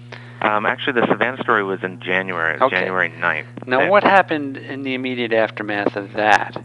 Um, 0.41 0.65
actually, 0.65 0.99
the 1.03 1.07
Savannah 1.07 1.37
story 1.43 1.63
was 1.63 1.81
in 1.83 2.01
January, 2.01 2.59
Okay. 2.59 2.75
January 2.77 3.11
9th. 3.11 3.67
Now, 3.67 3.91
what 3.91 4.03
happened 4.03 4.57
in 4.57 4.85
the 4.85 4.95
immediate 4.95 5.35
aftermath 5.35 5.97
of 5.97 6.15
that? 6.15 6.57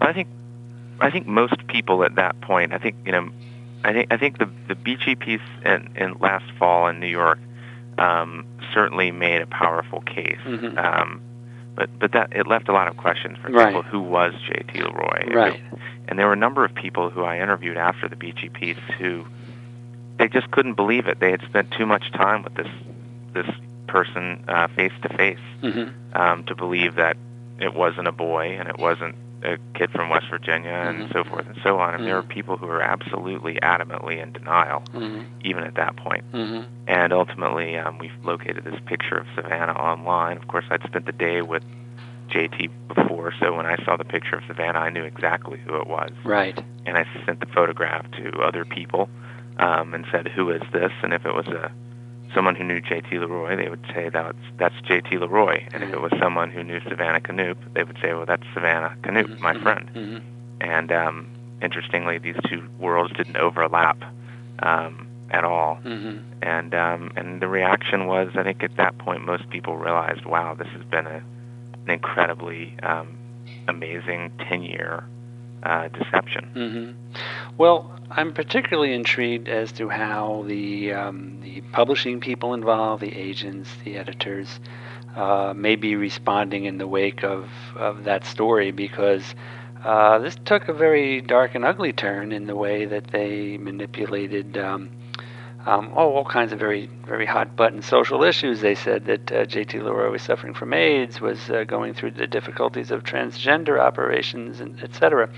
I 0.00 0.14
think 0.14 0.28
I 1.00 1.10
think 1.10 1.26
most 1.26 1.66
people 1.66 2.04
at 2.04 2.14
that 2.16 2.40
point, 2.40 2.72
I 2.72 2.78
think 2.78 2.96
you 3.04 3.12
know, 3.12 3.30
I 3.84 3.92
think 3.92 4.12
I 4.12 4.16
think 4.16 4.38
the 4.38 4.48
the 4.68 4.74
Beachy 4.74 5.14
piece 5.14 5.40
in, 5.64 5.90
in 5.96 6.14
last 6.18 6.44
fall 6.58 6.86
in 6.88 7.00
New 7.00 7.06
York 7.08 7.38
um, 7.98 8.44
certainly 8.72 9.10
made 9.10 9.40
a 9.42 9.46
powerful 9.46 10.00
case. 10.02 10.38
Mhm. 10.46 10.76
Um, 10.78 11.20
but 11.74 11.88
but 11.98 12.12
that 12.12 12.32
it 12.34 12.46
left 12.46 12.68
a 12.68 12.72
lot 12.72 12.88
of 12.88 12.96
questions 12.96 13.38
for 13.38 13.50
Right. 13.50 13.68
people. 13.68 13.82
Who 13.82 14.00
was 14.00 14.34
J.T. 14.46 14.82
Leroy? 14.82 15.32
Right. 15.32 15.60
And 16.08 16.18
there 16.18 16.26
were 16.26 16.32
a 16.32 16.36
number 16.36 16.64
of 16.64 16.74
people 16.74 17.10
who 17.10 17.22
I 17.24 17.38
interviewed 17.40 17.76
after 17.76 18.08
the 18.08 18.16
Beachy 18.16 18.48
piece 18.48 18.78
who 18.98 19.24
they 20.18 20.28
just 20.28 20.50
couldn't 20.50 20.74
believe 20.74 21.06
it. 21.06 21.20
They 21.20 21.30
had 21.30 21.40
spent 21.42 21.70
too 21.70 21.86
much 21.86 22.10
time 22.12 22.42
with 22.42 22.54
this 22.54 22.68
this 23.32 23.46
person 23.86 24.44
uh, 24.48 24.66
face 24.68 24.92
to 25.02 25.08
face 25.16 25.38
Mm-hmm. 25.62 26.20
um, 26.20 26.44
to 26.44 26.54
believe 26.54 26.96
that 26.96 27.16
it 27.58 27.74
wasn't 27.74 28.08
a 28.08 28.12
boy 28.12 28.56
and 28.58 28.68
it 28.68 28.78
wasn't 28.78 29.14
a 29.42 29.56
kid 29.74 29.90
from 29.92 30.10
West 30.10 30.26
Virginia 30.30 30.70
and 30.70 31.08
Mhm. 31.08 31.12
so 31.12 31.24
forth 31.24 31.46
and 31.46 31.56
so 31.62 31.78
on. 31.78 31.94
And 31.94 32.06
there 32.06 32.16
were 32.16 32.22
Mhm. 32.22 32.28
people 32.28 32.56
who 32.56 32.66
were 32.66 32.82
absolutely 32.82 33.58
adamantly 33.62 34.18
in 34.22 34.32
denial, 34.32 34.82
Mm-hmm. 34.92 35.22
even 35.42 35.64
at 35.64 35.74
that 35.74 35.96
point. 35.96 36.24
Mm-hmm. 36.32 36.62
And 36.88 37.12
ultimately, 37.12 37.78
um, 37.78 37.98
we 37.98 38.10
located 38.22 38.64
this 38.64 38.78
picture 38.86 39.16
of 39.16 39.26
Savannah 39.34 39.72
online. 39.72 40.36
Of 40.36 40.46
course, 40.48 40.64
I'd 40.70 40.82
spent 40.82 41.06
the 41.06 41.12
day 41.12 41.40
with 41.42 41.64
JT 42.28 42.68
before, 42.88 43.32
so 43.40 43.54
when 43.56 43.66
I 43.66 43.76
saw 43.84 43.96
the 43.96 44.04
picture 44.04 44.36
of 44.36 44.44
Savannah, 44.46 44.78
I 44.78 44.90
knew 44.90 45.02
exactly 45.04 45.58
who 45.66 45.76
it 45.76 45.86
was. 45.86 46.10
Right. 46.24 46.56
And 46.86 46.96
I 46.96 47.04
sent 47.26 47.40
the 47.40 47.46
photograph 47.46 48.08
to 48.12 48.42
other 48.42 48.64
people 48.64 49.08
um, 49.58 49.92
and 49.94 50.06
said, 50.10 50.28
"Who 50.28 50.50
is 50.50 50.62
this?" 50.72 50.92
And 51.02 51.12
if 51.12 51.26
it 51.26 51.34
was 51.34 51.46
a 51.48 51.70
someone 52.34 52.54
who 52.54 52.64
knew 52.64 52.80
J.T. 52.80 53.18
Leroy, 53.18 53.56
they 53.56 53.68
would 53.68 53.84
say 53.94 54.08
that's 54.08 54.38
that's 54.58 54.74
J.T. 54.86 55.18
Leroy. 55.18 55.64
And 55.72 55.82
if 55.82 55.92
it 55.92 56.00
was 56.00 56.12
someone 56.20 56.50
who 56.50 56.62
knew 56.62 56.80
Savannah 56.88 57.20
Knoop, 57.20 57.56
they 57.74 57.84
would 57.84 57.98
say, 58.02 58.12
"Well, 58.12 58.26
that's 58.26 58.42
Savannah 58.54 58.96
Knoop, 59.02 59.38
my 59.40 59.54
friend." 59.60 59.90
Mm-hmm. 59.94 60.18
And 60.60 60.92
um, 60.92 61.28
interestingly, 61.62 62.18
these 62.18 62.36
two 62.48 62.68
worlds 62.78 63.12
didn't 63.16 63.36
overlap 63.36 64.02
um, 64.60 65.06
at 65.30 65.44
all. 65.44 65.78
Mm-hmm. 65.84 66.18
And 66.42 66.74
um, 66.74 67.12
and 67.16 67.40
the 67.40 67.48
reaction 67.48 68.06
was, 68.06 68.30
I 68.34 68.42
think 68.42 68.62
at 68.62 68.76
that 68.76 68.98
point, 68.98 69.24
most 69.24 69.48
people 69.50 69.76
realized, 69.76 70.24
"Wow, 70.24 70.54
this 70.54 70.68
has 70.68 70.84
been 70.84 71.06
a, 71.06 71.22
an 71.84 71.90
incredibly 71.90 72.76
um, 72.82 73.16
amazing 73.68 74.32
ten-year 74.48 75.04
uh, 75.62 75.88
deception." 75.88 76.50
Mm-hmm. 76.54 77.20
Well, 77.58 77.98
I'm 78.10 78.32
particularly 78.32 78.92
intrigued 78.92 79.48
as 79.48 79.72
to 79.72 79.88
how 79.88 80.44
the 80.46 80.92
um, 80.92 81.40
the 81.42 81.60
publishing 81.72 82.20
people 82.20 82.54
involved, 82.54 83.02
the 83.02 83.16
agents, 83.16 83.70
the 83.84 83.96
editors, 83.96 84.60
uh, 85.16 85.52
may 85.56 85.76
be 85.76 85.96
responding 85.96 86.64
in 86.64 86.78
the 86.78 86.86
wake 86.86 87.24
of, 87.24 87.48
of 87.76 88.04
that 88.04 88.24
story 88.24 88.70
because 88.70 89.34
uh, 89.84 90.18
this 90.18 90.36
took 90.44 90.68
a 90.68 90.72
very 90.72 91.20
dark 91.20 91.54
and 91.54 91.64
ugly 91.64 91.92
turn 91.92 92.32
in 92.32 92.46
the 92.46 92.56
way 92.56 92.84
that 92.84 93.08
they 93.08 93.56
manipulated. 93.58 94.56
Um, 94.56 94.90
um, 95.66 95.92
oh, 95.94 96.14
all 96.14 96.24
kinds 96.24 96.52
of 96.52 96.58
very, 96.58 96.88
very 97.06 97.26
hot 97.26 97.54
button 97.54 97.82
social 97.82 98.24
issues. 98.24 98.60
They 98.60 98.74
said 98.74 99.04
that 99.06 99.32
uh, 99.32 99.44
J.T. 99.44 99.78
Leroy 99.78 100.10
was 100.10 100.22
suffering 100.22 100.54
from 100.54 100.72
AIDS, 100.72 101.20
was 101.20 101.50
uh, 101.50 101.64
going 101.64 101.92
through 101.92 102.12
the 102.12 102.26
difficulties 102.26 102.90
of 102.90 103.04
transgender 103.04 103.78
operations, 103.78 104.60
and 104.60 104.82
et 104.82 104.94
cetera. 104.94 105.28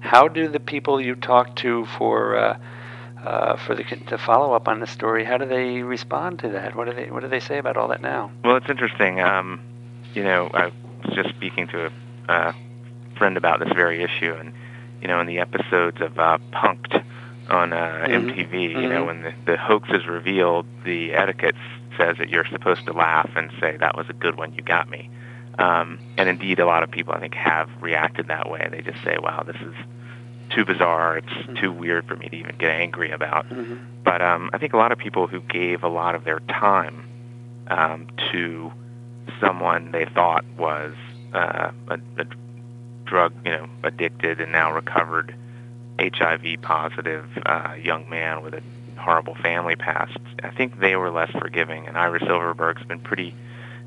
How 0.00 0.28
do 0.28 0.48
the 0.48 0.60
people 0.60 1.00
you 1.00 1.14
talk 1.14 1.56
to 1.56 1.86
for 1.98 2.36
uh, 2.36 2.58
uh, 3.24 3.56
for 3.56 3.74
the, 3.74 3.84
the 4.08 4.18
follow 4.18 4.52
up 4.52 4.68
on 4.68 4.80
the 4.80 4.86
story? 4.86 5.24
How 5.24 5.38
do 5.38 5.46
they 5.46 5.82
respond 5.82 6.40
to 6.40 6.50
that? 6.50 6.74
What 6.74 6.86
do 6.86 6.94
they 6.94 7.10
What 7.10 7.20
do 7.20 7.28
they 7.28 7.40
say 7.40 7.58
about 7.58 7.76
all 7.76 7.88
that 7.88 8.02
now? 8.02 8.32
Well, 8.44 8.56
it's 8.56 8.68
interesting. 8.68 9.20
Um, 9.20 9.60
you 10.14 10.24
know, 10.24 10.50
I 10.52 10.66
was 10.66 11.14
just 11.14 11.30
speaking 11.30 11.68
to 11.68 11.86
a 11.86 12.32
uh, 12.32 12.52
friend 13.16 13.36
about 13.36 13.60
this 13.60 13.72
very 13.74 14.02
issue, 14.02 14.34
and 14.34 14.52
you 15.00 15.08
know, 15.08 15.20
in 15.20 15.26
the 15.26 15.38
episodes 15.38 16.00
of 16.00 16.18
uh, 16.18 16.38
Punk'd 16.52 17.02
on 17.50 17.72
uh, 17.72 18.06
Mhm. 18.08 18.30
MTV, 18.30 18.62
you 18.82 18.88
know, 18.88 19.02
Mhm. 19.02 19.06
when 19.06 19.22
the, 19.22 19.32
the 19.44 19.56
hoax 19.56 19.88
is 19.90 20.06
revealed, 20.06 20.66
the 20.84 21.14
etiquette 21.14 21.56
says 21.98 22.16
that 22.18 22.28
you're 22.28 22.46
supposed 22.46 22.86
to 22.86 22.92
laugh 22.92 23.30
and 23.36 23.50
say, 23.60 23.76
"That 23.76 23.96
was 23.96 24.08
a 24.08 24.12
good 24.12 24.36
one, 24.36 24.54
you 24.54 24.62
got 24.62 24.88
me." 24.88 25.10
Um, 25.58 25.98
and 26.16 26.28
indeed, 26.28 26.60
a 26.60 26.66
lot 26.66 26.82
of 26.82 26.90
people 26.90 27.12
I 27.12 27.20
think 27.20 27.34
have 27.34 27.68
reacted 27.80 28.28
that 28.28 28.48
way. 28.48 28.66
They 28.70 28.80
just 28.82 29.02
say, 29.02 29.18
"Wow, 29.20 29.42
this 29.44 29.56
is 29.56 29.74
too 30.50 30.64
bizarre. 30.64 31.18
It's 31.18 31.60
too 31.60 31.72
weird 31.72 32.06
for 32.06 32.16
me 32.16 32.28
to 32.28 32.36
even 32.36 32.56
get 32.56 32.70
angry 32.70 33.10
about." 33.10 33.48
Mm-hmm. 33.50 33.74
But 34.04 34.22
um, 34.22 34.50
I 34.52 34.58
think 34.58 34.72
a 34.72 34.76
lot 34.78 34.92
of 34.92 34.98
people 34.98 35.26
who 35.26 35.40
gave 35.40 35.82
a 35.82 35.88
lot 35.88 36.14
of 36.14 36.24
their 36.24 36.40
time 36.40 37.04
um, 37.68 38.06
to 38.32 38.72
someone 39.40 39.90
they 39.92 40.04
thought 40.06 40.44
was 40.56 40.94
uh, 41.34 41.70
a, 41.88 41.94
a 42.18 42.24
drug, 43.04 43.32
you 43.44 43.50
know, 43.52 43.66
addicted 43.82 44.40
and 44.40 44.52
now 44.52 44.72
recovered 44.72 45.34
HIV 46.00 46.62
positive 46.62 47.26
uh, 47.44 47.74
young 47.80 48.08
man 48.08 48.42
with 48.42 48.54
a 48.54 48.62
horrible 48.98 49.34
family 49.36 49.76
past, 49.76 50.16
I 50.42 50.50
think 50.50 50.78
they 50.80 50.96
were 50.96 51.10
less 51.10 51.30
forgiving. 51.32 51.86
And 51.86 51.96
Ira 51.96 52.20
Silverberg's 52.20 52.82
been 52.84 53.00
pretty 53.00 53.34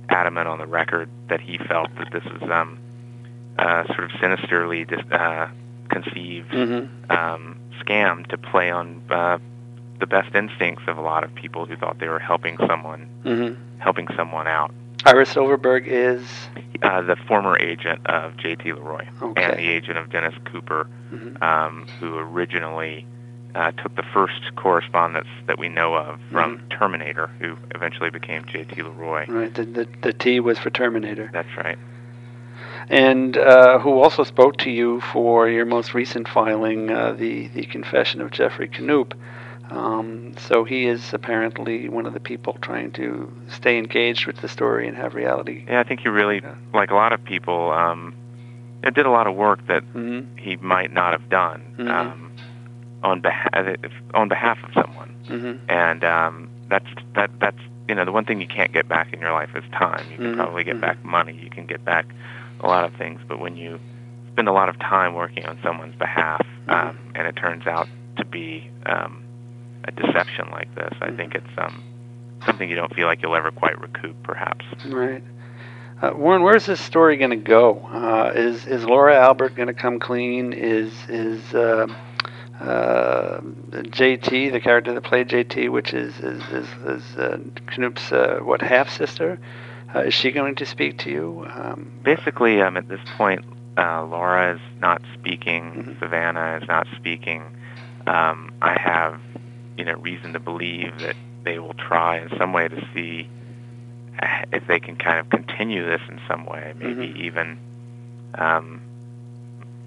adamant 0.10 0.48
on 0.48 0.60
the 0.60 0.66
record 0.68 1.10
that 1.30 1.42
he 1.42 1.58
felt 1.58 1.90
that 1.98 2.12
this 2.12 2.24
was 2.26 2.42
um, 2.52 2.78
uh, 3.58 3.86
sort 3.88 4.06
of 4.06 4.12
sinisterly 4.20 4.86
dis- 4.86 5.00
uh, 5.12 5.48
misconceived 5.94 6.50
Mm-hmm. 6.52 7.12
um, 7.12 7.58
scam 7.80 8.26
to 8.28 8.38
play 8.38 8.72
on 8.72 9.02
uh, 9.10 9.38
the 10.00 10.08
best 10.08 10.34
instincts 10.36 10.84
of 10.88 10.98
a 10.98 11.02
lot 11.02 11.24
of 11.24 11.34
people 11.36 11.66
who 11.66 11.76
thought 11.76 12.00
they 12.00 12.08
were 12.10 12.20
helping 12.20 12.58
someone 12.68 13.08
Mm-hmm. 13.26 13.62
helping 13.80 14.08
someone 14.16 14.48
out. 14.48 14.72
Ira 15.06 15.26
Silverberg 15.26 15.88
is. 15.88 16.26
Uh, 16.82 17.02
the 17.02 17.16
former 17.28 17.58
agent 17.60 18.06
of 18.08 18.36
J.T. 18.38 18.74
Leroy 18.74 19.06
Okay. 19.22 19.44
and 19.44 19.54
the 19.58 19.68
agent 19.70 19.98
of 19.98 20.10
Dennis 20.10 20.34
Cooper, 20.46 20.88
Mhm. 21.14 21.42
um, 21.42 21.86
who 22.00 22.18
originally 22.18 23.06
uh, 23.56 23.72
took 23.72 23.96
the 23.96 24.04
first 24.14 24.56
correspondence 24.56 25.28
that 25.46 25.60
we 25.60 25.70
know 25.70 25.94
of 25.94 26.20
from 26.32 26.60
Terminator, 26.72 27.28
who 27.40 27.56
eventually 27.76 28.10
became 28.10 28.44
J.T. 28.46 28.82
Leroy. 28.82 29.26
Right. 29.28 29.54
The, 29.54 29.64
the 29.64 29.88
the 30.02 30.14
T 30.14 30.40
was 30.40 30.58
for 30.58 30.72
Terminator. 30.72 31.30
That's 31.32 31.56
right. 31.56 31.78
and 32.90 33.38
uh, 33.38 33.80
who 33.80 34.00
also 34.02 34.24
spoke 34.24 34.58
to 34.58 34.70
you 34.72 35.02
for 35.14 35.48
your 35.48 35.66
most 35.66 35.94
recent 35.94 36.28
filing, 36.28 36.90
uh, 36.90 37.14
the 37.14 37.48
the 37.50 37.66
confession 37.66 38.22
of 38.22 38.32
Geoffrey 38.32 38.68
Knoop. 38.70 39.14
Um, 39.70 40.34
so 40.38 40.64
he 40.66 40.86
is 40.88 41.14
apparently 41.14 41.88
one 41.90 42.06
of 42.06 42.14
the 42.14 42.20
people 42.20 42.58
trying 42.62 42.92
to 42.94 43.32
stay 43.50 43.78
engaged 43.78 44.28
with 44.28 44.38
the 44.42 44.48
story 44.48 44.88
and 44.88 44.98
have 44.98 45.16
reality. 45.16 45.64
Yeah, 45.68 45.80
I 45.80 45.84
think 45.84 46.02
he 46.02 46.10
really, 46.10 46.42
Yeah. 46.44 46.56
like 46.74 46.92
a 46.92 46.96
lot 46.96 47.14
of 47.14 47.24
people, 47.24 47.72
um, 47.72 48.14
it 48.84 48.94
did 48.94 49.06
a 49.06 49.10
lot 49.12 49.28
of 49.28 49.36
work 49.36 49.66
that 49.68 49.84
Mm-hmm. 49.94 50.38
he 50.38 50.58
might 50.58 50.92
not 50.92 51.14
have 51.14 51.30
done 51.30 51.62
Mhm. 51.78 51.90
um, 51.90 52.32
on 53.04 53.22
behalf 53.22 53.68
on 54.14 54.28
behalf 54.30 54.58
of 54.64 54.72
someone. 54.74 55.16
Mm-hmm. 55.28 55.70
And 55.70 56.04
um, 56.04 56.50
that's 56.70 56.86
that 57.16 57.30
that's 57.40 57.58
you 57.88 57.96
know 57.96 58.06
the 58.06 58.12
one 58.12 58.26
thing 58.26 58.40
you 58.42 58.48
can't 58.48 58.72
get 58.74 58.88
back 58.88 59.12
in 59.14 59.20
your 59.20 59.32
life 59.32 59.50
is 59.56 59.64
time. 59.72 60.06
You 60.12 60.18
can 60.18 60.34
Mhm, 60.34 60.36
probably 60.36 60.64
get 60.64 60.78
mhm. 60.78 60.82
back 60.82 61.04
money. 61.04 61.34
You 61.42 61.50
can 61.50 61.66
get 61.66 61.84
back 61.84 62.06
a 62.62 62.68
lot 62.68 62.86
of 62.86 62.94
things, 62.96 63.20
but 63.28 63.40
when 63.40 63.56
you 63.58 63.80
spend 64.32 64.48
a 64.48 64.54
lot 64.54 64.70
of 64.70 64.80
time 64.80 65.14
working 65.16 65.46
on 65.46 65.58
someone's 65.64 65.96
behalf, 65.96 66.42
Mm-hmm. 66.68 66.72
um, 66.90 66.98
and 67.16 67.28
it 67.28 67.36
turns 67.36 67.68
out 67.68 67.88
to 68.18 68.26
be 68.26 68.70
um, 68.86 69.22
a 69.86 69.92
deception 69.92 70.50
like 70.52 70.74
this, 70.76 70.94
I 71.02 71.12
think 71.12 71.36
it's 71.36 71.54
um, 71.58 71.84
something 72.46 72.70
you 72.70 72.76
don't 72.78 72.94
feel 72.96 73.08
like 73.08 73.22
you'll 73.22 73.36
ever 73.36 73.52
quite 73.52 73.80
recoup, 73.82 74.16
perhaps. 74.24 74.64
Right. 74.88 75.22
Uh, 76.02 76.12
Warren, 76.16 76.44
where's 76.44 76.66
this 76.66 76.82
story 76.82 77.18
going 77.18 77.30
to 77.30 77.36
go? 77.36 77.80
Uh, 77.92 78.32
is 78.36 78.66
is 78.66 78.84
Laura 78.84 79.18
Albert 79.18 79.56
going 79.56 79.68
to 79.68 79.74
come 79.74 80.00
clean? 80.00 80.52
Is 80.52 80.92
is 81.08 81.54
uh, 81.54 81.88
uh, 82.60 83.40
JT, 83.42 84.52
the 84.52 84.60
character 84.60 84.94
that 84.94 85.04
played 85.04 85.30
JT, 85.30 85.72
which 85.72 85.94
is 85.94 86.20
is 86.20 86.44
is, 86.50 86.68
is 86.86 87.18
uh, 87.18 87.38
Knoop's 87.78 88.12
uh, 88.12 88.40
what 88.42 88.62
half 88.62 88.90
sister? 88.90 89.40
Uh, 89.96 90.00
is 90.00 90.14
she 90.14 90.32
going 90.32 90.56
to 90.56 90.66
speak 90.66 90.98
to 91.00 91.10
you? 91.10 91.46
Um, 91.54 91.92
basically, 92.04 92.62
um, 92.62 92.76
at 92.78 92.88
this 92.90 93.02
point, 93.16 93.46
uh, 93.78 94.04
Laura 94.06 94.56
is 94.56 94.62
not 94.82 95.02
speaking. 95.14 95.64
Mhm. 95.72 96.00
Savannah 96.00 96.60
is 96.62 96.68
not 96.68 96.88
speaking. 96.96 97.44
Um, 98.08 98.52
I 98.62 98.78
have, 98.78 99.22
you 99.78 99.86
know, 99.86 99.94
reason 99.94 100.34
to 100.34 100.40
believe 100.40 101.00
that 101.00 101.16
they 101.44 101.60
will 101.60 101.76
try 101.76 102.18
in 102.18 102.30
some 102.38 102.52
way 102.52 102.68
to 102.68 102.88
see 102.94 103.30
if 104.52 104.66
they 104.68 104.80
can 104.80 104.96
kind 104.96 105.20
of 105.20 105.30
continue 105.30 105.86
this 105.86 106.02
in 106.10 106.20
some 106.28 106.46
way. 106.46 106.74
Maybe 106.78 107.08
Mhm. 107.08 107.16
even, 107.18 107.58
um, 108.36 108.82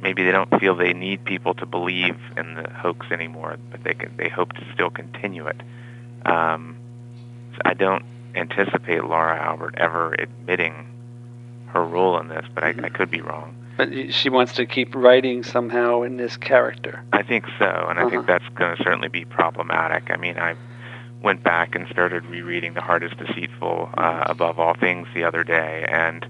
maybe 0.03 0.25
they 0.25 0.33
don't 0.33 0.61
feel 0.61 0.75
they 0.75 0.93
need 0.93 1.25
people 1.25 1.55
to 1.55 1.67
believe 1.67 2.17
in 2.37 2.55
the 2.55 2.69
hoax 2.71 3.07
anymore, 3.11 3.57
but 3.71 3.83
they 3.85 3.95
can, 3.95 4.17
they 4.17 4.29
hope 4.29 4.53
to 4.55 4.65
still 4.75 4.91
continue 4.91 5.47
it. 5.47 5.61
Um, 6.25 6.77
so 7.55 7.63
I 7.65 7.75
don't 7.75 8.05
anticipate 8.35 9.05
Laura 9.05 9.41
Albert 9.43 9.75
ever 9.79 10.15
admitting 10.19 10.75
her 11.69 11.83
role 11.85 12.19
in 12.19 12.29
this, 12.29 12.45
but 12.55 12.65
I, 12.65 12.69
I 12.83 12.89
could 12.89 13.11
be 13.11 13.21
wrong. 13.21 13.55
but 13.77 13.91
she 14.15 14.31
wants 14.31 14.55
to 14.55 14.65
keep 14.65 14.95
writing 14.95 15.43
somehow 15.43 16.01
in 16.03 16.17
this 16.17 16.37
character. 16.39 17.03
I 17.13 17.23
think 17.23 17.45
so, 17.59 17.87
and 17.91 17.99
I 17.99 18.03
Uh-huh. 18.03 18.11
think 18.11 18.27
that's 18.27 18.49
going 18.55 18.75
to 18.77 18.83
certainly 18.83 19.09
be 19.09 19.25
problematic. 19.27 20.11
I 20.11 20.17
mean, 20.17 20.39
I 20.39 20.55
went 21.23 21.43
back 21.43 21.75
and 21.75 21.87
started 21.89 22.25
rereading 22.27 22.75
The 22.75 22.81
Heart 22.81 23.03
is 23.03 23.13
Deceitful 23.13 23.91
uh, 23.97 24.25
above 24.27 24.59
all 24.59 24.75
things 24.75 25.09
the 25.15 25.25
other 25.25 25.45
day, 25.45 25.85
and 25.89 26.27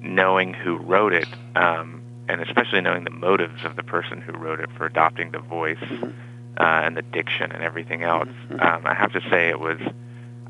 knowing 0.00 0.54
who 0.54 0.76
wrote 0.76 1.12
it, 1.12 1.26
um, 1.56 2.00
and 2.28 2.40
especially 2.40 2.80
knowing 2.80 3.04
the 3.04 3.10
motives 3.10 3.64
of 3.64 3.76
the 3.76 3.82
person 3.82 4.20
who 4.20 4.32
wrote 4.32 4.60
it 4.60 4.70
for 4.76 4.86
adopting 4.86 5.30
the 5.32 5.38
voice 5.38 5.78
Mhm. 5.80 6.12
uh, 6.58 6.62
and 6.84 6.96
the 6.96 7.02
diction 7.02 7.52
and 7.52 7.62
everything 7.62 8.02
else, 8.02 8.28
Mhm. 8.50 8.64
um, 8.64 8.86
I 8.86 8.94
have 8.94 9.12
to 9.12 9.20
say 9.28 9.48
it 9.48 9.60
was. 9.60 9.78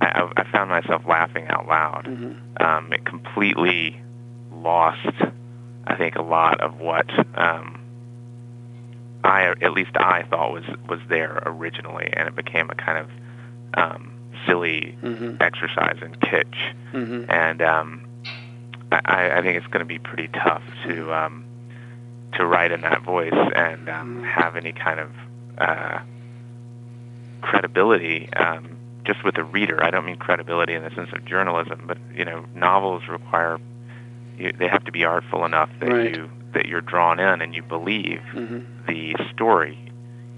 I, 0.01 0.29
I 0.37 0.45
found 0.53 0.69
myself 0.69 1.07
laughing 1.07 1.47
out 1.49 1.67
loud. 1.67 2.05
Mhm. 2.05 2.37
Um, 2.63 2.93
it 2.93 3.05
completely 3.07 3.99
lost, 4.53 5.09
I 5.87 5.95
think, 5.97 6.17
a 6.17 6.23
lot 6.23 6.61
of 6.61 6.79
what 6.81 7.09
um, 7.39 7.79
I, 9.25 9.45
at 9.63 9.73
least 9.73 9.97
I 9.97 10.23
thought 10.25 10.53
was 10.53 10.65
was 10.89 11.01
there 11.09 11.43
originally, 11.47 12.11
and 12.13 12.29
it 12.29 12.37
became 12.37 12.69
a 12.71 12.75
kind 12.75 12.99
of 12.99 13.09
um, 13.77 14.11
silly 14.47 14.97
Mhm. 15.03 15.41
exercise 15.41 15.99
in 16.03 16.15
kitsch. 16.17 16.73
Mhm. 16.93 17.27
And 17.29 17.63
um, 17.63 18.07
I, 18.93 19.31
I 19.39 19.43
think 19.43 19.57
it's 19.57 19.67
going 19.67 19.81
to 19.81 19.85
be 19.85 19.99
pretty 19.99 20.29
tough 20.29 20.63
to 20.87 21.13
um, 21.13 21.45
to 22.35 22.47
write 22.47 22.73
in 22.73 22.83
that 22.83 23.03
voice 23.03 23.33
and 23.55 23.89
um, 23.89 24.23
have 24.25 24.57
any 24.57 24.73
kind 24.73 25.01
of 25.01 25.11
uh, 25.59 25.99
credibility 27.43 28.29
um, 28.35 28.77
just 29.05 29.25
with 29.25 29.35
the 29.37 29.45
reader. 29.45 29.83
I 29.83 29.91
don't 29.91 30.05
mean 30.05 30.17
credibility 30.17 30.75
in 30.75 30.83
the 30.83 30.91
sense 30.91 31.11
of 31.13 31.25
journalism, 31.25 31.85
but 31.87 31.99
you 32.15 32.25
know, 32.25 32.45
novels 32.55 33.03
require 33.09 33.59
you, 34.39 34.53
they 34.53 34.69
have 34.69 34.85
to 34.85 34.93
be 34.93 35.05
artful 35.05 35.45
enough 35.45 35.71
that 35.81 35.91
Right. 35.91 36.15
you 36.15 36.31
that 36.53 36.67
you're 36.67 36.81
drawn 36.81 37.21
in 37.21 37.43
and 37.43 37.55
you 37.55 37.63
believe 37.63 38.21
Mhm. 38.35 38.65
the 38.87 39.15
story, 39.33 39.79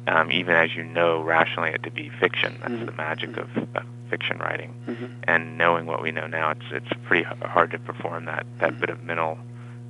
um, 0.09 0.33
even 0.33 0.55
as 0.57 0.75
you 0.75 0.83
know 0.83 1.21
rationally 1.23 1.71
it 1.71 1.83
to 1.85 1.91
be 1.91 2.09
fiction. 2.21 2.57
That's 2.61 2.73
Mhm. 2.73 2.87
the 2.87 2.93
magic 2.93 3.37
of, 3.37 3.49
of 3.77 3.85
fiction 4.11 4.39
writing. 4.39 4.75
Mhm. 4.89 5.11
And 5.25 5.59
knowing 5.59 5.87
what 5.87 6.01
we 6.03 6.11
know 6.11 6.27
now, 6.27 6.51
it's 6.51 6.65
it's 6.71 6.93
pretty 7.07 7.25
hard 7.25 7.71
to 7.73 7.79
perform 7.79 8.25
that 8.25 8.47
that 8.61 8.71
Mm-hmm. 8.71 8.81
bit 8.81 8.91
of 8.91 9.05
mental, 9.05 9.39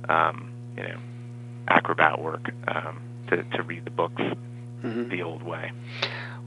um, 0.09 0.51
you 0.77 0.83
know, 0.83 0.97
acrobat 1.67 2.19
work 2.21 2.51
um, 2.67 2.99
to 3.27 3.43
to 3.43 3.63
read 3.63 3.85
the 3.85 3.91
books 3.91 4.21
Mhm. 4.83 5.09
the 5.09 5.21
old 5.23 5.43
way. 5.43 5.71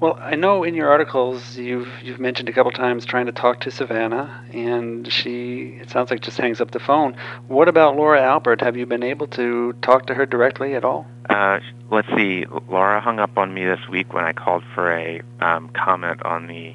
Well, 0.03 0.19
I 0.21 0.35
know 0.35 0.65
in 0.65 0.75
your 0.75 0.89
articles 0.89 1.57
you've 1.57 1.89
you've 2.03 2.19
mentioned 2.19 2.49
a 2.49 2.53
couple 2.53 2.73
times 2.73 3.05
trying 3.05 3.27
to 3.27 3.33
talk 3.33 3.61
to 3.61 3.71
Savannah, 3.71 4.45
and 4.53 5.11
she 5.13 5.79
it 5.81 5.91
sounds 5.91 6.11
like 6.11 6.23
just 6.23 6.39
hangs 6.39 6.61
up 6.61 6.73
the 6.73 6.81
phone. 6.81 7.15
What 7.47 7.69
about 7.69 7.95
Laura 7.95 8.21
Albert? 8.21 8.63
Have 8.63 8.77
you 8.77 8.85
been 8.85 9.05
able 9.05 9.29
to 9.29 9.75
talk 9.75 10.07
to 10.07 10.15
her 10.15 10.27
directly 10.27 10.75
at 10.75 10.85
all? 10.85 11.07
Uh, 11.31 11.61
let's 11.93 12.09
see. 12.17 12.47
Laura 12.69 13.01
hung 13.01 13.21
up 13.21 13.39
on 13.39 13.55
me 13.55 13.65
this 13.65 13.79
week 13.89 14.13
when 14.13 14.25
I 14.25 14.33
called 14.33 14.65
for 14.75 14.93
a 14.93 15.23
um, 15.41 15.69
comment 15.69 16.21
on 16.25 16.49
the 16.49 16.75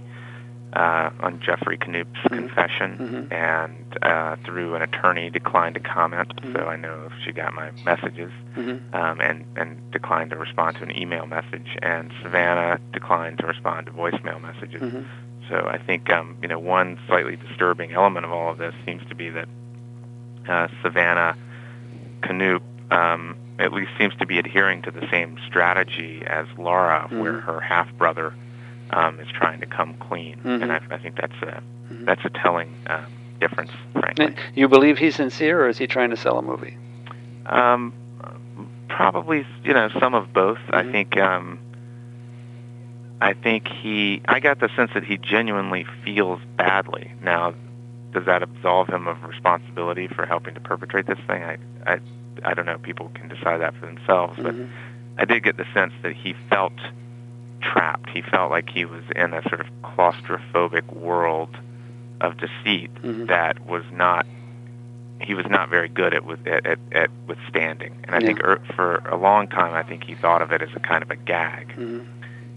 uh, 0.73 1.09
on 1.21 1.39
Geoffrey 1.39 1.77
Knoop's 1.77 2.19
Mhm. 2.25 2.29
confession, 2.29 3.27
Mhm. 3.31 3.31
and 3.33 3.97
uh, 4.01 4.35
through 4.45 4.75
an 4.75 4.81
attorney 4.81 5.29
declined 5.29 5.75
to 5.75 5.79
comment. 5.81 6.35
Mhm. 6.41 6.53
So 6.53 6.67
I 6.67 6.75
know 6.75 7.03
if 7.07 7.13
she 7.23 7.31
got 7.31 7.53
my 7.53 7.71
messages, 7.85 8.31
Mm-hmm. 8.57 8.95
um, 8.95 9.21
and 9.21 9.45
and 9.55 9.91
declined 9.91 10.31
to 10.31 10.35
respond 10.37 10.75
to 10.77 10.83
an 10.83 10.95
email 10.97 11.25
message. 11.25 11.67
And 11.81 12.11
Savannah 12.21 12.79
declined 12.91 13.39
to 13.39 13.47
respond 13.47 13.85
to 13.87 13.93
voicemail 13.93 14.41
messages. 14.41 14.81
Mm-hmm. 14.81 15.01
So 15.49 15.65
I 15.71 15.77
think 15.77 16.11
um, 16.11 16.35
you 16.41 16.49
know 16.49 16.59
one 16.59 16.99
slightly 17.07 17.37
disturbing 17.37 17.93
element 17.93 18.25
of 18.25 18.31
all 18.33 18.51
of 18.51 18.57
this 18.57 18.75
seems 18.85 19.03
to 19.07 19.15
be 19.15 19.29
that 19.29 19.47
uh, 20.47 20.67
Savannah 20.83 21.35
Knoop 22.23 22.61
um, 22.91 23.35
at 23.59 23.71
least 23.73 23.91
seems 23.97 24.13
to 24.15 24.25
be 24.25 24.37
adhering 24.37 24.81
to 24.83 24.91
the 24.91 25.07
same 25.09 25.37
strategy 25.47 26.23
as 26.25 26.45
Laura, 26.57 27.07
where 27.09 27.39
her 27.39 27.59
half 27.59 27.91
brother 27.97 28.33
um, 28.91 29.19
is 29.19 29.27
trying 29.29 29.59
to 29.59 29.65
come 29.65 29.93
clean, 29.95 30.37
Mhm. 30.43 30.61
and 30.63 30.71
I, 30.71 30.81
I 30.91 30.97
think 30.97 31.15
that's 31.19 31.41
a 31.43 31.61
Mhm. 31.91 32.05
that's 32.05 32.23
a 32.25 32.29
telling 32.29 32.73
um, 32.87 33.05
difference, 33.39 33.71
frankly. 33.93 34.33
You 34.55 34.67
believe 34.67 34.97
he's 34.97 35.15
sincere, 35.15 35.63
or 35.65 35.67
is 35.69 35.77
he 35.77 35.87
trying 35.87 36.09
to 36.11 36.17
sell 36.17 36.37
a 36.39 36.41
movie? 36.41 36.75
Um, 37.45 37.93
probably, 38.89 39.45
you 39.63 39.73
know, 39.73 39.89
some 39.99 40.13
of 40.13 40.33
both. 40.33 40.59
I 40.71 40.83
Mhm. 40.83 40.91
think. 40.91 41.17
Um, 41.17 41.59
I 43.19 43.33
think 43.33 43.67
he. 43.67 44.21
I 44.27 44.39
got 44.39 44.59
the 44.59 44.69
sense 44.75 44.91
that 44.93 45.03
he 45.03 45.17
genuinely 45.17 45.85
feels 46.05 46.39
badly. 46.55 47.11
Now, 47.23 47.53
does 48.13 48.25
that 48.25 48.43
absolve 48.43 48.87
him 48.89 49.07
of 49.07 49.23
responsibility 49.23 50.07
for 50.07 50.25
helping 50.25 50.53
to 50.53 50.59
perpetrate 50.59 51.07
this 51.07 51.19
thing? 51.27 51.43
I, 51.43 51.57
I, 51.85 51.99
I 52.43 52.53
don't 52.53 52.65
know. 52.65 52.77
People 52.77 53.09
can 53.15 53.27
decide 53.27 53.61
that 53.61 53.75
for 53.75 53.85
themselves. 53.87 54.37
But 54.41 54.53
Mhm. 54.55 54.67
I 55.17 55.25
did 55.25 55.43
get 55.43 55.57
the 55.57 55.65
sense 55.73 55.93
that 56.03 56.13
he 56.13 56.33
felt 56.49 56.73
trapped. 57.61 58.09
He 58.09 58.21
felt 58.21 58.51
like 58.51 58.69
he 58.69 58.85
was 58.85 59.03
in 59.15 59.33
a 59.33 59.41
sort 59.49 59.61
of 59.61 59.67
claustrophobic 59.83 60.93
world 60.93 61.55
of 62.21 62.35
deceit 62.37 62.91
Mhm. 63.03 63.27
that 63.27 63.65
was 63.67 63.83
not 63.91 64.25
he 65.19 65.33
was 65.33 65.47
not 65.49 65.67
very 65.69 65.87
good 65.89 66.13
at 66.13 66.23
with 66.25 66.45
at, 66.45 66.63
at, 66.67 66.77
at 66.91 67.09
withstanding. 67.27 67.95
And 68.03 68.13
I 68.15 68.19
Yeah. 68.19 68.27
think 68.27 68.43
er, 68.43 68.59
for 68.75 68.97
a 69.09 69.15
long 69.17 69.47
time, 69.47 69.73
I 69.73 69.81
think 69.81 70.03
he 70.03 70.13
thought 70.13 70.43
of 70.43 70.51
it 70.51 70.61
as 70.61 70.69
a 70.75 70.79
kind 70.79 71.01
of 71.01 71.09
a 71.09 71.15
gag. 71.15 71.73
Mhm. 71.75 72.05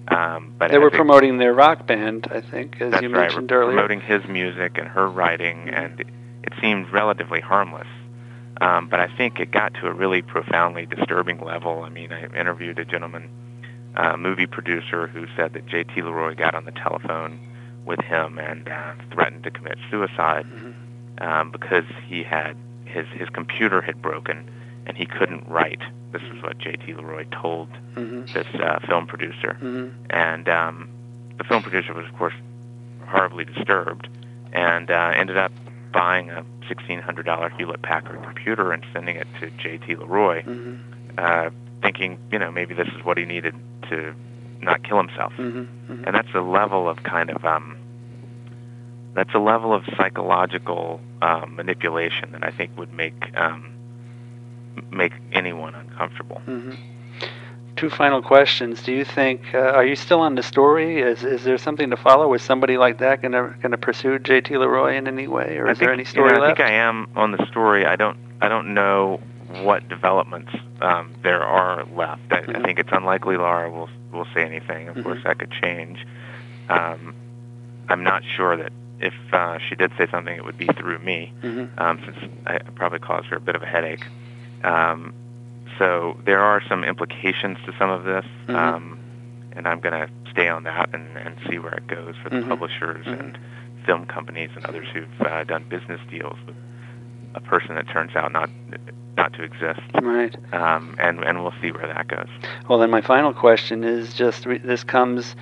Um, 0.08 0.52
but 0.58 0.70
They 0.70 0.76
were 0.76 0.90
think- 0.90 0.96
promoting 0.98 1.38
their 1.38 1.54
rock 1.54 1.86
band, 1.86 2.28
I 2.30 2.42
think, 2.42 2.78
as 2.82 3.00
you 3.00 3.08
right, 3.08 3.22
mentioned 3.22 3.50
earlier. 3.50 3.72
promoting 3.72 4.02
his 4.02 4.26
music 4.28 4.76
and 4.76 4.88
her 4.88 5.06
writing, 5.08 5.70
and 5.70 6.00
it, 6.00 6.08
it 6.42 6.52
seemed 6.60 6.90
relatively 6.92 7.40
harmless. 7.40 7.86
Um, 8.60 8.88
but 8.88 9.00
I 9.00 9.06
think 9.06 9.40
it 9.40 9.50
got 9.52 9.72
to 9.74 9.86
a 9.86 9.92
really 9.92 10.20
profoundly 10.20 10.84
disturbing 10.84 11.40
level. 11.40 11.82
I 11.82 11.88
mean, 11.88 12.12
I 12.12 12.24
interviewed 12.38 12.78
a 12.78 12.84
gentleman, 12.84 13.30
uh, 13.96 14.16
movie 14.16 14.46
producer, 14.46 15.06
who 15.08 15.26
said 15.36 15.52
that 15.54 15.66
J.T. 15.66 16.02
Leroy 16.02 16.34
got 16.34 16.54
on 16.54 16.64
the 16.64 16.72
telephone 16.72 17.38
with 17.84 18.00
him 18.00 18.38
and 18.38 18.68
uh, 18.68 18.92
threatened 19.12 19.42
to 19.44 19.50
commit 19.50 19.78
suicide 19.90 20.46
um, 21.20 21.50
because 21.50 21.84
he 22.06 22.22
had 22.22 22.56
his 22.84 23.06
his 23.14 23.28
computer 23.30 23.80
had 23.80 24.00
broken 24.02 24.48
and 24.86 24.96
he 24.96 25.06
couldn't 25.06 25.46
write. 25.48 25.80
This 26.12 26.22
is 26.22 26.42
what 26.42 26.58
J.T. 26.58 26.94
Leroy 26.94 27.24
told 27.30 27.68
Mhm. 27.94 28.32
this 28.32 28.46
uh, 28.60 28.80
film 28.86 29.06
producer, 29.06 29.56
Mhm. 29.60 29.92
and 30.10 30.48
um, 30.48 30.88
the 31.38 31.44
film 31.44 31.62
producer 31.62 31.92
was, 31.94 32.04
of 32.06 32.16
course, 32.18 32.34
horribly 33.06 33.44
disturbed, 33.44 34.08
and 34.52 34.90
uh, 34.90 35.12
ended 35.14 35.36
up 35.36 35.52
buying 35.92 36.30
a 36.30 36.44
$1,600 36.68 37.50
Hewlett 37.56 37.82
Packard 37.82 38.22
computer 38.22 38.72
and 38.72 38.84
sending 38.92 39.16
it 39.16 39.26
to 39.40 39.50
J.T. 39.50 39.94
Leroy, 39.96 40.42
Mhm. 40.42 40.78
uh, 41.18 41.50
thinking, 41.82 42.18
you 42.30 42.38
know, 42.38 42.50
maybe 42.50 42.74
this 42.74 42.88
is 42.88 43.04
what 43.04 43.16
he 43.18 43.24
needed 43.24 43.54
to 43.88 44.14
not 44.60 44.82
kill 44.82 44.98
himself. 44.98 45.32
Mhm. 45.38 45.66
Mhm. 45.88 46.06
And 46.06 46.14
that's 46.14 46.32
a 46.34 46.40
level 46.40 46.88
of 46.88 47.02
kind 47.02 47.30
of 47.30 47.44
um, 47.44 47.76
that's 49.14 49.34
a 49.34 49.38
level 49.38 49.72
of 49.72 49.84
psychological 49.96 51.00
um, 51.22 51.56
manipulation 51.56 52.32
that 52.32 52.44
I 52.44 52.50
think 52.50 52.76
would 52.78 52.92
make 52.92 53.14
um, 53.36 53.72
make 54.90 55.12
anyone 55.32 55.74
uncomfortable. 55.74 56.40
Mhm. 56.46 56.76
Two 57.76 57.88
final 57.90 58.20
questions. 58.20 58.82
Do 58.82 58.92
you 58.92 59.04
think 59.04 59.40
uh, 59.54 59.58
are 59.58 59.84
you 59.84 59.96
still 59.96 60.20
on 60.20 60.34
the 60.34 60.42
story? 60.42 61.00
Is 61.00 61.24
is 61.24 61.44
there 61.44 61.56
something 61.56 61.88
to 61.90 61.96
follow? 61.96 62.32
Is 62.34 62.42
somebody 62.42 62.76
like 62.76 62.98
that 62.98 63.22
gonna 63.22 63.54
gonna 63.62 63.78
pursue 63.78 64.18
J.T. 64.18 64.56
Leroy 64.58 64.96
in 64.96 65.08
any 65.08 65.26
way, 65.26 65.56
or 65.56 65.66
I 65.68 65.72
is 65.72 65.78
there 65.78 65.92
any 65.92 66.04
story 66.04 66.28
you 66.30 66.34
know, 66.36 66.42
I 66.42 66.46
left? 66.48 66.58
think 66.58 66.68
I 66.68 66.74
am 66.74 67.06
on 67.16 67.32
the 67.32 67.44
story. 67.46 67.86
I 67.86 67.96
don't 67.96 68.18
I 68.42 68.48
don't 68.48 68.74
know 68.74 69.20
what 69.62 69.88
developments 69.88 70.52
um, 70.80 71.12
there 71.22 71.42
are 71.42 71.84
left. 71.94 72.22
I, 72.30 72.38
I 72.38 72.42
Mhm. 72.42 72.64
think 72.64 72.78
it's 72.78 72.90
unlikely 72.92 73.36
Laura 73.36 73.70
will 73.70 73.88
will 74.12 74.26
say 74.34 74.42
anything. 74.44 74.88
Of 74.88 74.96
Mhm. 74.96 75.02
course, 75.04 75.22
that 75.24 75.38
could 75.38 75.50
change. 75.52 76.04
Um, 76.68 77.14
I'm 77.88 78.02
not 78.02 78.22
sure 78.24 78.56
that 78.56 78.72
if 79.00 79.14
uh, 79.32 79.58
she 79.68 79.74
did 79.76 79.92
say 79.96 80.06
something, 80.10 80.34
it 80.36 80.44
would 80.44 80.58
be 80.58 80.66
through 80.66 80.98
me. 80.98 81.32
Mhm. 81.42 81.68
um, 81.78 82.00
since 82.04 82.16
I 82.46 82.58
probably 82.74 82.98
caused 82.98 83.26
her 83.28 83.36
a 83.36 83.40
bit 83.40 83.54
of 83.56 83.62
a 83.62 83.66
headache. 83.66 84.04
Um, 84.64 85.12
so 85.78 86.18
there 86.24 86.40
are 86.40 86.60
some 86.68 86.84
implications 86.84 87.56
to 87.64 87.72
some 87.78 87.88
of 87.90 88.04
this, 88.04 88.26
Mhm. 88.48 88.54
um, 88.54 88.98
and 89.56 89.66
I'm 89.66 89.80
going 89.80 89.94
to 90.06 90.08
stay 90.30 90.48
on 90.48 90.64
that 90.64 90.90
and, 90.92 91.06
and 91.16 91.34
see 91.48 91.58
where 91.58 91.72
it 91.74 91.86
goes 91.86 92.14
for 92.22 92.28
the 92.30 92.36
Mhm. 92.36 92.48
publishers 92.48 93.06
Mhm. 93.06 93.18
and 93.20 93.38
film 93.86 94.04
companies 94.06 94.50
and 94.56 94.66
others 94.66 94.86
who've 94.92 95.20
uh, 95.26 95.44
done 95.44 95.64
business 95.68 96.00
deals 96.10 96.36
with 96.46 96.56
a 97.34 97.40
person 97.40 97.74
that 97.76 97.88
turns 97.88 98.14
out 98.16 98.32
not 98.32 98.50
not 99.20 99.34
to 99.34 99.42
exist. 99.42 99.80
Right. 100.02 100.34
Um, 100.54 100.96
and 100.98 101.22
and 101.22 101.42
we'll 101.42 101.54
see 101.60 101.70
where 101.72 101.86
that 101.86 102.08
goes. 102.08 102.28
Well, 102.68 102.78
then 102.78 102.90
my 102.90 103.02
final 103.02 103.34
question 103.34 103.84
is 103.84 104.14
just 104.14 104.46
re- 104.46 104.58
this 104.58 104.82
comes 104.82 105.36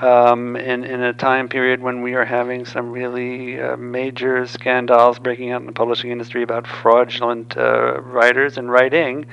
um, 0.00 0.56
in 0.56 0.84
in 0.84 1.02
a 1.02 1.14
time 1.14 1.48
period 1.48 1.80
when 1.80 2.02
we 2.02 2.14
are 2.14 2.26
having 2.26 2.66
some 2.66 2.90
really 2.90 3.60
uh, 3.60 3.76
major 3.76 4.46
scandals 4.46 5.18
breaking 5.18 5.50
out 5.50 5.62
in 5.62 5.66
the 5.66 5.72
publishing 5.72 6.10
industry 6.10 6.42
about 6.42 6.66
fraudulent 6.66 7.56
uh, 7.56 8.00
writers 8.02 8.58
and 8.58 8.70
writing. 8.70 9.26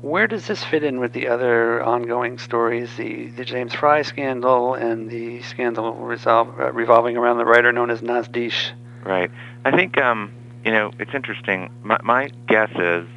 Where 0.00 0.28
does 0.28 0.46
this 0.46 0.62
fit 0.62 0.84
in 0.84 1.00
with 1.00 1.12
the 1.12 1.26
other 1.26 1.82
ongoing 1.82 2.38
stories, 2.38 2.88
the, 2.96 3.30
the 3.30 3.44
James 3.44 3.74
Frey 3.74 4.04
scandal 4.04 4.74
and 4.74 5.10
the 5.10 5.42
scandal 5.42 5.92
resolve, 5.94 6.48
uh, 6.60 6.72
revolving 6.72 7.16
around 7.16 7.38
the 7.38 7.44
writer 7.44 7.72
known 7.72 7.90
as 7.90 8.00
Nasdijj? 8.00 8.70
Right. 9.04 9.28
I 9.64 9.72
think 9.72 9.98
um, 9.98 10.30
you 10.64 10.70
know 10.70 10.92
it's 11.00 11.14
interesting. 11.14 11.70
My, 11.82 11.98
my 12.02 12.30
guess 12.46 12.70
is, 12.76 13.08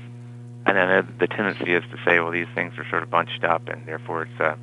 and 0.78 1.08
know 1.08 1.14
the 1.20 1.28
tendency 1.28 1.74
is 1.74 1.84
to 1.92 1.98
say, 2.06 2.20
well, 2.20 2.32
these 2.32 2.48
things 2.56 2.74
are 2.78 2.86
sort 2.90 3.04
of 3.04 3.10
bunched 3.10 3.44
up, 3.44 3.68
and 3.68 3.86
therefore 3.86 4.24
it's 4.24 4.40
uh, 4.42 4.56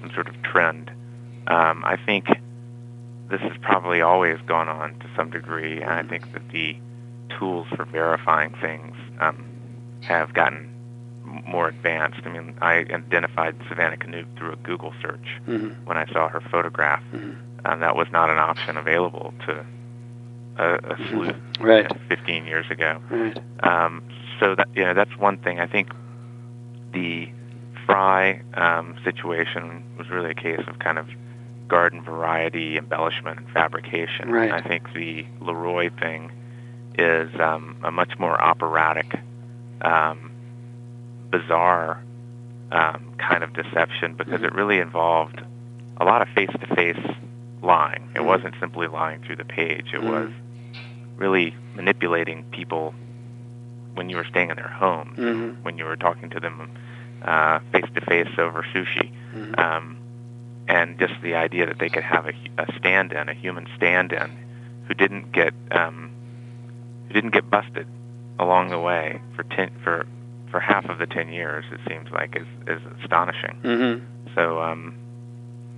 some 0.00 0.10
sort 0.14 0.28
of 0.28 0.40
trend. 0.42 0.90
Um, 1.46 1.84
I 1.84 1.96
think 1.96 2.26
this 3.28 3.40
has 3.40 3.52
probably 3.62 4.00
always 4.02 4.38
gone 4.46 4.68
on 4.68 4.98
to 5.00 5.06
some 5.16 5.30
degree, 5.30 5.80
and 5.80 5.90
I 5.90 6.02
think 6.02 6.32
that 6.32 6.48
the 6.50 6.76
tools 7.38 7.66
for 7.74 7.84
verifying 7.84 8.54
things 8.60 8.94
um, 9.20 9.44
have 10.02 10.32
gotten 10.34 10.68
more 11.46 11.68
advanced. 11.68 12.20
I 12.24 12.28
mean, 12.28 12.54
I 12.60 12.74
identified 12.78 13.56
Savannah 13.68 13.96
Knoop 13.96 14.26
through 14.36 14.52
a 14.52 14.56
Google 14.56 14.92
search 15.00 15.40
Mhm. 15.48 15.84
when 15.86 15.96
I 15.96 16.04
saw 16.12 16.28
her 16.28 16.40
photograph. 16.40 17.02
Mhm. 17.12 17.36
Um, 17.64 17.80
that 17.80 17.96
was 17.96 18.08
not 18.12 18.28
an 18.28 18.38
option 18.38 18.76
available 18.76 19.32
to 19.46 19.64
a, 20.58 20.74
a 20.92 20.96
sleuth 21.08 21.34
Right. 21.60 21.84
you 21.84 21.88
know, 21.88 22.00
15 22.08 22.44
years 22.44 22.66
ago. 22.70 22.98
Right. 23.08 23.38
Um, 23.62 24.02
so 24.42 24.56
that 24.56 24.68
you 24.74 24.84
know 24.84 24.92
that's 24.94 25.16
one 25.16 25.38
thing. 25.38 25.60
I 25.60 25.66
think 25.66 25.88
the 26.92 27.28
Frey 27.86 28.42
um, 28.54 28.96
situation 29.04 29.84
was 29.96 30.10
really 30.10 30.30
a 30.30 30.34
case 30.34 30.60
of 30.66 30.78
kind 30.78 30.98
of 30.98 31.06
garden 31.68 32.02
variety 32.02 32.76
embellishment 32.76 33.38
and 33.38 33.48
fabrication. 33.50 34.30
Right. 34.30 34.52
I 34.52 34.60
think 34.60 34.92
the 34.92 35.24
Leroy 35.40 35.90
thing 35.98 36.32
is 36.98 37.30
um, 37.40 37.76
a 37.82 37.90
much 37.90 38.18
more 38.18 38.40
operatic, 38.40 39.18
um, 39.80 40.30
bizarre 41.30 42.02
um, 42.70 43.12
kind 43.18 43.42
of 43.44 43.52
deception 43.52 44.14
because 44.14 44.42
it 44.42 44.52
really 44.54 44.78
involved 44.78 45.40
a 45.98 46.04
lot 46.04 46.20
of 46.22 46.28
face-to-face 46.34 47.14
lying. 47.62 48.08
It 48.14 48.20
Mhm. 48.20 48.26
wasn't 48.26 48.54
simply 48.60 48.86
lying 48.88 49.20
through 49.22 49.36
the 49.36 49.44
page. 49.44 49.92
It 49.94 50.00
Mhm. 50.00 50.10
was 50.10 50.30
really 51.16 51.54
manipulating 51.74 52.44
people 52.50 52.94
when 53.94 54.08
you 54.08 54.16
were 54.16 54.24
staying 54.24 54.50
in 54.50 54.56
their 54.56 54.68
homes, 54.68 55.18
Mhm. 55.18 55.62
when 55.62 55.78
you 55.78 55.84
were 55.84 55.96
talking 55.96 56.30
to 56.30 56.40
them 56.40 56.70
uh, 57.24 57.60
face-to-face 57.72 58.36
over 58.38 58.64
sushi, 58.74 59.10
Mhm. 59.34 59.56
um, 59.58 59.96
and 60.66 60.98
just 60.98 61.14
the 61.22 61.34
idea 61.36 61.66
that 61.66 61.78
they 61.78 61.88
could 61.88 62.02
have 62.02 62.26
a, 62.26 62.32
a 62.58 62.66
stand-in, 62.78 63.28
a 63.28 63.34
human 63.34 63.66
stand-in, 63.76 64.30
who 64.88 64.94
didn't 64.94 65.30
get 65.30 65.54
um, 65.70 66.10
who 67.06 67.14
didn't 67.14 67.30
get 67.30 67.48
busted 67.48 67.86
along 68.40 68.70
the 68.70 68.78
way 68.78 69.20
for 69.36 69.44
ten 69.44 69.70
for 69.84 70.04
for 70.50 70.58
half 70.58 70.84
of 70.86 70.98
the 70.98 71.06
ten 71.06 71.32
years. 71.32 71.64
It 71.70 71.80
seems 71.88 72.10
like 72.10 72.34
is 72.36 72.46
is 72.66 72.82
astonishing. 73.02 73.56
Mhm. 73.62 74.00
So 74.34 74.60
um, 74.60 74.94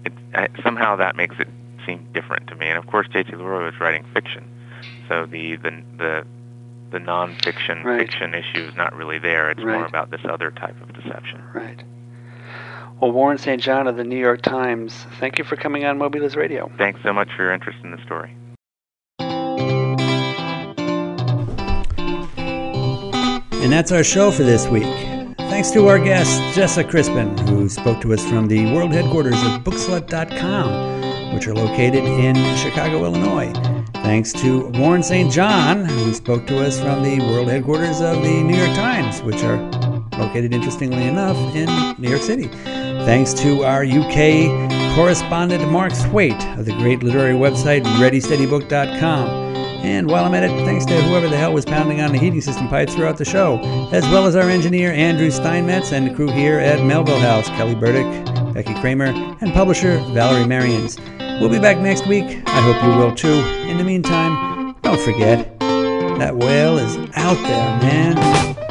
it, 0.06 0.12
I, 0.34 0.48
somehow 0.62 0.96
that 0.96 1.14
makes 1.16 1.36
it 1.38 1.48
seem 1.84 2.06
different 2.14 2.46
to 2.46 2.54
me. 2.54 2.68
And 2.68 2.78
of 2.78 2.86
course, 2.86 3.06
J.T. 3.12 3.36
Leroy 3.36 3.66
was 3.66 3.78
writing 3.80 4.04
fiction, 4.14 4.44
so 5.08 5.26
the 5.26 5.56
the 5.56 5.82
the 5.98 6.26
the 6.90 6.98
non-fiction 6.98 7.82
Right. 7.84 8.00
fiction 8.00 8.34
issue 8.34 8.66
is 8.68 8.76
not 8.76 8.94
really 8.94 9.18
there. 9.18 9.50
It's 9.50 9.60
more 9.60 9.84
about 9.84 10.10
this 10.10 10.20
other 10.28 10.50
type 10.50 10.80
of 10.80 10.92
deception. 10.92 11.42
Right. 11.52 11.82
Well, 13.00 13.10
Warren 13.12 13.38
St. 13.38 13.60
John 13.60 13.88
of 13.88 13.96
the 13.96 14.04
New 14.04 14.18
York 14.18 14.42
Times, 14.42 15.06
thank 15.18 15.38
you 15.38 15.44
for 15.44 15.56
coming 15.56 15.84
on 15.84 15.98
Moby 15.98 16.20
Lives 16.20 16.36
Radio. 16.36 16.70
Thanks 16.78 17.00
so 17.02 17.12
much 17.12 17.28
for 17.36 17.42
your 17.42 17.52
interest 17.52 17.78
in 17.82 17.90
the 17.90 18.02
story. 18.04 18.34
And 23.62 23.72
that's 23.72 23.92
our 23.92 24.04
show 24.04 24.30
for 24.30 24.42
this 24.42 24.66
week. 24.68 24.84
Thanks 25.38 25.70
to 25.72 25.86
our 25.88 25.98
guest, 25.98 26.40
Jessa 26.56 26.88
Crispin, 26.88 27.36
who 27.48 27.68
spoke 27.68 28.00
to 28.02 28.12
us 28.12 28.24
from 28.28 28.48
the 28.48 28.72
world 28.74 28.92
headquarters 28.92 29.40
of 29.42 29.62
Bookslut.com, 29.64 31.34
which 31.34 31.46
are 31.46 31.54
located 31.54 32.04
in 32.04 32.34
Chicago, 32.56 33.04
Illinois. 33.04 33.52
Thanks 34.04 34.34
to 34.34 34.66
Warren 34.74 35.02
St. 35.02 35.32
John, 35.32 35.86
who 35.86 36.12
spoke 36.12 36.46
to 36.48 36.62
us 36.62 36.78
from 36.78 37.02
the 37.02 37.20
world 37.20 37.48
headquarters 37.48 38.02
of 38.02 38.22
the 38.22 38.42
New 38.42 38.54
York 38.54 38.76
Times, 38.76 39.22
which 39.22 39.42
are 39.42 39.56
located, 40.18 40.52
interestingly 40.52 41.04
enough, 41.04 41.38
in 41.56 41.66
New 41.98 42.10
York 42.10 42.20
City. 42.20 42.48
Thanks 43.06 43.32
to 43.32 43.64
our 43.64 43.82
UK 43.82 44.94
correspondent, 44.94 45.70
Mark 45.70 45.94
Thwaite, 45.94 46.46
of 46.58 46.66
the 46.66 46.72
great 46.72 47.02
literary 47.02 47.32
website 47.32 47.82
ReadySteadyBook.com. 47.82 49.28
And 49.82 50.06
while 50.06 50.26
I'm 50.26 50.34
at 50.34 50.44
it, 50.44 50.50
thanks 50.66 50.84
to 50.84 51.00
whoever 51.02 51.28
the 51.28 51.38
hell 51.38 51.54
was 51.54 51.64
pounding 51.64 52.02
on 52.02 52.12
the 52.12 52.18
heating 52.18 52.42
system 52.42 52.68
pipes 52.68 52.94
throughout 52.94 53.16
the 53.16 53.24
show, 53.24 53.58
as 53.90 54.04
well 54.08 54.26
as 54.26 54.36
our 54.36 54.50
engineer 54.50 54.92
Andrew 54.92 55.30
Steinmetz 55.30 55.92
and 55.92 56.06
the 56.06 56.14
crew 56.14 56.30
here 56.30 56.58
at 56.58 56.84
Melville 56.84 57.20
House, 57.20 57.48
Kelly 57.48 57.74
Burdick, 57.74 58.06
Becky 58.52 58.74
Kramer, 58.74 59.06
and 59.40 59.54
publisher 59.54 59.96
Valerie 60.12 60.44
Merians. 60.44 61.00
We'll 61.40 61.50
be 61.50 61.58
back 61.58 61.78
next 61.78 62.06
week. 62.06 62.42
I 62.46 62.60
hope 62.60 62.82
you 62.84 62.98
will 62.98 63.14
too. 63.14 63.44
In 63.68 63.76
the 63.76 63.84
meantime, 63.84 64.74
don't 64.82 65.00
forget, 65.00 65.58
that 65.60 66.36
whale 66.36 66.78
is 66.78 66.96
out 67.14 67.36
there, 67.42 67.80
man. 67.82 68.63